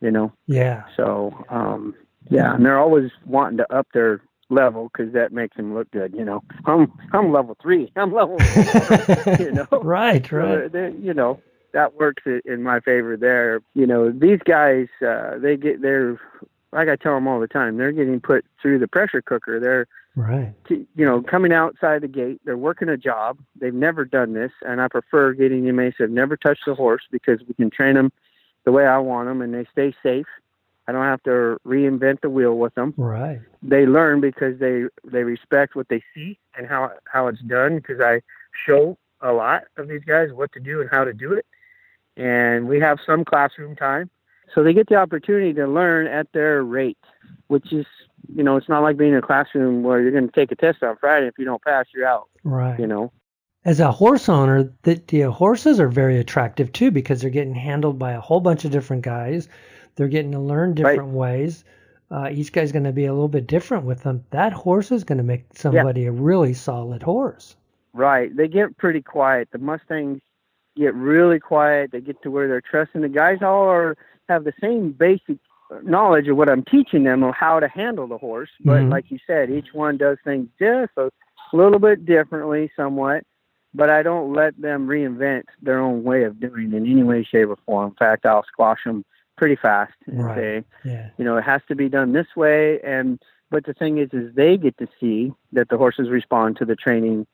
You 0.00 0.12
know. 0.12 0.32
Yeah. 0.46 0.84
So 0.96 1.44
um, 1.48 1.94
yeah, 2.30 2.54
and 2.54 2.64
they're 2.64 2.78
always 2.78 3.10
wanting 3.26 3.58
to 3.58 3.74
up 3.74 3.88
their 3.92 4.20
level 4.48 4.90
because 4.92 5.12
that 5.12 5.32
makes 5.32 5.56
them 5.56 5.74
look 5.74 5.90
good. 5.90 6.14
You 6.14 6.24
know, 6.24 6.44
I'm 6.66 6.92
I'm 7.12 7.32
level 7.32 7.56
three. 7.60 7.90
I'm 7.96 8.14
level. 8.14 8.38
Four, 8.38 9.36
you 9.40 9.50
know. 9.50 9.66
right. 9.72 10.30
Right. 10.30 10.70
So 10.70 10.94
you 11.00 11.14
know 11.14 11.40
that 11.72 11.94
works 11.94 12.22
in 12.44 12.62
my 12.62 12.80
favor 12.80 13.16
there. 13.16 13.60
You 13.74 13.86
know, 13.86 14.10
these 14.10 14.38
guys, 14.44 14.86
uh, 15.06 15.38
they 15.38 15.56
get 15.56 15.82
they're 15.82 16.20
like 16.72 16.88
I 16.88 16.96
tell 16.96 17.14
them 17.14 17.28
all 17.28 17.40
the 17.40 17.48
time, 17.48 17.76
they're 17.76 17.92
getting 17.92 18.20
put 18.20 18.44
through 18.60 18.78
the 18.78 18.88
pressure 18.88 19.22
cooker. 19.22 19.60
They're 19.60 19.86
Right. 20.14 20.52
You 20.68 20.86
know, 20.94 21.22
coming 21.22 21.52
outside 21.52 22.02
the 22.02 22.08
gate, 22.08 22.40
they're 22.44 22.56
working 22.56 22.88
a 22.88 22.96
job. 22.96 23.38
They've 23.58 23.72
never 23.72 24.04
done 24.04 24.34
this, 24.34 24.52
and 24.62 24.80
I 24.80 24.88
prefer 24.88 25.32
getting 25.32 25.66
inmates 25.66 25.96
that 25.98 26.04
have 26.04 26.10
never 26.10 26.36
touched 26.36 26.68
a 26.68 26.74
horse 26.74 27.02
because 27.10 27.40
we 27.46 27.54
can 27.54 27.70
train 27.70 27.94
them 27.94 28.12
the 28.64 28.72
way 28.72 28.86
I 28.86 28.98
want 28.98 29.28
them, 29.28 29.40
and 29.40 29.54
they 29.54 29.66
stay 29.72 29.94
safe. 30.02 30.26
I 30.86 30.92
don't 30.92 31.04
have 31.04 31.22
to 31.22 31.58
reinvent 31.66 32.20
the 32.20 32.28
wheel 32.28 32.58
with 32.58 32.74
them. 32.74 32.92
Right. 32.96 33.40
They 33.62 33.86
learn 33.86 34.20
because 34.20 34.58
they 34.58 34.84
they 35.04 35.22
respect 35.22 35.76
what 35.76 35.88
they 35.88 36.02
see 36.14 36.38
and 36.56 36.66
how 36.66 36.92
how 37.10 37.28
it's 37.28 37.40
done. 37.40 37.76
Because 37.76 38.00
I 38.00 38.20
show 38.66 38.98
a 39.22 39.32
lot 39.32 39.64
of 39.78 39.88
these 39.88 40.04
guys 40.04 40.32
what 40.32 40.52
to 40.52 40.60
do 40.60 40.80
and 40.82 40.90
how 40.90 41.04
to 41.04 41.14
do 41.14 41.32
it, 41.32 41.46
and 42.18 42.68
we 42.68 42.80
have 42.80 42.98
some 43.06 43.24
classroom 43.24 43.76
time, 43.76 44.10
so 44.54 44.62
they 44.62 44.72
get 44.72 44.88
the 44.88 44.96
opportunity 44.96 45.52
to 45.54 45.66
learn 45.66 46.06
at 46.06 46.32
their 46.32 46.62
rate, 46.62 46.98
which 47.48 47.72
is 47.72 47.86
you 48.34 48.42
know 48.42 48.56
it's 48.56 48.68
not 48.68 48.82
like 48.82 48.96
being 48.96 49.12
in 49.12 49.18
a 49.18 49.22
classroom 49.22 49.82
where 49.82 50.00
you're 50.00 50.10
going 50.12 50.28
to 50.28 50.32
take 50.32 50.52
a 50.52 50.56
test 50.56 50.82
on 50.82 50.96
Friday. 50.96 51.26
If 51.26 51.38
you 51.38 51.44
don't 51.44 51.62
pass, 51.62 51.86
you're 51.94 52.06
out. 52.06 52.28
Right. 52.44 52.78
You 52.78 52.86
know. 52.86 53.12
As 53.64 53.78
a 53.78 53.92
horse 53.92 54.28
owner, 54.28 54.72
the, 54.82 55.00
the 55.06 55.30
horses 55.30 55.78
are 55.78 55.88
very 55.88 56.18
attractive 56.18 56.72
too 56.72 56.90
because 56.90 57.20
they're 57.20 57.30
getting 57.30 57.54
handled 57.54 57.96
by 57.98 58.12
a 58.12 58.20
whole 58.20 58.40
bunch 58.40 58.64
of 58.64 58.72
different 58.72 59.02
guys. 59.04 59.48
They're 59.94 60.08
getting 60.08 60.32
to 60.32 60.40
learn 60.40 60.74
different 60.74 60.98
Right. 61.00 61.08
ways. 61.08 61.64
Uh, 62.10 62.28
each 62.32 62.52
guy's 62.52 62.72
going 62.72 62.84
to 62.84 62.92
be 62.92 63.06
a 63.06 63.12
little 63.12 63.28
bit 63.28 63.46
different 63.46 63.84
with 63.84 64.02
them. 64.02 64.24
That 64.30 64.52
horse 64.52 64.90
is 64.90 65.04
going 65.04 65.18
to 65.18 65.24
make 65.24 65.44
somebody 65.54 66.06
a 66.06 66.12
really 66.12 66.54
solid 66.54 67.02
horse. 67.02 67.56
Right. 67.92 68.34
They 68.36 68.48
get 68.48 68.76
pretty 68.78 69.00
quiet. 69.00 69.48
The 69.52 69.58
Mustangs 69.58 70.20
get 70.76 70.94
really 70.94 71.38
quiet. 71.38 71.92
They 71.92 72.00
get 72.00 72.20
to 72.22 72.30
where 72.30 72.48
they're 72.48 72.60
trusting. 72.62 73.00
The 73.00 73.08
guys 73.08 73.38
all 73.42 73.68
are 73.68 73.96
have 74.32 74.44
the 74.44 74.54
same 74.60 74.92
basic 74.92 75.38
knowledge 75.82 76.28
of 76.28 76.36
what 76.36 76.48
I'm 76.48 76.64
teaching 76.64 77.04
them 77.04 77.22
of 77.22 77.34
how 77.34 77.60
to 77.60 77.68
handle 77.68 78.06
the 78.06 78.18
horse. 78.18 78.50
But 78.60 78.82
Mhm. 78.82 78.90
like 78.90 79.10
you 79.10 79.18
said, 79.26 79.50
each 79.50 79.72
one 79.72 79.96
does 79.96 80.18
things 80.24 80.48
just 80.58 80.92
a 80.96 81.10
little 81.52 81.78
bit 81.78 82.04
differently, 82.04 82.70
somewhat. 82.76 83.24
But 83.74 83.88
I 83.88 84.02
don't 84.02 84.34
let 84.34 84.60
them 84.60 84.86
reinvent 84.86 85.44
their 85.62 85.78
own 85.78 86.04
way 86.04 86.24
of 86.24 86.38
doing 86.38 86.72
it 86.72 86.76
in 86.76 86.86
any 86.86 87.02
way, 87.02 87.22
shape, 87.22 87.48
or 87.48 87.56
form. 87.64 87.90
In 87.90 87.94
fact, 87.94 88.26
I'll 88.26 88.44
squash 88.44 88.84
them 88.84 89.04
pretty 89.36 89.56
fast 89.56 89.94
and 90.06 90.24
Right. 90.24 90.36
say, 90.36 90.64
Yeah. 90.84 91.08
you 91.16 91.24
know, 91.24 91.38
it 91.38 91.44
has 91.44 91.62
to 91.68 91.74
be 91.74 91.88
done 91.88 92.12
this 92.12 92.36
way. 92.36 92.80
And 92.80 93.18
but 93.50 93.64
the 93.64 93.74
thing 93.74 93.98
is, 93.98 94.08
is 94.12 94.34
they 94.34 94.56
get 94.56 94.76
to 94.78 94.88
see 94.98 95.32
that 95.52 95.68
the 95.68 95.76
horses 95.76 96.08
respond 96.10 96.56
to 96.56 96.64
the 96.64 96.76
training 96.76 97.26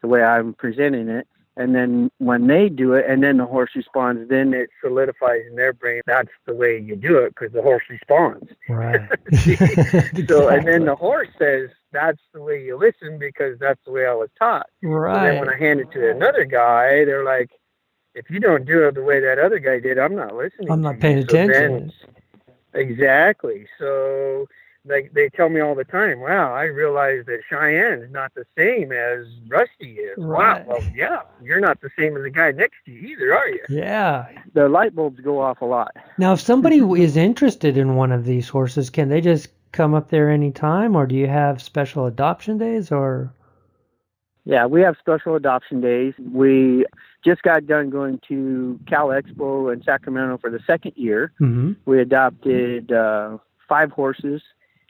the 0.00 0.08
way 0.08 0.22
I'm 0.22 0.54
presenting 0.54 1.08
it. 1.08 1.26
And 1.58 1.74
then 1.74 2.10
when 2.18 2.48
they 2.48 2.68
do 2.68 2.92
it, 2.92 3.06
and 3.08 3.22
then 3.22 3.38
the 3.38 3.46
horse 3.46 3.70
responds, 3.74 4.28
then 4.28 4.52
it 4.52 4.68
solidifies 4.82 5.40
in 5.48 5.56
their 5.56 5.72
brain 5.72 6.02
that's 6.06 6.28
the 6.44 6.54
way 6.54 6.78
you 6.78 6.96
do 6.96 7.16
it 7.18 7.30
because 7.34 7.52
the 7.54 7.62
horse 7.62 7.84
responds. 7.88 8.50
Right. 8.68 9.00
So, 10.28 10.48
and 10.48 10.66
then 10.68 10.84
the 10.84 10.96
horse 10.96 11.28
says 11.38 11.70
that's 11.92 12.20
the 12.34 12.42
way 12.42 12.62
you 12.62 12.76
listen 12.76 13.18
because 13.18 13.58
that's 13.58 13.80
the 13.86 13.90
way 13.92 14.04
I 14.06 14.12
was 14.12 14.28
taught. 14.38 14.66
So 14.82 14.88
then 14.88 15.40
when. 15.40 15.48
I 15.48 15.56
hand 15.56 15.80
it 15.80 15.90
to 15.92 16.10
another 16.10 16.44
guy, 16.44 17.04
they're 17.06 17.24
like, 17.24 17.50
if 18.14 18.28
you 18.30 18.38
don't 18.40 18.66
do 18.66 18.86
it 18.86 18.94
the 18.94 19.02
way 19.02 19.20
that 19.20 19.38
other 19.38 19.58
guy 19.58 19.78
did, 19.80 19.98
I'm 19.98 20.14
not 20.14 20.34
listening. 20.34 20.70
I'm 20.70 20.82
not 20.82 20.96
you." 20.96 21.00
paying 21.00 21.20
So 21.28 21.32
then- 21.36 21.48
attention. 21.48 21.92
exactly. 22.74 23.66
So 23.78 24.46
like 24.86 25.12
they 25.12 25.28
tell 25.30 25.48
me 25.48 25.60
all 25.60 25.74
the 25.74 25.84
time, 25.84 26.20
wow, 26.20 26.54
I 26.54 26.64
realize 26.64 27.24
that 27.26 27.40
Cheyenne 27.48 28.02
is 28.02 28.10
not 28.10 28.32
the 28.34 28.44
same 28.56 28.92
as 28.92 29.26
Rusty 29.48 29.94
is. 29.94 30.16
Right. 30.18 30.66
Wow. 30.66 30.78
Well, 30.78 30.92
yeah, 30.94 31.22
you're 31.42 31.60
not 31.60 31.80
the 31.80 31.90
same 31.98 32.16
as 32.16 32.22
the 32.22 32.30
guy 32.30 32.52
next 32.52 32.76
to 32.86 32.92
you 32.92 33.08
either, 33.08 33.34
are 33.34 33.48
you? 33.48 33.64
Yeah. 33.68 34.26
The 34.54 34.68
light 34.68 34.94
bulbs 34.94 35.20
go 35.20 35.40
off 35.40 35.60
a 35.60 35.64
lot. 35.64 35.96
Now, 36.18 36.32
if 36.32 36.40
somebody 36.40 36.78
is 36.78 37.16
interested 37.16 37.76
in 37.76 37.96
one 37.96 38.12
of 38.12 38.24
these 38.24 38.48
horses, 38.48 38.90
can 38.90 39.08
they 39.08 39.20
just 39.20 39.48
come 39.72 39.94
up 39.94 40.10
there 40.10 40.30
anytime, 40.30 40.96
or 40.96 41.06
do 41.06 41.14
you 41.14 41.26
have 41.26 41.60
special 41.60 42.06
adoption 42.06 42.58
days, 42.58 42.90
or? 42.90 43.32
Yeah, 44.44 44.66
we 44.66 44.80
have 44.82 44.96
special 45.00 45.34
adoption 45.34 45.80
days. 45.80 46.14
We 46.18 46.86
just 47.24 47.42
got 47.42 47.66
done 47.66 47.90
going 47.90 48.20
to 48.28 48.78
Cal 48.86 49.08
Expo 49.08 49.72
in 49.72 49.82
Sacramento 49.82 50.38
for 50.38 50.50
the 50.50 50.60
second 50.66 50.92
year. 50.94 51.32
Mm-hmm. 51.40 51.72
We 51.84 52.00
adopted 52.00 52.92
uh, 52.92 53.38
five 53.68 53.90
horses 53.90 54.42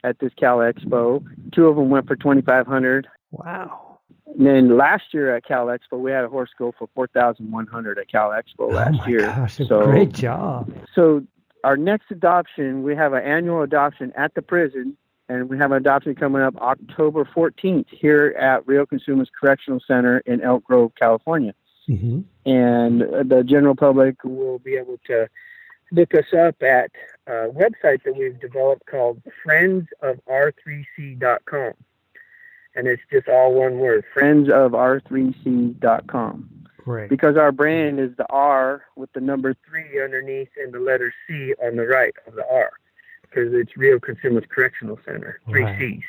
at 0.09 0.19
this 0.19 0.33
Cal 0.37 0.57
Expo. 0.57 1.23
Two 1.53 1.67
of 1.67 1.75
them 1.75 1.89
went 1.89 2.07
for 2.07 2.15
twenty 2.15 2.41
five 2.41 2.67
hundred. 2.67 3.07
Wow. 3.31 3.99
And 4.25 4.45
then 4.45 4.77
last 4.77 5.05
year 5.13 5.35
at 5.35 5.45
Cal 5.45 5.67
Expo, 5.67 5.99
we 5.99 6.11
had 6.11 6.23
a 6.23 6.29
horse 6.29 6.49
go 6.57 6.73
for 6.77 6.87
four 6.93 7.07
thousand 7.07 7.51
one 7.51 7.67
hundred 7.67 7.97
at 7.97 8.09
Cal 8.09 8.29
Expo 8.29 8.71
last 8.71 8.95
oh 8.95 8.97
my 8.97 9.07
year. 9.07 9.21
gosh! 9.21 9.55
So- 9.55 9.83
great 9.85 10.11
job. 10.13 10.71
So 10.93 11.23
our 11.63 11.77
next 11.77 12.11
adoption, 12.11 12.83
we 12.83 12.95
have 12.95 13.13
an 13.13 13.23
annual 13.23 13.61
adoption 13.61 14.13
at 14.15 14.33
the 14.35 14.41
prison, 14.41 14.95
and 15.27 15.49
we 15.49 15.57
have 15.57 15.71
an 15.71 15.77
adoption 15.77 16.15
coming 16.15 16.41
up 16.41 16.55
October 16.57 17.25
14th 17.25 17.87
here 17.89 18.35
at 18.39 18.65
Rio 18.67 18.85
Cosumnes 18.85 19.27
Correctional 19.37 19.79
Center 19.85 20.19
in 20.19 20.41
Elk 20.41 20.63
Grove, 20.63 20.93
California. 20.97 21.53
Mm-hmm. 21.89 22.21
And 22.49 23.01
the 23.01 23.43
general 23.45 23.75
public 23.75 24.23
will 24.23 24.59
be 24.59 24.75
able 24.75 24.99
to 25.07 25.27
look 25.91 26.13
us 26.13 26.33
up 26.37 26.61
at 26.61 26.91
a 27.27 27.49
website 27.49 28.01
that 28.03 28.15
we've 28.17 28.39
developed 28.39 28.85
called 28.87 29.21
friendsofr3c.com. 29.45 31.73
And 32.75 32.87
it's 32.87 33.01
just 33.11 33.27
all 33.27 33.53
one 33.53 33.79
word, 33.79 34.05
friendsofr3c.com 34.15 36.49
Great. 36.77 37.09
because 37.09 37.35
our 37.35 37.51
brand 37.51 37.99
is 37.99 38.15
the 38.17 38.25
R 38.29 38.83
with 38.95 39.11
the 39.13 39.19
number 39.21 39.55
three 39.67 40.01
underneath 40.03 40.49
and 40.61 40.71
the 40.73 40.79
letter 40.79 41.11
C 41.27 41.53
on 41.63 41.75
the 41.75 41.85
right 41.87 42.13
of 42.27 42.35
the 42.35 42.45
R, 42.49 42.71
because 43.23 43.51
it's 43.53 43.75
Rio 43.75 43.97
Cosumnes 43.99 44.47
Correctional 44.49 44.99
Center, 45.05 45.39
three 45.49 45.63
Right. 45.63 45.79
C's. 45.79 46.03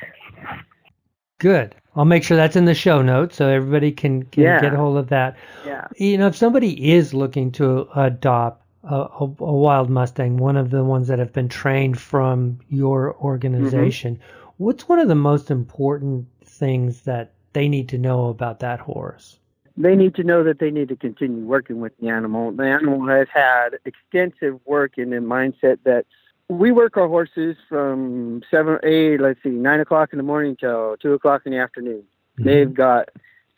Good. 1.39 1.75
I'll 1.97 2.05
make 2.05 2.23
sure 2.25 2.37
that's 2.37 2.57
in 2.57 2.66
the 2.66 2.75
show 2.75 3.01
notes 3.01 3.37
so 3.37 3.49
everybody 3.49 3.91
can, 3.93 4.25
can 4.25 4.43
Yeah. 4.43 4.61
get 4.61 4.75
a 4.75 4.77
hold 4.77 4.99
of 4.99 5.09
that. 5.09 5.37
Yeah. 5.64 5.87
You 5.97 6.19
know, 6.19 6.27
if 6.27 6.37
somebody 6.37 6.93
is 6.93 7.14
looking 7.14 7.51
to 7.53 7.89
adopt 7.97 8.62
a, 8.85 8.95
a, 8.95 9.24
a 9.24 9.53
wild 9.53 9.91
Mustang, 9.91 10.37
one 10.37 10.57
of 10.57 10.70
the 10.70 10.85
ones 10.85 11.09
that 11.09 11.18
have 11.18 11.33
been 11.33 11.49
trained 11.49 12.01
from 12.01 12.59
your 12.68 13.16
organization, 13.16 14.14
Mm-hmm. 14.16 14.64
what's 14.64 14.89
one 14.89 14.99
of 14.99 15.09
the 15.09 15.14
most 15.14 15.51
important 15.51 16.26
things 16.45 17.03
that 17.03 17.33
they 17.53 17.68
need 17.68 17.89
to 17.91 17.99
know 17.99 18.29
about 18.29 18.61
that 18.61 18.81
horse? 18.81 19.39
They 19.76 19.95
need 19.95 20.14
to 20.16 20.24
know 20.24 20.43
that 20.43 20.59
they 20.59 20.70
need 20.70 20.89
to 20.89 20.97
continue 20.97 21.45
working 21.45 21.81
with 21.81 21.93
the 22.01 22.09
animal. 22.09 22.51
The 22.51 22.64
animal 22.64 23.07
has 23.07 23.29
had 23.33 23.79
extensive 23.85 24.59
work 24.66 24.99
in 24.99 25.11
the 25.11 25.16
mindset 25.16 25.79
that 25.85 26.05
we 26.49 26.72
work 26.72 26.97
our 26.97 27.07
horses 27.07 27.57
from 27.68 28.43
seven, 28.51 28.79
eight, 28.83 29.20
let's 29.20 29.41
see, 29.43 29.51
nine 29.51 29.81
o'clock 29.81 30.12
in 30.12 30.16
the 30.16 30.22
morning 30.24 30.57
till 30.57 30.97
two 30.97 31.12
o'clock 31.12 31.43
in 31.45 31.53
the 31.53 31.59
afternoon. 31.59 32.03
They've 32.39 32.72
got 32.72 33.11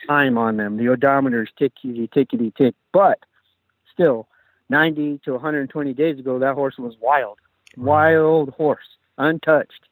time 0.07 0.37
on 0.37 0.57
them. 0.57 0.77
The 0.77 0.87
odometers 0.87 1.49
tickety 1.59 2.11
tickety 2.11 2.55
tick. 2.55 2.75
But 2.93 3.21
still, 3.93 4.27
90 4.71 5.21
to 5.25 5.33
120 5.33 5.93
days 5.93 6.19
ago, 6.19 6.39
that 6.39 6.55
horse 6.55 6.79
was 6.79 6.95
wild, 7.01 7.39
wild 7.77 8.51
horse, 8.51 8.97
untouched. 9.19 9.89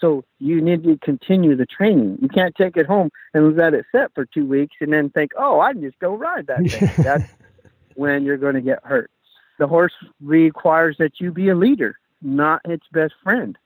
So 0.00 0.24
you 0.40 0.60
need 0.60 0.82
to 0.84 0.98
continue 0.98 1.54
the 1.54 1.66
training. 1.66 2.18
You 2.20 2.28
can't 2.28 2.54
take 2.56 2.76
it 2.76 2.86
home 2.86 3.10
and 3.34 3.56
let 3.56 3.74
it 3.74 3.84
set 3.92 4.12
for 4.14 4.24
two 4.24 4.46
weeks 4.46 4.76
and 4.80 4.92
then 4.92 5.10
think, 5.10 5.30
oh, 5.36 5.60
I 5.60 5.72
can 5.72 5.82
just 5.82 5.98
go 6.00 6.14
ride 6.16 6.48
that 6.48 6.66
thing. 6.68 6.90
That's 7.04 7.30
when 7.94 8.24
you're 8.24 8.38
going 8.38 8.54
to 8.54 8.60
get 8.60 8.80
hurt. 8.82 9.10
The 9.58 9.68
horse 9.68 9.92
requires 10.20 10.96
that 10.98 11.20
you 11.20 11.30
be 11.30 11.50
a 11.50 11.54
leader, 11.54 11.98
not 12.20 12.62
its 12.64 12.86
best 12.90 13.14
friend. 13.22 13.56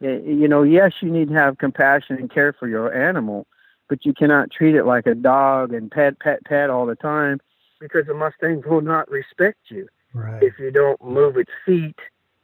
You 0.00 0.46
know, 0.46 0.62
yes, 0.62 0.92
you 1.00 1.10
need 1.10 1.28
to 1.28 1.34
have 1.34 1.58
compassion 1.58 2.16
and 2.16 2.30
care 2.30 2.52
for 2.52 2.68
your 2.68 2.94
animal, 2.94 3.46
but 3.88 4.04
you 4.04 4.12
cannot 4.12 4.50
treat 4.50 4.74
it 4.74 4.84
like 4.84 5.06
a 5.06 5.14
dog 5.14 5.72
and 5.72 5.90
pet, 5.90 6.20
pet, 6.20 6.44
pet 6.44 6.68
all 6.68 6.84
the 6.84 6.96
time 6.96 7.40
because 7.80 8.06
the 8.06 8.14
Mustang 8.14 8.62
will 8.66 8.80
not 8.80 9.10
respect 9.10 9.58
you 9.68 9.88
Right. 10.14 10.42
if 10.42 10.58
you 10.58 10.70
don't 10.70 11.02
move 11.04 11.36
its 11.36 11.50
feet 11.66 11.98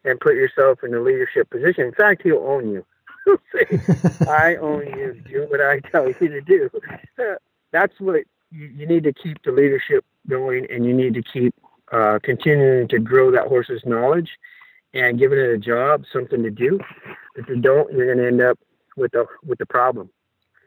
and 0.05 0.21
put 0.21 0.35
yourself 0.35 0.85
in 0.85 0.93
a 0.95 1.01
leadership 1.01 1.49
position. 1.49 1.85
In 1.87 1.93
fact, 1.93 2.23
he'll 2.23 2.39
own 2.47 2.69
you. 2.71 2.85
He'll 3.25 3.39
say, 3.53 3.81
I 4.29 4.57
own 4.57 4.87
you. 4.99 5.15
Do 5.27 5.47
what 5.49 5.61
I 5.61 5.81
tell 5.81 6.09
you 6.09 6.15
to 6.29 6.41
do. 6.43 6.69
That's 7.71 7.99
what 7.99 8.25
you, 8.51 8.67
you 8.67 8.87
need 8.87 9.05
to 9.05 9.13
keep 9.13 9.43
the 9.43 9.53
leadership 9.53 10.05
going, 10.29 10.67
and 10.71 10.85
you 10.85 10.93
need 10.93 11.15
to 11.15 11.23
keep 11.23 11.55
uh, 11.93 12.19
continuing 12.23 12.89
to 12.89 12.99
grow 12.99 13.31
that 13.31 13.47
horse's 13.47 13.83
knowledge 13.87 14.31
and 14.93 15.19
giving 15.19 15.39
it 15.39 15.49
a 15.49 15.59
job, 15.59 16.05
something 16.13 16.43
to 16.43 16.51
do. 16.51 16.79
If 17.37 17.49
you 17.49 17.57
don't, 17.57 17.91
you're 17.93 18.07
going 18.07 18.19
to 18.19 18.27
end 18.27 18.43
up 18.43 18.59
with 18.97 19.13
the 19.13 19.25
with 19.45 19.59
the 19.59 19.67
problem. 19.67 20.11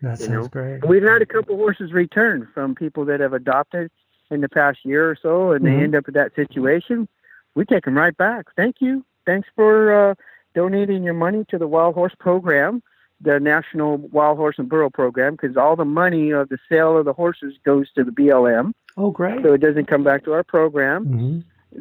That 0.01 0.19
you 0.19 0.25
sounds 0.25 0.45
know. 0.45 0.47
great. 0.47 0.73
And 0.75 0.85
we've 0.85 1.03
had 1.03 1.21
a 1.21 1.25
couple 1.25 1.55
horses 1.57 1.93
return 1.93 2.47
from 2.53 2.73
people 2.73 3.05
that 3.05 3.19
have 3.19 3.33
adopted 3.33 3.91
in 4.31 4.41
the 4.41 4.49
past 4.49 4.79
year 4.83 5.09
or 5.09 5.15
so, 5.15 5.51
and 5.51 5.63
Mhm. 5.63 5.77
they 5.77 5.83
end 5.83 5.95
up 5.95 6.07
in 6.07 6.13
that 6.15 6.33
situation. 6.35 7.07
We 7.55 7.65
take 7.65 7.85
them 7.85 7.97
right 7.97 8.15
back. 8.15 8.47
Thank 8.55 8.81
you. 8.81 9.05
Thanks 9.25 9.47
for 9.55 9.93
uh, 10.11 10.15
donating 10.53 11.03
your 11.03 11.13
money 11.13 11.45
to 11.49 11.57
the 11.57 11.67
Wild 11.67 11.95
Horse 11.95 12.15
Program, 12.19 12.81
the 13.21 13.39
National 13.39 13.97
Wild 13.97 14.37
Horse 14.37 14.55
and 14.59 14.67
Burro 14.69 14.89
Program, 14.89 15.35
because 15.35 15.55
all 15.57 15.75
the 15.75 15.85
money 15.85 16.31
of 16.31 16.49
the 16.49 16.57
sale 16.69 16.97
of 16.97 17.05
the 17.05 17.13
horses 17.13 17.55
goes 17.65 17.91
to 17.93 18.03
the 18.03 18.11
BLM, 18.11 18.73
Oh, 18.97 19.11
great. 19.11 19.43
so 19.43 19.53
it 19.53 19.59
doesn't 19.61 19.85
come 19.87 20.03
back 20.03 20.23
to 20.25 20.33
our 20.33 20.43
program. 20.43 21.05
hmm 21.05 21.39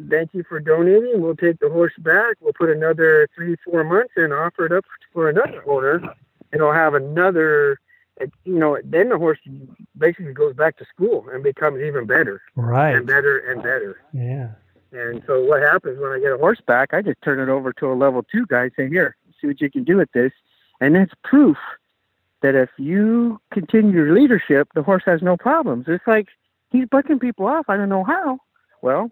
Thank 0.09 0.33
you 0.33 0.43
for 0.43 0.59
donating. 0.59 1.21
We'll 1.21 1.37
take 1.37 1.59
the 1.59 1.69
horse 1.69 1.93
back. 1.99 2.35
We'll 2.41 2.51
put 2.51 2.69
another 2.69 3.29
three, 3.33 3.55
four 3.63 3.85
months 3.85 4.11
and 4.17 4.33
offer 4.33 4.65
it 4.65 4.73
up 4.73 4.83
for 5.13 5.29
another 5.29 5.63
owner, 5.65 5.95
and 5.95 6.09
it'll 6.51 6.73
have 6.73 6.95
another 6.95 7.77
it, 8.17 8.31
you 8.45 8.57
know, 8.57 8.77
then 8.83 9.09
the 9.09 9.17
horse 9.17 9.39
basically 9.97 10.33
goes 10.33 10.53
back 10.55 10.77
to 10.77 10.85
school 10.85 11.25
and 11.31 11.43
becomes 11.43 11.81
even 11.81 12.05
better 12.05 12.41
Right. 12.55 12.95
and 12.95 13.05
better 13.05 13.37
and 13.39 13.61
better. 13.61 13.97
Yeah. 14.13 14.49
And 14.91 15.21
so 15.27 15.43
what 15.43 15.61
happens 15.61 15.99
when 15.99 16.11
I 16.11 16.19
get 16.19 16.31
a 16.31 16.37
horse 16.37 16.61
back, 16.65 16.93
I 16.93 17.01
just 17.01 17.21
turn 17.21 17.39
it 17.39 17.49
over 17.51 17.73
to 17.73 17.91
a 17.91 17.93
level 17.95 18.23
two 18.23 18.45
guy 18.45 18.63
and 18.63 18.71
say, 18.77 18.87
here, 18.87 19.17
see 19.41 19.47
what 19.47 19.59
you 19.59 19.69
can 19.69 19.83
do 19.83 19.97
with 19.97 20.11
this. 20.13 20.31
And 20.79 20.95
that's 20.95 21.11
proof 21.23 21.57
that 22.41 22.55
if 22.55 22.69
you 22.77 23.41
continue 23.51 23.91
your 23.91 24.13
leadership, 24.13 24.69
the 24.75 24.83
horse 24.83 25.03
has 25.05 25.21
no 25.21 25.35
problems. 25.35 25.85
It's 25.87 26.05
like 26.07 26.27
he's 26.71 26.87
bucking 26.87 27.19
people 27.19 27.45
off. 27.47 27.65
I 27.69 27.75
don't 27.75 27.89
know 27.89 28.03
how. 28.05 28.39
Well, 28.81 29.09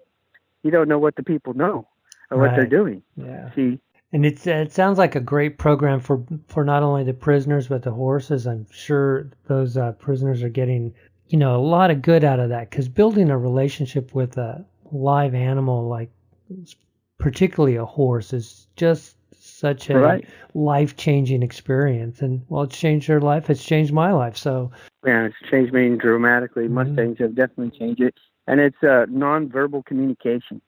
you 0.62 0.72
don't 0.72 0.88
know 0.88 1.00
what 1.00 1.16
the 1.16 1.24
people 1.24 1.54
know 1.54 1.88
or 2.32 2.38
what 2.38 2.56
they're 2.56 2.66
doing. 2.66 3.02
Yeah. 3.18 3.52
See, 3.54 3.80
And 4.14 4.26
it's 4.26 4.46
it 4.46 4.72
sounds 4.72 5.00
like 5.00 5.16
a 5.16 5.20
great 5.20 5.58
program 5.58 6.00
for 6.00 6.24
for 6.48 6.64
not 6.64 6.84
only 6.84 7.04
the 7.04 7.14
prisoners 7.14 7.68
but 7.68 7.82
the 7.82 7.92
horses. 7.92 8.46
I'm 8.48 8.68
sure 8.72 9.28
those 9.48 9.76
uh, 9.76 9.94
prisoners 9.94 10.44
are 10.44 10.50
getting 10.50 10.94
you 11.30 11.38
know 11.40 11.56
a 11.56 11.66
lot 11.66 11.90
of 11.92 12.02
good 12.02 12.24
out 12.24 12.40
of 12.40 12.50
that 12.50 12.70
because 12.70 12.88
building 12.88 13.30
a 13.32 13.38
relationship 13.38 14.14
with 14.14 14.38
a 14.38 14.64
live 14.92 15.34
animal 15.34 15.88
like 15.88 16.12
particularly 17.18 17.76
a 17.76 17.86
horse 17.86 18.34
is 18.34 18.68
just 18.76 19.18
such 19.36 19.90
a 19.90 19.98
Right. 19.98 20.26
life 20.54 20.96
changing 20.96 21.42
experience. 21.42 22.22
And 22.22 22.44
well, 22.50 22.64
it's 22.64 22.78
changed 22.78 23.10
their 23.10 23.20
life. 23.22 23.50
It's 23.50 23.64
changed 23.66 23.94
my 23.94 24.12
life. 24.12 24.38
So 24.38 24.72
yeah, 25.06 25.26
it's 25.26 25.36
changed 25.50 25.74
me 25.74 25.96
dramatically. 25.98 26.68
Mhm. 26.68 26.72
Mustangs 26.72 27.18
have 27.20 27.34
definitely 27.36 27.78
changed 27.78 28.02
it. 28.02 28.14
And 28.46 28.60
it's 28.60 28.82
uh, 28.84 29.06
nonverbal 29.10 29.86
communication. 29.86 30.62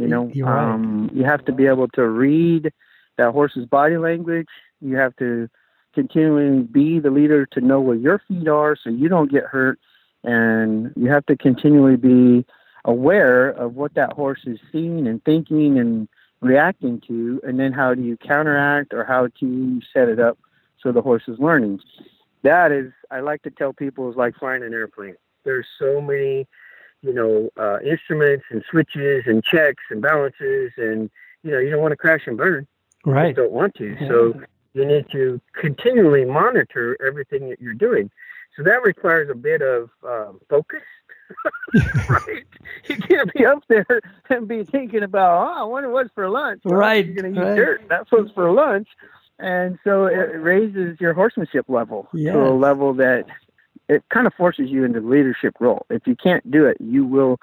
You 0.00 0.08
know, 0.08 0.30
You're 0.32 0.46
right. 0.46 0.74
um, 0.74 1.10
you 1.12 1.24
have 1.24 1.44
to 1.44 1.52
be 1.52 1.66
able 1.66 1.88
to 1.88 2.08
read 2.08 2.72
that 3.18 3.32
horse's 3.32 3.66
body 3.66 3.98
language. 3.98 4.48
You 4.80 4.96
have 4.96 5.14
to 5.16 5.48
continually 5.94 6.62
be 6.62 6.98
the 7.00 7.10
leader 7.10 7.44
to 7.46 7.60
know 7.60 7.80
where 7.80 7.96
your 7.96 8.22
feet 8.26 8.48
are 8.48 8.76
so 8.82 8.88
you 8.88 9.08
don't 9.10 9.30
get 9.30 9.44
hurt. 9.44 9.78
And 10.24 10.92
you 10.96 11.10
have 11.10 11.26
to 11.26 11.36
continually 11.36 11.96
be 11.96 12.46
aware 12.86 13.50
of 13.50 13.74
what 13.74 13.92
that 13.94 14.14
horse 14.14 14.40
is 14.46 14.58
seeing 14.72 15.06
and 15.06 15.22
thinking 15.24 15.78
and 15.78 16.08
reacting 16.40 17.02
to. 17.08 17.40
And 17.44 17.60
then 17.60 17.72
how 17.72 17.94
do 17.94 18.00
you 18.00 18.16
counteract 18.16 18.94
or 18.94 19.04
how 19.04 19.26
do 19.26 19.46
you 19.46 19.82
set 19.92 20.08
it 20.08 20.18
up 20.18 20.38
so 20.82 20.92
the 20.92 21.02
horse 21.02 21.24
is 21.28 21.38
learning? 21.38 21.80
That 22.42 22.72
is, 22.72 22.90
I 23.10 23.20
like 23.20 23.42
to 23.42 23.50
tell 23.50 23.74
people, 23.74 24.10
is 24.10 24.16
like 24.16 24.34
flying 24.36 24.62
an 24.62 24.72
airplane. 24.72 25.16
There's 25.44 25.66
so 25.78 26.00
many 26.00 26.46
you 27.02 27.12
know, 27.14 27.50
uh, 27.56 27.78
instruments 27.80 28.44
and 28.50 28.62
switches 28.70 29.24
and 29.26 29.42
checks 29.44 29.82
and 29.90 30.02
balances, 30.02 30.72
and 30.76 31.10
you 31.42 31.50
know, 31.50 31.58
you 31.58 31.70
don't 31.70 31.80
want 31.82 31.92
to 31.92 31.96
crash 31.96 32.22
and 32.26 32.36
burn. 32.36 32.66
Right, 33.06 33.34
don't 33.34 33.52
want 33.52 33.74
to. 33.76 33.96
So 34.08 34.40
you 34.74 34.84
need 34.84 35.06
to 35.12 35.40
continually 35.54 36.24
monitor 36.24 36.96
everything 37.04 37.48
that 37.48 37.60
you're 37.60 37.74
doing. 37.74 38.10
So 38.56 38.62
that 38.64 38.82
requires 38.82 39.30
a 39.30 39.34
bit 39.34 39.62
of 39.62 39.90
um, 40.06 40.40
focus, 40.50 40.82
right? 42.08 42.44
You 42.88 42.96
can't 42.96 43.32
be 43.32 43.46
up 43.46 43.62
there 43.68 43.86
and 44.28 44.46
be 44.46 44.64
thinking 44.64 45.02
about, 45.02 45.48
oh, 45.48 45.60
I 45.60 45.62
wonder 45.64 45.88
what's 45.88 46.10
for 46.14 46.28
lunch. 46.28 46.60
Well, 46.64 46.74
Right, 46.74 47.06
You're 47.06 47.14
going 47.14 47.34
to 47.34 47.40
eat 47.40 47.44
right. 47.44 47.56
dirt. 47.56 47.82
That's 47.88 48.10
what's 48.12 48.32
for 48.32 48.50
lunch. 48.52 48.88
And 49.38 49.78
so 49.84 50.06
it 50.06 50.36
raises 50.38 51.00
your 51.00 51.14
horsemanship 51.14 51.64
level 51.68 52.08
Yes. 52.12 52.34
to 52.34 52.42
a 52.48 52.50
level 52.52 52.92
that 52.94 53.26
it 53.90 54.04
kind 54.08 54.26
of 54.26 54.34
forces 54.34 54.70
you 54.70 54.84
into 54.84 55.00
the 55.00 55.06
leadership 55.08 55.54
role. 55.60 55.84
If 55.90 56.06
you 56.06 56.14
can't 56.14 56.48
do 56.50 56.64
it, 56.66 56.76
you 56.80 57.04
will 57.04 57.38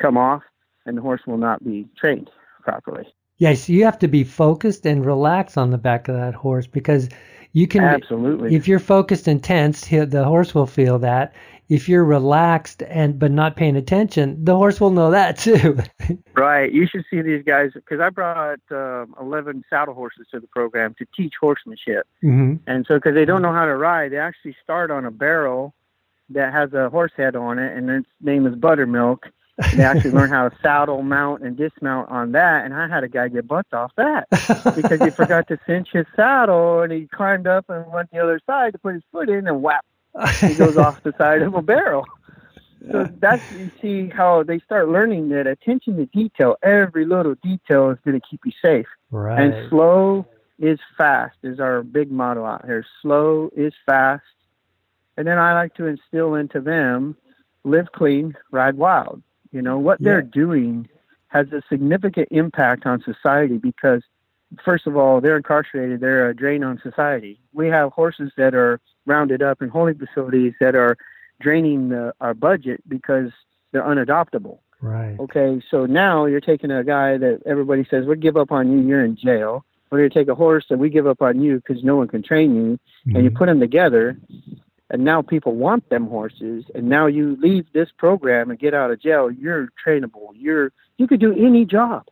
come 0.00 0.16
off 0.18 0.42
and 0.84 0.96
the 0.96 1.02
horse 1.02 1.22
will 1.26 1.38
not 1.38 1.64
be 1.64 1.88
trained 1.96 2.30
properly. 2.62 3.06
yes, 3.38 3.68
you 3.68 3.84
have 3.84 3.98
to 4.00 4.08
be 4.08 4.24
focused 4.24 4.86
and 4.86 5.04
relax 5.06 5.56
on 5.56 5.70
the 5.70 5.78
back 5.78 6.08
of 6.08 6.14
that 6.16 6.34
horse 6.34 6.66
because 6.66 7.08
you 7.52 7.66
can 7.66 7.82
Absolutely. 7.82 8.54
if 8.54 8.68
you're 8.68 8.78
focused 8.96 9.26
and 9.26 9.42
tense, 9.42 9.88
the 9.88 10.24
horse 10.24 10.54
will 10.54 10.66
feel 10.66 10.98
that. 10.98 11.34
If 11.68 11.88
you're 11.88 12.04
relaxed 12.04 12.82
and 12.82 13.18
but 13.18 13.32
not 13.32 13.56
paying 13.56 13.76
attention, 13.76 14.44
the 14.44 14.54
horse 14.54 14.80
will 14.80 14.90
know 14.90 15.10
that 15.10 15.38
too. 15.38 15.78
Right. 16.36 16.70
You 16.70 16.86
should 16.86 17.04
see 17.10 17.22
these 17.22 17.42
guys 17.42 17.70
because 17.74 17.98
I 17.98 18.10
brought 18.10 18.60
um, 18.70 19.14
11 19.18 19.64
saddle 19.70 19.94
horses 19.94 20.26
to 20.32 20.38
the 20.38 20.46
program 20.46 20.94
to 20.98 21.06
teach 21.16 21.32
horsemanship. 21.40 22.06
hmm 22.20 22.56
And 22.66 22.84
so, 22.86 22.96
because 22.96 23.14
they 23.14 23.24
don't 23.24 23.40
know 23.40 23.54
how 23.54 23.64
to 23.64 23.74
ride, 23.74 24.12
they 24.12 24.18
actually 24.18 24.54
start 24.62 24.90
on 24.90 25.06
a 25.06 25.10
barrel 25.10 25.72
that 26.30 26.52
has 26.52 26.72
a 26.72 26.88
horse 26.90 27.12
head 27.16 27.36
on 27.36 27.58
it, 27.58 27.76
and 27.76 27.88
its 27.90 28.08
name 28.20 28.46
is 28.46 28.54
Buttermilk. 28.54 29.26
They 29.74 29.84
actually 29.84 30.10
learn 30.10 30.30
how 30.30 30.48
to 30.48 30.56
saddle, 30.62 31.02
mount, 31.02 31.42
and 31.42 31.56
dismount 31.56 32.10
on 32.10 32.32
that. 32.32 32.64
And 32.64 32.74
I 32.74 32.88
had 32.88 33.04
a 33.04 33.08
guy 33.08 33.28
get 33.28 33.48
butts 33.48 33.72
off 33.72 33.92
that 33.96 34.28
because 34.74 35.00
he 35.00 35.10
forgot 35.10 35.48
to 35.48 35.58
cinch 35.66 35.88
his 35.92 36.06
saddle, 36.14 36.82
and 36.82 36.92
he 36.92 37.06
climbed 37.06 37.46
up 37.46 37.66
and 37.68 37.90
went 37.92 38.10
the 38.10 38.18
other 38.18 38.40
side 38.46 38.72
to 38.72 38.78
put 38.78 38.94
his 38.94 39.02
foot 39.12 39.28
in, 39.28 39.46
and 39.46 39.62
whap, 39.62 39.84
he 40.40 40.54
goes 40.54 40.76
off 40.76 41.02
the 41.02 41.14
side 41.16 41.42
of 41.42 41.54
a 41.54 41.62
barrel. 41.62 42.04
So 42.90 43.08
that's 43.18 43.42
you 43.52 43.70
see 43.82 44.08
how 44.08 44.42
they 44.42 44.60
start 44.60 44.88
learning 44.88 45.30
that 45.30 45.46
attention 45.46 45.96
to 45.96 46.06
detail, 46.06 46.56
every 46.62 47.04
little 47.04 47.34
detail 47.42 47.90
is 47.90 47.98
going 48.04 48.20
to 48.20 48.26
keep 48.28 48.40
you 48.44 48.52
safe. 48.62 48.86
Right. 49.10 49.40
And 49.40 49.68
slow 49.70 50.26
is 50.58 50.78
fast 50.96 51.36
is 51.42 51.60
our 51.60 51.82
big 51.82 52.10
motto 52.10 52.44
out 52.44 52.64
here. 52.64 52.84
Slow 53.02 53.50
is 53.56 53.72
fast. 53.84 54.22
And 55.16 55.26
then 55.26 55.38
I 55.38 55.54
like 55.54 55.74
to 55.74 55.86
instill 55.86 56.34
into 56.34 56.60
them 56.60 57.16
live 57.64 57.90
clean, 57.92 58.34
ride 58.50 58.76
wild. 58.76 59.22
You 59.52 59.62
know, 59.62 59.78
what 59.78 60.00
they're 60.00 60.22
doing 60.22 60.88
has 61.28 61.46
a 61.52 61.62
significant 61.68 62.28
impact 62.30 62.86
on 62.86 63.02
society 63.02 63.58
because 63.58 64.02
first 64.64 64.86
of 64.86 64.96
all, 64.96 65.20
they're 65.20 65.36
incarcerated, 65.36 66.00
they're 66.00 66.28
a 66.28 66.34
drain 66.36 66.62
on 66.62 66.78
society. 66.82 67.40
We 67.52 67.68
have 67.68 67.92
horses 67.92 68.30
that 68.36 68.54
are 68.54 68.80
rounded 69.06 69.42
up 69.42 69.62
in 69.62 69.68
holding 69.68 69.98
facilities 69.98 70.54
that 70.60 70.74
are 70.76 70.96
draining 71.40 71.88
the, 71.88 72.12
our 72.20 72.34
budget 72.34 72.82
because 72.88 73.30
they're 73.72 73.82
unadoptable. 73.82 74.58
right. 74.80 75.16
Okay, 75.18 75.60
so 75.70 75.86
now 75.86 76.26
you're 76.26 76.40
taking 76.40 76.70
a 76.70 76.84
guy 76.84 77.16
that 77.18 77.40
everybody 77.46 77.86
says, 77.90 78.06
we'll 78.06 78.16
give 78.16 78.36
up 78.36 78.52
on 78.52 78.70
you, 78.70 78.86
you're 78.86 79.04
in 79.04 79.16
jail. 79.16 79.64
We're 79.90 79.98
going 79.98 80.10
to 80.10 80.14
take 80.18 80.28
a 80.28 80.34
horse 80.34 80.66
that 80.70 80.78
we 80.78 80.90
give 80.90 81.06
up 81.06 81.22
on 81.22 81.40
you 81.40 81.56
because 81.56 81.82
no 81.82 81.96
one 81.96 82.08
can 82.08 82.22
train 82.22 82.54
you, 82.54 82.78
and 83.14 83.24
you 83.24 83.30
Mhm. 83.30 83.36
put 83.36 83.46
them 83.46 83.60
together, 83.60 84.16
and 84.90 85.04
now 85.04 85.22
people 85.22 85.54
want 85.54 85.88
them 85.88 86.06
horses, 86.06 86.64
and 86.74 86.88
now 86.88 87.06
you 87.06 87.36
leave 87.40 87.66
this 87.72 87.88
program 87.96 88.50
and 88.50 88.58
get 88.58 88.74
out 88.74 88.90
of 88.90 89.00
jail, 89.00 89.30
you're 89.30 89.68
trainable. 89.84 90.30
You're 90.34 90.72
you 90.96 91.06
could 91.06 91.20
do 91.20 91.32
any 91.32 91.64
job 91.64 92.06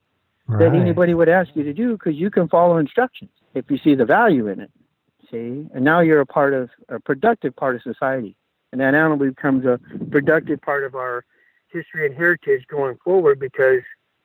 that 0.49 0.75
anybody 0.75 1.15
would 1.15 1.29
ask 1.29 1.51
you 1.55 1.63
to 1.63 1.73
do 1.73 1.93
because 1.93 2.17
you 2.17 2.31
can 2.31 2.49
follow 2.49 2.77
instructions 2.77 3.31
if 3.55 3.71
you 3.71 3.79
see 3.79 3.95
the 3.95 4.05
value 4.05 4.49
in 4.49 4.61
it. 4.61 4.71
See, 5.31 5.67
and 5.73 5.83
now 5.83 6.01
you're 6.01 6.21
a 6.21 6.27
part 6.27 6.53
of 6.53 6.69
a 6.89 7.01
productive 7.01 7.57
part 7.57 7.77
of 7.77 7.83
society, 7.83 8.37
and 8.73 8.81
that 8.81 8.95
animal 8.95 9.17
becomes 9.17 9.65
a 9.65 9.81
productive 10.11 10.61
part 10.61 10.85
of 10.85 10.95
our 10.95 11.25
history 11.73 12.07
and 12.07 12.15
heritage 12.15 12.67
going 12.69 12.99
forward. 13.03 13.39
Because 13.41 13.83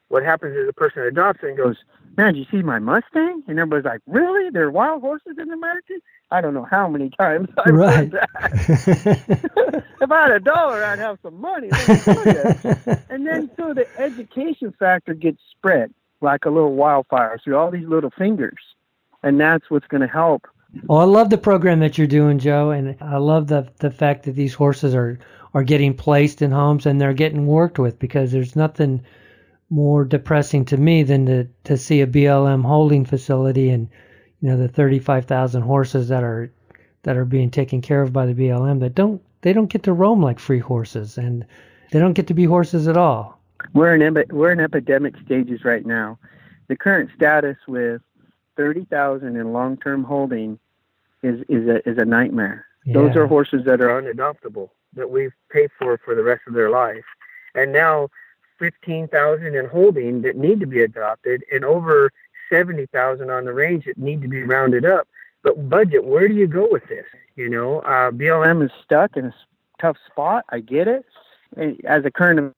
what 0.09 0.23
happens 0.23 0.55
is 0.55 0.67
a 0.67 0.73
person 0.73 1.03
adopts 1.03 1.39
it 1.43 1.49
and 1.49 1.57
goes, 1.57 1.77
"Man, 2.17 2.33
did 2.33 2.39
you 2.39 2.45
see 2.51 2.63
my 2.63 2.79
Mustang?" 2.79 3.43
And 3.47 3.57
everybody's 3.57 3.85
like, 3.85 4.01
"Really? 4.05 4.49
There 4.49 4.65
are 4.65 4.71
wild 4.71 5.01
horses 5.01 5.37
in 5.39 5.51
America?" 5.51 5.93
I 6.31 6.41
don't 6.41 6.53
know 6.53 6.67
how 6.69 6.87
many 6.87 7.09
times 7.09 7.47
I've 7.65 7.73
Right. 7.73 8.11
that. 8.11 9.83
if 10.01 10.11
I 10.11 10.21
had 10.23 10.31
a 10.31 10.39
dollar, 10.39 10.83
I'd 10.83 10.99
have 10.99 11.17
some 11.23 11.39
money. 11.39 11.69
Let 11.71 11.87
me 11.87 12.01
tell 12.05 12.27
you. 12.27 12.75
And 13.11 13.25
then 13.25 13.49
so 13.57 13.73
the 13.73 13.87
education 13.99 14.71
factor 14.77 15.15
gets 15.15 15.39
spread 15.49 15.91
like 16.21 16.45
a 16.45 16.51
little 16.51 16.75
wildfire 16.75 17.39
through 17.43 17.57
all 17.57 17.71
these 17.71 17.87
little 17.87 18.11
fingers. 18.11 18.59
And 19.23 19.39
that's 19.39 19.67
what's 19.71 19.87
going 19.87 20.01
to 20.01 20.07
help. 20.07 20.47
Well, 20.85 20.99
I 20.99 21.05
love 21.05 21.31
the 21.31 21.37
program 21.39 21.79
that 21.79 21.97
you're 21.97 22.05
doing, 22.05 22.37
Joe, 22.37 22.69
and 22.69 22.95
I 23.01 23.17
love 23.17 23.47
the 23.47 23.67
the 23.79 23.89
fact 23.89 24.25
that 24.25 24.33
these 24.33 24.53
horses 24.53 24.93
are 24.93 25.17
are 25.55 25.63
getting 25.63 25.95
placed 25.95 26.43
in 26.43 26.51
homes 26.51 26.85
and 26.85 27.01
they're 27.01 27.13
getting 27.13 27.47
worked 27.47 27.79
with 27.79 27.97
because 27.97 28.31
there's 28.31 28.55
nothing 28.55 29.01
more 29.69 30.03
depressing 30.03 30.65
to 30.65 30.77
me 30.77 31.03
than 31.03 31.25
to 31.25 31.47
to 31.63 31.77
see 31.77 32.01
a 32.01 32.07
BLM 32.07 32.65
holding 32.65 33.05
facility 33.05 33.69
and 33.69 33.87
you 34.41 34.49
know 34.49 34.57
the 34.57 34.67
35,000 34.67 35.61
horses 35.61 36.07
that 36.07 36.23
are 36.23 36.51
that 37.03 37.17
are 37.17 37.25
being 37.25 37.51
taken 37.51 37.81
care 37.81 38.01
of 38.01 38.11
by 38.11 38.25
the 38.25 38.33
BLM 38.33 38.79
that 38.79 38.95
don't 38.95 39.21
they 39.41 39.53
don't 39.53 39.71
get 39.71 39.83
to 39.83 39.93
roam 39.93 40.21
like 40.21 40.39
free 40.39 40.59
horses 40.59 41.17
and 41.17 41.45
they 41.91 41.99
don't 41.99 42.13
get 42.13 42.27
to 42.27 42.33
be 42.33 42.45
horses 42.45 42.87
at 42.87 42.97
all. 42.97 43.39
We're 43.73 43.95
in, 43.95 44.23
we're 44.29 44.51
in 44.51 44.59
epidemic 44.59 45.15
stages 45.25 45.63
right 45.65 45.85
now. 45.85 46.19
The 46.67 46.75
current 46.75 47.09
status 47.15 47.57
with 47.67 48.01
30,000 48.57 49.35
in 49.35 49.53
long-term 49.53 50.03
holding 50.03 50.59
is, 51.23 51.41
is, 51.49 51.67
a, 51.67 51.89
is 51.89 51.97
a 51.97 52.05
nightmare. 52.05 52.65
Those 52.85 53.15
are 53.15 53.27
horses 53.27 53.65
that 53.65 53.81
are 53.81 54.01
unadoptable 54.01 54.69
that 54.93 55.09
we've 55.09 55.33
paid 55.51 55.69
for 55.77 55.99
for 56.03 56.15
the 56.15 56.23
rest 56.23 56.41
of 56.47 56.53
their 56.53 56.71
life. 56.71 57.05
And 57.53 57.71
now 57.71 58.09
15,000 58.59 59.55
in 59.55 59.65
holding 59.67 60.21
that 60.21 60.35
need 60.37 60.59
to 60.59 60.67
be 60.67 60.81
adopted 60.81 61.43
and 61.51 61.65
over 61.65 62.11
70,000 62.49 63.29
on 63.29 63.45
the 63.45 63.53
range 63.53 63.85
that 63.85 63.97
need 63.97 64.21
to 64.21 64.27
be 64.27 64.43
rounded 64.43 64.85
up. 64.85 65.07
But 65.43 65.69
budget, 65.69 66.03
where 66.03 66.27
do 66.27 66.33
you 66.33 66.47
go 66.47 66.67
with 66.69 66.85
this? 66.87 67.05
You 67.35 67.49
know, 67.49 67.79
uh, 67.79 68.11
BLM 68.11 68.63
is 68.63 68.71
stuck 68.83 69.15
in 69.15 69.25
a 69.25 69.33
tough 69.79 69.97
spot. 70.07 70.45
I 70.49 70.59
get 70.59 70.87
it. 70.87 71.05
And 71.55 71.79
as 71.85 72.03
a 72.05 72.11
current 72.11 72.53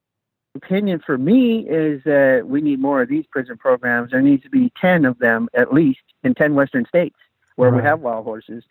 opinion 0.55 1.01
for 1.05 1.17
me 1.17 1.59
is 1.69 2.03
that 2.03 2.43
we 2.45 2.61
need 2.61 2.79
more 2.79 3.01
of 3.01 3.09
these 3.09 3.25
prison 3.31 3.57
programs. 3.57 4.11
There 4.11 4.21
needs 4.21 4.43
to 4.43 4.49
be 4.49 4.71
10 4.81 5.05
of 5.05 5.17
them 5.19 5.47
at 5.53 5.73
least 5.73 6.01
in 6.23 6.33
10 6.33 6.55
western 6.55 6.85
states 6.85 7.15
where 7.55 7.71
we 7.71 7.81
have 7.83 7.99
wild 7.99 8.25
horses. 8.25 8.63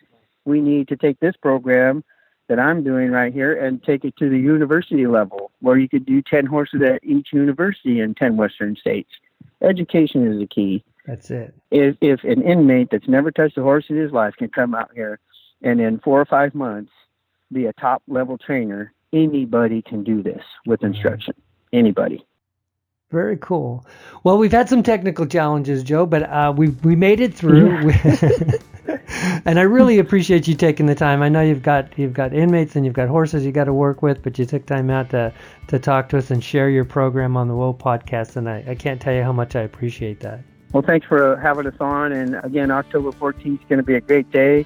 we 0.43 0.59
need 0.59 0.87
to 0.89 0.97
take 0.97 1.19
this 1.19 1.35
program 1.37 2.03
that 2.51 2.59
I'm 2.59 2.83
doing 2.83 3.11
right 3.11 3.33
here 3.33 3.53
and 3.53 3.81
take 3.81 4.03
it 4.03 4.17
to 4.17 4.29
the 4.29 4.37
university 4.37 5.07
level, 5.07 5.51
where 5.61 5.77
you 5.77 5.87
could 5.87 6.05
do 6.05 6.21
10 6.21 6.45
horses 6.45 6.81
at 6.81 7.01
each 7.01 7.29
university 7.31 8.01
in 8.01 8.13
10 8.13 8.35
Western 8.35 8.75
states. 8.75 9.09
Education 9.61 10.29
is 10.29 10.37
the 10.37 10.47
key. 10.47 10.83
That's 11.05 11.31
it. 11.31 11.55
If, 11.71 11.95
if 12.01 12.25
an 12.25 12.41
inmate 12.41 12.89
that's 12.91 13.07
never 13.07 13.31
touched 13.31 13.57
a 13.57 13.61
horse 13.61 13.85
in 13.87 13.95
his 13.95 14.11
life 14.11 14.35
can 14.35 14.49
come 14.49 14.75
out 14.75 14.91
here 14.93 15.17
and 15.61 15.79
in 15.79 15.99
four 15.99 16.19
or 16.19 16.25
five 16.25 16.53
months 16.53 16.91
be 17.53 17.67
a 17.67 17.73
top 17.73 18.03
level 18.09 18.37
trainer, 18.37 18.91
anybody 19.13 19.81
can 19.81 20.03
do 20.03 20.21
this 20.21 20.43
with 20.65 20.83
instruction. 20.83 21.35
Anybody. 21.71 22.25
Very 23.11 23.37
cool. 23.37 23.85
Well, 24.25 24.37
we've 24.37 24.51
had 24.51 24.67
some 24.67 24.83
technical 24.83 25.25
challenges, 25.25 25.83
Joe, 25.83 26.05
but 26.05 26.23
uh, 26.23 26.53
we 26.53 26.69
we 26.83 26.97
made 26.97 27.21
it 27.21 27.33
through. 27.33 27.93
and 29.45 29.59
I 29.59 29.63
really 29.63 29.99
appreciate 29.99 30.47
you 30.47 30.55
taking 30.55 30.85
the 30.85 30.95
time. 30.95 31.21
I 31.21 31.29
know 31.29 31.41
you've 31.41 31.61
got 31.61 31.97
you've 31.97 32.13
got 32.13 32.33
inmates 32.33 32.75
and 32.75 32.85
you've 32.85 32.95
got 32.95 33.07
horses 33.07 33.45
you 33.45 33.51
got 33.51 33.65
to 33.65 33.73
work 33.73 34.01
with, 34.01 34.23
but 34.23 34.39
you 34.39 34.45
took 34.45 34.65
time 34.65 34.89
out 34.89 35.09
to 35.11 35.33
to 35.67 35.79
talk 35.79 36.09
to 36.09 36.17
us 36.17 36.31
and 36.31 36.43
share 36.43 36.69
your 36.69 36.85
program 36.85 37.37
on 37.37 37.47
the 37.47 37.55
Whoa 37.55 37.73
podcast, 37.73 38.35
and 38.35 38.49
I, 38.49 38.63
I 38.67 38.75
can't 38.75 38.99
tell 38.99 39.13
you 39.13 39.23
how 39.23 39.33
much 39.33 39.55
I 39.55 39.61
appreciate 39.61 40.19
that. 40.21 40.41
Well, 40.73 40.83
thanks 40.83 41.05
for 41.05 41.35
having 41.37 41.67
us 41.67 41.75
on. 41.79 42.13
And 42.13 42.35
again, 42.43 42.71
October 42.71 43.11
14th 43.11 43.61
is 43.61 43.67
going 43.67 43.77
to 43.77 43.83
be 43.83 43.95
a 43.95 44.01
great 44.01 44.31
day. 44.31 44.65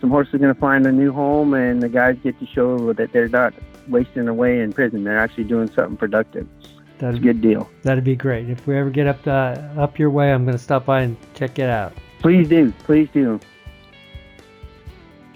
Some 0.00 0.10
horses 0.10 0.34
are 0.34 0.38
going 0.38 0.54
to 0.54 0.60
find 0.60 0.86
a 0.86 0.92
new 0.92 1.12
home, 1.12 1.54
and 1.54 1.82
the 1.82 1.88
guys 1.88 2.16
get 2.22 2.38
to 2.40 2.46
show 2.46 2.92
that 2.94 3.12
they're 3.12 3.28
not 3.28 3.54
wasting 3.88 4.28
away 4.28 4.60
in 4.60 4.72
prison. 4.72 5.04
They're 5.04 5.18
actually 5.18 5.44
doing 5.44 5.70
something 5.72 5.96
productive. 5.96 6.48
That's 6.98 7.18
a 7.18 7.20
good 7.20 7.40
deal. 7.40 7.68
That'd 7.82 8.04
be 8.04 8.16
great. 8.16 8.48
If 8.48 8.66
we 8.66 8.76
ever 8.76 8.90
get 8.90 9.06
up 9.06 9.22
the, 9.24 9.70
up 9.76 9.98
your 9.98 10.10
way, 10.10 10.32
I'm 10.32 10.44
going 10.44 10.56
to 10.56 10.62
stop 10.62 10.86
by 10.86 11.02
and 11.02 11.16
check 11.34 11.58
it 11.58 11.68
out. 11.68 11.92
Please 12.20 12.48
do. 12.48 12.72
Please 12.84 13.08
do. 13.12 13.40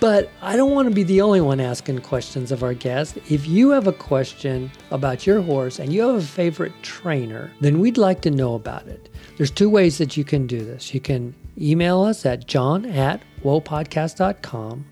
But 0.00 0.30
I 0.42 0.56
don't 0.56 0.72
want 0.72 0.88
to 0.88 0.94
be 0.94 1.02
the 1.02 1.20
only 1.20 1.40
one 1.40 1.60
asking 1.60 2.00
questions 2.00 2.52
of 2.52 2.62
our 2.62 2.74
guest. 2.74 3.16
If 3.30 3.46
you 3.46 3.70
have 3.70 3.86
a 3.86 3.92
question 3.92 4.70
about 4.90 5.26
your 5.26 5.40
horse 5.40 5.78
and 5.78 5.92
you 5.92 6.02
have 6.02 6.16
a 6.16 6.22
favorite 6.22 6.72
trainer, 6.82 7.50
then 7.60 7.80
we'd 7.80 7.98
like 7.98 8.20
to 8.22 8.30
know 8.30 8.54
about 8.54 8.86
it. 8.86 9.08
There's 9.36 9.50
two 9.50 9.70
ways 9.70 9.98
that 9.98 10.16
you 10.16 10.24
can 10.24 10.46
do 10.46 10.64
this. 10.64 10.92
You 10.92 11.00
can 11.00 11.34
email 11.58 12.02
us 12.02 12.26
at 12.26 12.46
john 12.46 12.84
at 12.84 13.22
whoapodcast.com 13.42 14.84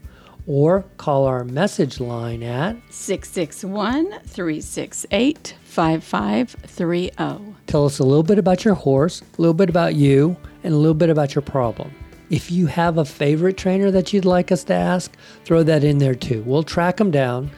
or 0.47 0.85
call 0.97 1.25
our 1.25 1.45
message 1.45 2.01
line 2.01 2.43
at 2.43 2.77
661 2.91 4.21
368 4.27 5.55
5530. 5.65 7.55
Tell 7.67 7.87
us 7.87 7.99
a 7.99 8.05
little 8.05 8.23
bit 8.23 8.39
about 8.39 8.65
your 8.65 8.75
horse, 8.75 9.23
a 9.23 9.41
little 9.41 9.55
bit 9.55 9.69
about 9.69 9.95
you, 9.95 10.37
and 10.63 10.73
a 10.75 10.77
little 10.77 10.95
bit 10.95 11.11
about 11.11 11.35
your 11.35 11.43
problem. 11.43 11.93
If 12.35 12.51
you 12.51 12.67
have 12.67 12.99
a 12.99 13.05
favorite 13.05 13.57
trainer 13.57 13.93
that 13.93 14.13
you'd 14.13 14.25
like 14.25 14.51
us 14.51 14.65
to 14.65 14.75
ask, 14.75 15.13
throw 15.45 15.63
that 15.63 15.85
in 15.85 15.99
there 15.99 16.17
too. 16.17 16.43
We'll 16.43 16.65
track 16.65 16.97
them 16.97 17.13
down. 17.13 17.49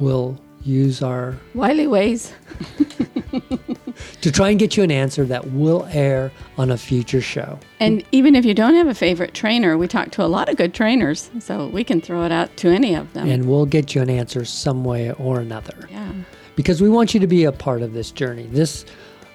We'll 0.00 0.38
use 0.62 1.02
our 1.02 1.34
wily 1.54 1.86
ways 1.86 2.34
to 4.20 4.30
try 4.30 4.50
and 4.50 4.58
get 4.58 4.76
you 4.76 4.82
an 4.82 4.90
answer 4.90 5.24
that 5.24 5.50
will 5.52 5.88
air 5.92 6.30
on 6.58 6.70
a 6.70 6.76
future 6.76 7.22
show. 7.22 7.58
And 7.80 8.04
even 8.12 8.34
if 8.34 8.44
you 8.44 8.52
don't 8.52 8.74
have 8.74 8.86
a 8.86 8.94
favorite 8.94 9.32
trainer, 9.32 9.78
we 9.78 9.88
talk 9.88 10.10
to 10.10 10.22
a 10.22 10.28
lot 10.28 10.50
of 10.50 10.58
good 10.58 10.74
trainers, 10.74 11.30
so 11.38 11.68
we 11.68 11.82
can 11.82 12.02
throw 12.02 12.26
it 12.26 12.30
out 12.30 12.54
to 12.58 12.68
any 12.68 12.94
of 12.94 13.10
them. 13.14 13.30
And 13.30 13.48
we'll 13.48 13.64
get 13.64 13.94
you 13.94 14.02
an 14.02 14.10
answer 14.10 14.44
some 14.44 14.84
way 14.84 15.10
or 15.12 15.40
another. 15.40 15.88
Yeah. 15.90 16.12
Because 16.54 16.82
we 16.82 16.90
want 16.90 17.14
you 17.14 17.20
to 17.20 17.26
be 17.26 17.44
a 17.44 17.52
part 17.52 17.80
of 17.80 17.94
this 17.94 18.10
journey. 18.10 18.46
This 18.48 18.84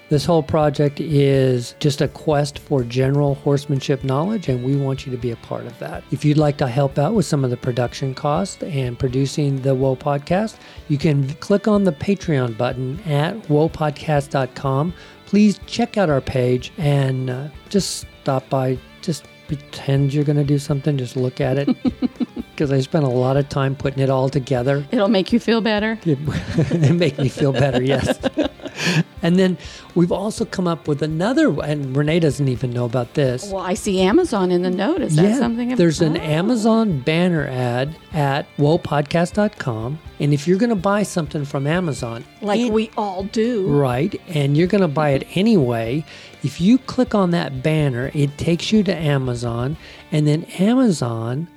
this 0.08 0.24
whole 0.24 0.42
project 0.42 1.00
is 1.00 1.74
just 1.80 2.00
a 2.00 2.08
quest 2.08 2.58
for 2.58 2.84
general 2.84 3.36
horsemanship 3.36 4.04
knowledge, 4.04 4.48
and 4.48 4.62
we 4.62 4.76
want 4.76 5.06
you 5.06 5.12
to 5.12 5.18
be 5.18 5.30
a 5.30 5.36
part 5.36 5.66
of 5.66 5.78
that. 5.78 6.04
If 6.10 6.24
you'd 6.24 6.36
like 6.36 6.58
to 6.58 6.66
help 6.66 6.98
out 6.98 7.14
with 7.14 7.26
some 7.26 7.44
of 7.44 7.50
the 7.50 7.56
production 7.56 8.14
costs 8.14 8.62
and 8.62 8.98
producing 8.98 9.62
the 9.62 9.74
Whoa 9.74 9.96
podcast, 9.96 10.56
you 10.88 10.98
can 10.98 11.32
click 11.34 11.66
on 11.66 11.84
the 11.84 11.92
Patreon 11.92 12.56
button 12.56 13.00
at 13.06 13.34
whoapodcast.com. 13.44 14.92
Please 15.26 15.58
check 15.66 15.96
out 15.96 16.10
our 16.10 16.20
page 16.20 16.72
and 16.76 17.30
uh, 17.30 17.48
just 17.70 18.06
stop 18.22 18.48
by. 18.48 18.78
Just 19.00 19.24
pretend 19.48 20.14
you're 20.14 20.24
going 20.24 20.36
to 20.36 20.44
do 20.44 20.58
something. 20.58 20.96
Just 20.96 21.16
look 21.16 21.40
at 21.40 21.58
it. 21.58 21.76
because 22.54 22.72
I 22.72 22.80
spent 22.80 23.04
a 23.04 23.08
lot 23.08 23.36
of 23.36 23.48
time 23.48 23.74
putting 23.74 24.02
it 24.02 24.10
all 24.10 24.28
together. 24.28 24.84
It'll 24.90 25.08
make 25.08 25.32
you 25.32 25.40
feel 25.40 25.60
better. 25.60 25.98
It, 26.14 26.18
it 26.70 26.92
make 26.92 27.18
me 27.18 27.28
feel 27.28 27.52
better, 27.52 27.82
yes. 27.82 28.20
and 29.22 29.38
then 29.38 29.58
we've 29.94 30.12
also 30.12 30.44
come 30.44 30.68
up 30.68 30.86
with 30.86 31.02
another, 31.02 31.48
and 31.62 31.96
Renee 31.96 32.20
doesn't 32.20 32.46
even 32.46 32.70
know 32.70 32.84
about 32.84 33.14
this. 33.14 33.50
Well, 33.50 33.62
I 33.62 33.74
see 33.74 34.00
Amazon 34.00 34.52
in 34.52 34.62
the 34.62 34.70
note. 34.70 35.00
Is 35.00 35.16
that 35.16 35.30
yeah, 35.30 35.38
something? 35.38 35.74
There's 35.74 36.00
an 36.00 36.16
oh. 36.16 36.20
Amazon 36.20 37.00
banner 37.00 37.46
ad 37.46 37.96
at 38.12 38.46
whoapodcast.com. 38.58 39.98
And 40.20 40.32
if 40.32 40.46
you're 40.46 40.58
going 40.58 40.70
to 40.70 40.76
buy 40.76 41.02
something 41.02 41.44
from 41.44 41.66
Amazon, 41.66 42.24
like 42.40 42.60
it, 42.60 42.72
we 42.72 42.90
all 42.96 43.24
do, 43.24 43.66
right, 43.66 44.20
and 44.28 44.56
you're 44.56 44.68
going 44.68 44.82
to 44.82 44.88
buy 44.88 45.10
it 45.10 45.26
anyway, 45.36 46.04
if 46.42 46.60
you 46.60 46.78
click 46.78 47.14
on 47.14 47.30
that 47.32 47.62
banner, 47.62 48.10
it 48.14 48.36
takes 48.38 48.70
you 48.70 48.82
to 48.84 48.94
Amazon, 48.94 49.76
and 50.12 50.26
then 50.26 50.44
Amazon 50.58 51.48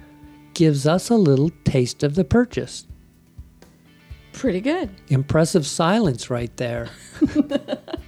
gives 0.57 0.87
us 0.87 1.11
a 1.11 1.15
little 1.15 1.51
taste 1.65 2.01
of 2.01 2.15
the 2.15 2.23
purchase. 2.23 2.87
Pretty 4.33 4.59
good. 4.59 4.89
Impressive 5.07 5.67
silence 5.67 6.31
right 6.31 6.55
there. 6.57 6.89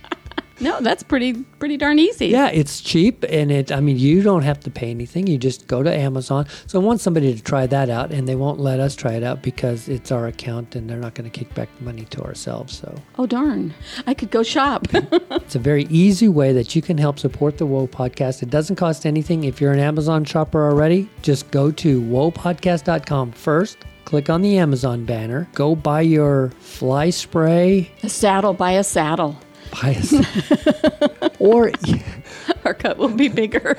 no, 0.59 0.79
that's 0.81 1.03
pretty 1.03 1.33
pretty 1.59 1.77
darn 1.77 1.99
easy. 1.99 2.27
Yeah, 2.27 2.49
it's 2.49 2.81
cheap 2.81 3.23
and 3.29 3.51
it 3.51 3.71
I 3.71 3.79
mean 3.79 3.97
you 3.97 4.21
don't 4.21 4.43
have 4.43 4.59
to 4.61 4.71
pay 4.71 4.89
anything. 4.89 5.27
You 5.27 5.37
just 5.37 5.67
go 5.67 5.83
to 5.83 5.93
Amazon. 5.93 6.47
So 6.67 6.79
I 6.79 6.83
want 6.83 7.01
somebody 7.01 7.33
to 7.33 7.41
try 7.41 7.67
that 7.67 7.89
out 7.89 8.11
and 8.11 8.27
they 8.27 8.35
won't 8.35 8.59
let 8.59 8.79
us 8.79 8.95
try 8.95 9.13
it 9.13 9.23
out 9.23 9.41
because 9.41 9.87
it's 9.87 10.11
our 10.11 10.27
account 10.27 10.75
and 10.75 10.89
they're 10.89 10.97
not 10.97 11.13
going 11.13 11.29
to 11.29 11.37
kick 11.37 11.53
back 11.53 11.69
the 11.77 11.83
money 11.83 12.05
to 12.05 12.21
ourselves. 12.23 12.77
So 12.77 12.95
Oh 13.17 13.25
darn. 13.25 13.73
I 14.07 14.13
could 14.13 14.31
go 14.31 14.43
shop. 14.43 14.87
it's 14.93 15.55
a 15.55 15.59
very 15.59 15.85
easy 15.89 16.27
way 16.27 16.53
that 16.53 16.75
you 16.75 16.81
can 16.81 16.97
help 16.97 17.19
support 17.19 17.57
the 17.57 17.65
Whoa 17.65 17.87
podcast. 17.87 18.43
It 18.43 18.49
doesn't 18.49 18.75
cost 18.75 19.05
anything. 19.05 19.43
If 19.43 19.61
you're 19.61 19.71
an 19.71 19.79
Amazon 19.79 20.23
shopper 20.25 20.69
already, 20.69 21.09
just 21.21 21.49
go 21.51 21.71
to 21.71 22.01
whoapodcast.com 22.01 23.31
first 23.31 23.77
click 24.09 24.27
on 24.27 24.41
the 24.41 24.57
Amazon 24.57 25.05
banner, 25.05 25.47
go 25.53 25.75
buy 25.75 26.01
your 26.01 26.49
fly 26.61 27.11
spray. 27.11 27.91
A 28.01 28.09
saddle, 28.09 28.53
buy 28.53 28.71
a 28.71 28.83
saddle. 28.83 29.37
Saddle. 29.73 31.29
or 31.39 31.71
our 32.65 32.73
cut 32.73 32.97
will 32.97 33.09
be 33.09 33.27
bigger. 33.27 33.75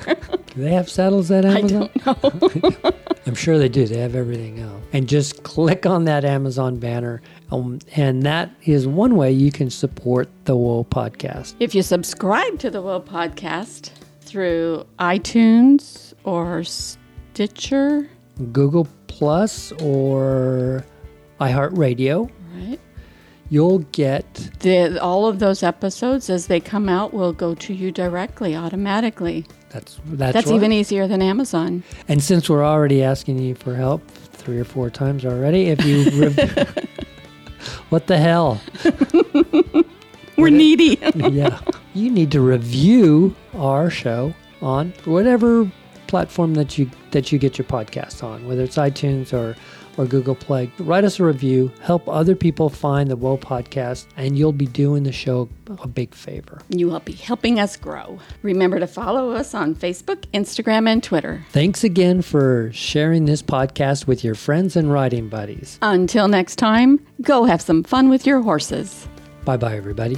do 0.53 0.61
they 0.61 0.73
have 0.73 0.89
saddles 0.89 1.31
at 1.31 1.45
Amazon? 1.45 1.89
I 2.05 2.13
don't 2.13 2.83
know. 2.83 2.91
I'm 3.25 3.35
sure 3.35 3.57
they 3.57 3.69
do. 3.69 3.85
They 3.85 3.99
have 3.99 4.15
everything 4.15 4.59
else. 4.59 4.83
And 4.93 5.07
just 5.07 5.43
click 5.43 5.85
on 5.85 6.05
that 6.05 6.25
Amazon 6.25 6.77
banner. 6.77 7.21
Um, 7.51 7.79
and 7.95 8.23
that 8.23 8.51
is 8.63 8.87
one 8.87 9.15
way 9.15 9.31
you 9.31 9.51
can 9.51 9.69
support 9.69 10.29
the 10.45 10.55
Whoa 10.55 10.83
podcast. 10.85 11.55
If 11.59 11.75
you 11.75 11.83
subscribe 11.83 12.59
to 12.59 12.71
the 12.71 12.81
Whoa 12.81 12.99
podcast 13.01 13.91
through 14.21 14.85
iTunes 14.99 16.13
or 16.23 16.63
Stitcher, 16.63 18.09
Google 18.51 18.87
Plus 19.07 19.71
or 19.73 20.83
iHeartRadio. 21.39 22.29
Right. 22.55 22.79
You'll 23.51 23.79
get 23.91 24.33
the, 24.61 24.97
all 25.01 25.27
of 25.27 25.39
those 25.39 25.61
episodes 25.61 26.29
as 26.29 26.47
they 26.47 26.61
come 26.61 26.87
out 26.87 27.13
will 27.13 27.33
go 27.33 27.53
to 27.55 27.73
you 27.73 27.91
directly, 27.91 28.55
automatically. 28.55 29.45
That's 29.71 29.99
that's, 30.05 30.31
that's 30.31 30.47
right. 30.47 30.55
even 30.55 30.71
easier 30.71 31.05
than 31.05 31.21
Amazon. 31.21 31.83
And 32.07 32.23
since 32.23 32.49
we're 32.49 32.63
already 32.63 33.03
asking 33.03 33.39
you 33.39 33.55
for 33.55 33.75
help 33.75 34.09
three 34.09 34.57
or 34.57 34.63
four 34.63 34.89
times 34.89 35.25
already, 35.25 35.65
if 35.65 35.83
you 35.83 36.09
rev- 36.21 36.87
what 37.89 38.07
the 38.07 38.17
hell? 38.17 38.61
we're 40.37 40.49
needy. 40.49 40.97
yeah. 41.15 41.59
you 41.93 42.09
need 42.09 42.31
to 42.31 42.39
review 42.39 43.35
our 43.55 43.89
show 43.89 44.33
on 44.61 44.93
whatever 45.03 45.69
platform 46.07 46.53
that 46.53 46.77
you 46.77 46.89
that 47.11 47.33
you 47.33 47.37
get 47.37 47.57
your 47.57 47.65
podcast 47.65 48.23
on, 48.23 48.47
whether 48.47 48.63
it's 48.63 48.77
iTunes 48.77 49.33
or 49.33 49.57
or 49.97 50.05
Google 50.05 50.35
Play. 50.35 50.71
Write 50.79 51.03
us 51.03 51.19
a 51.19 51.23
review, 51.23 51.71
help 51.81 52.07
other 52.07 52.35
people 52.35 52.69
find 52.69 53.09
the 53.09 53.15
Whoa 53.15 53.37
podcast, 53.37 54.07
and 54.17 54.37
you'll 54.37 54.51
be 54.51 54.65
doing 54.65 55.03
the 55.03 55.11
show 55.11 55.49
a 55.81 55.87
big 55.87 56.13
favor. 56.13 56.61
You 56.69 56.87
will 56.87 56.99
be 56.99 57.13
helping 57.13 57.59
us 57.59 57.77
grow. 57.77 58.19
Remember 58.41 58.79
to 58.79 58.87
follow 58.87 59.31
us 59.31 59.53
on 59.53 59.75
Facebook, 59.75 60.25
Instagram, 60.33 60.87
and 60.89 61.03
Twitter. 61.03 61.45
Thanks 61.51 61.83
again 61.83 62.21
for 62.21 62.71
sharing 62.73 63.25
this 63.25 63.41
podcast 63.41 64.07
with 64.07 64.23
your 64.23 64.35
friends 64.35 64.75
and 64.75 64.91
riding 64.91 65.29
buddies. 65.29 65.79
Until 65.81 66.27
next 66.27 66.57
time, 66.57 67.05
go 67.21 67.45
have 67.45 67.61
some 67.61 67.83
fun 67.83 68.09
with 68.09 68.25
your 68.25 68.41
horses. 68.41 69.07
Bye 69.45 69.57
bye, 69.57 69.75
everybody. 69.75 70.17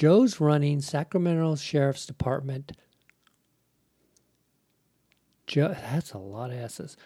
Joe's 0.00 0.40
running 0.40 0.80
Sacramento 0.80 1.56
Sheriff's 1.56 2.06
Department. 2.06 2.72
Joe, 5.46 5.76
that's 5.78 6.14
a 6.14 6.18
lot 6.18 6.48
of 6.48 6.56
S's. 6.56 6.96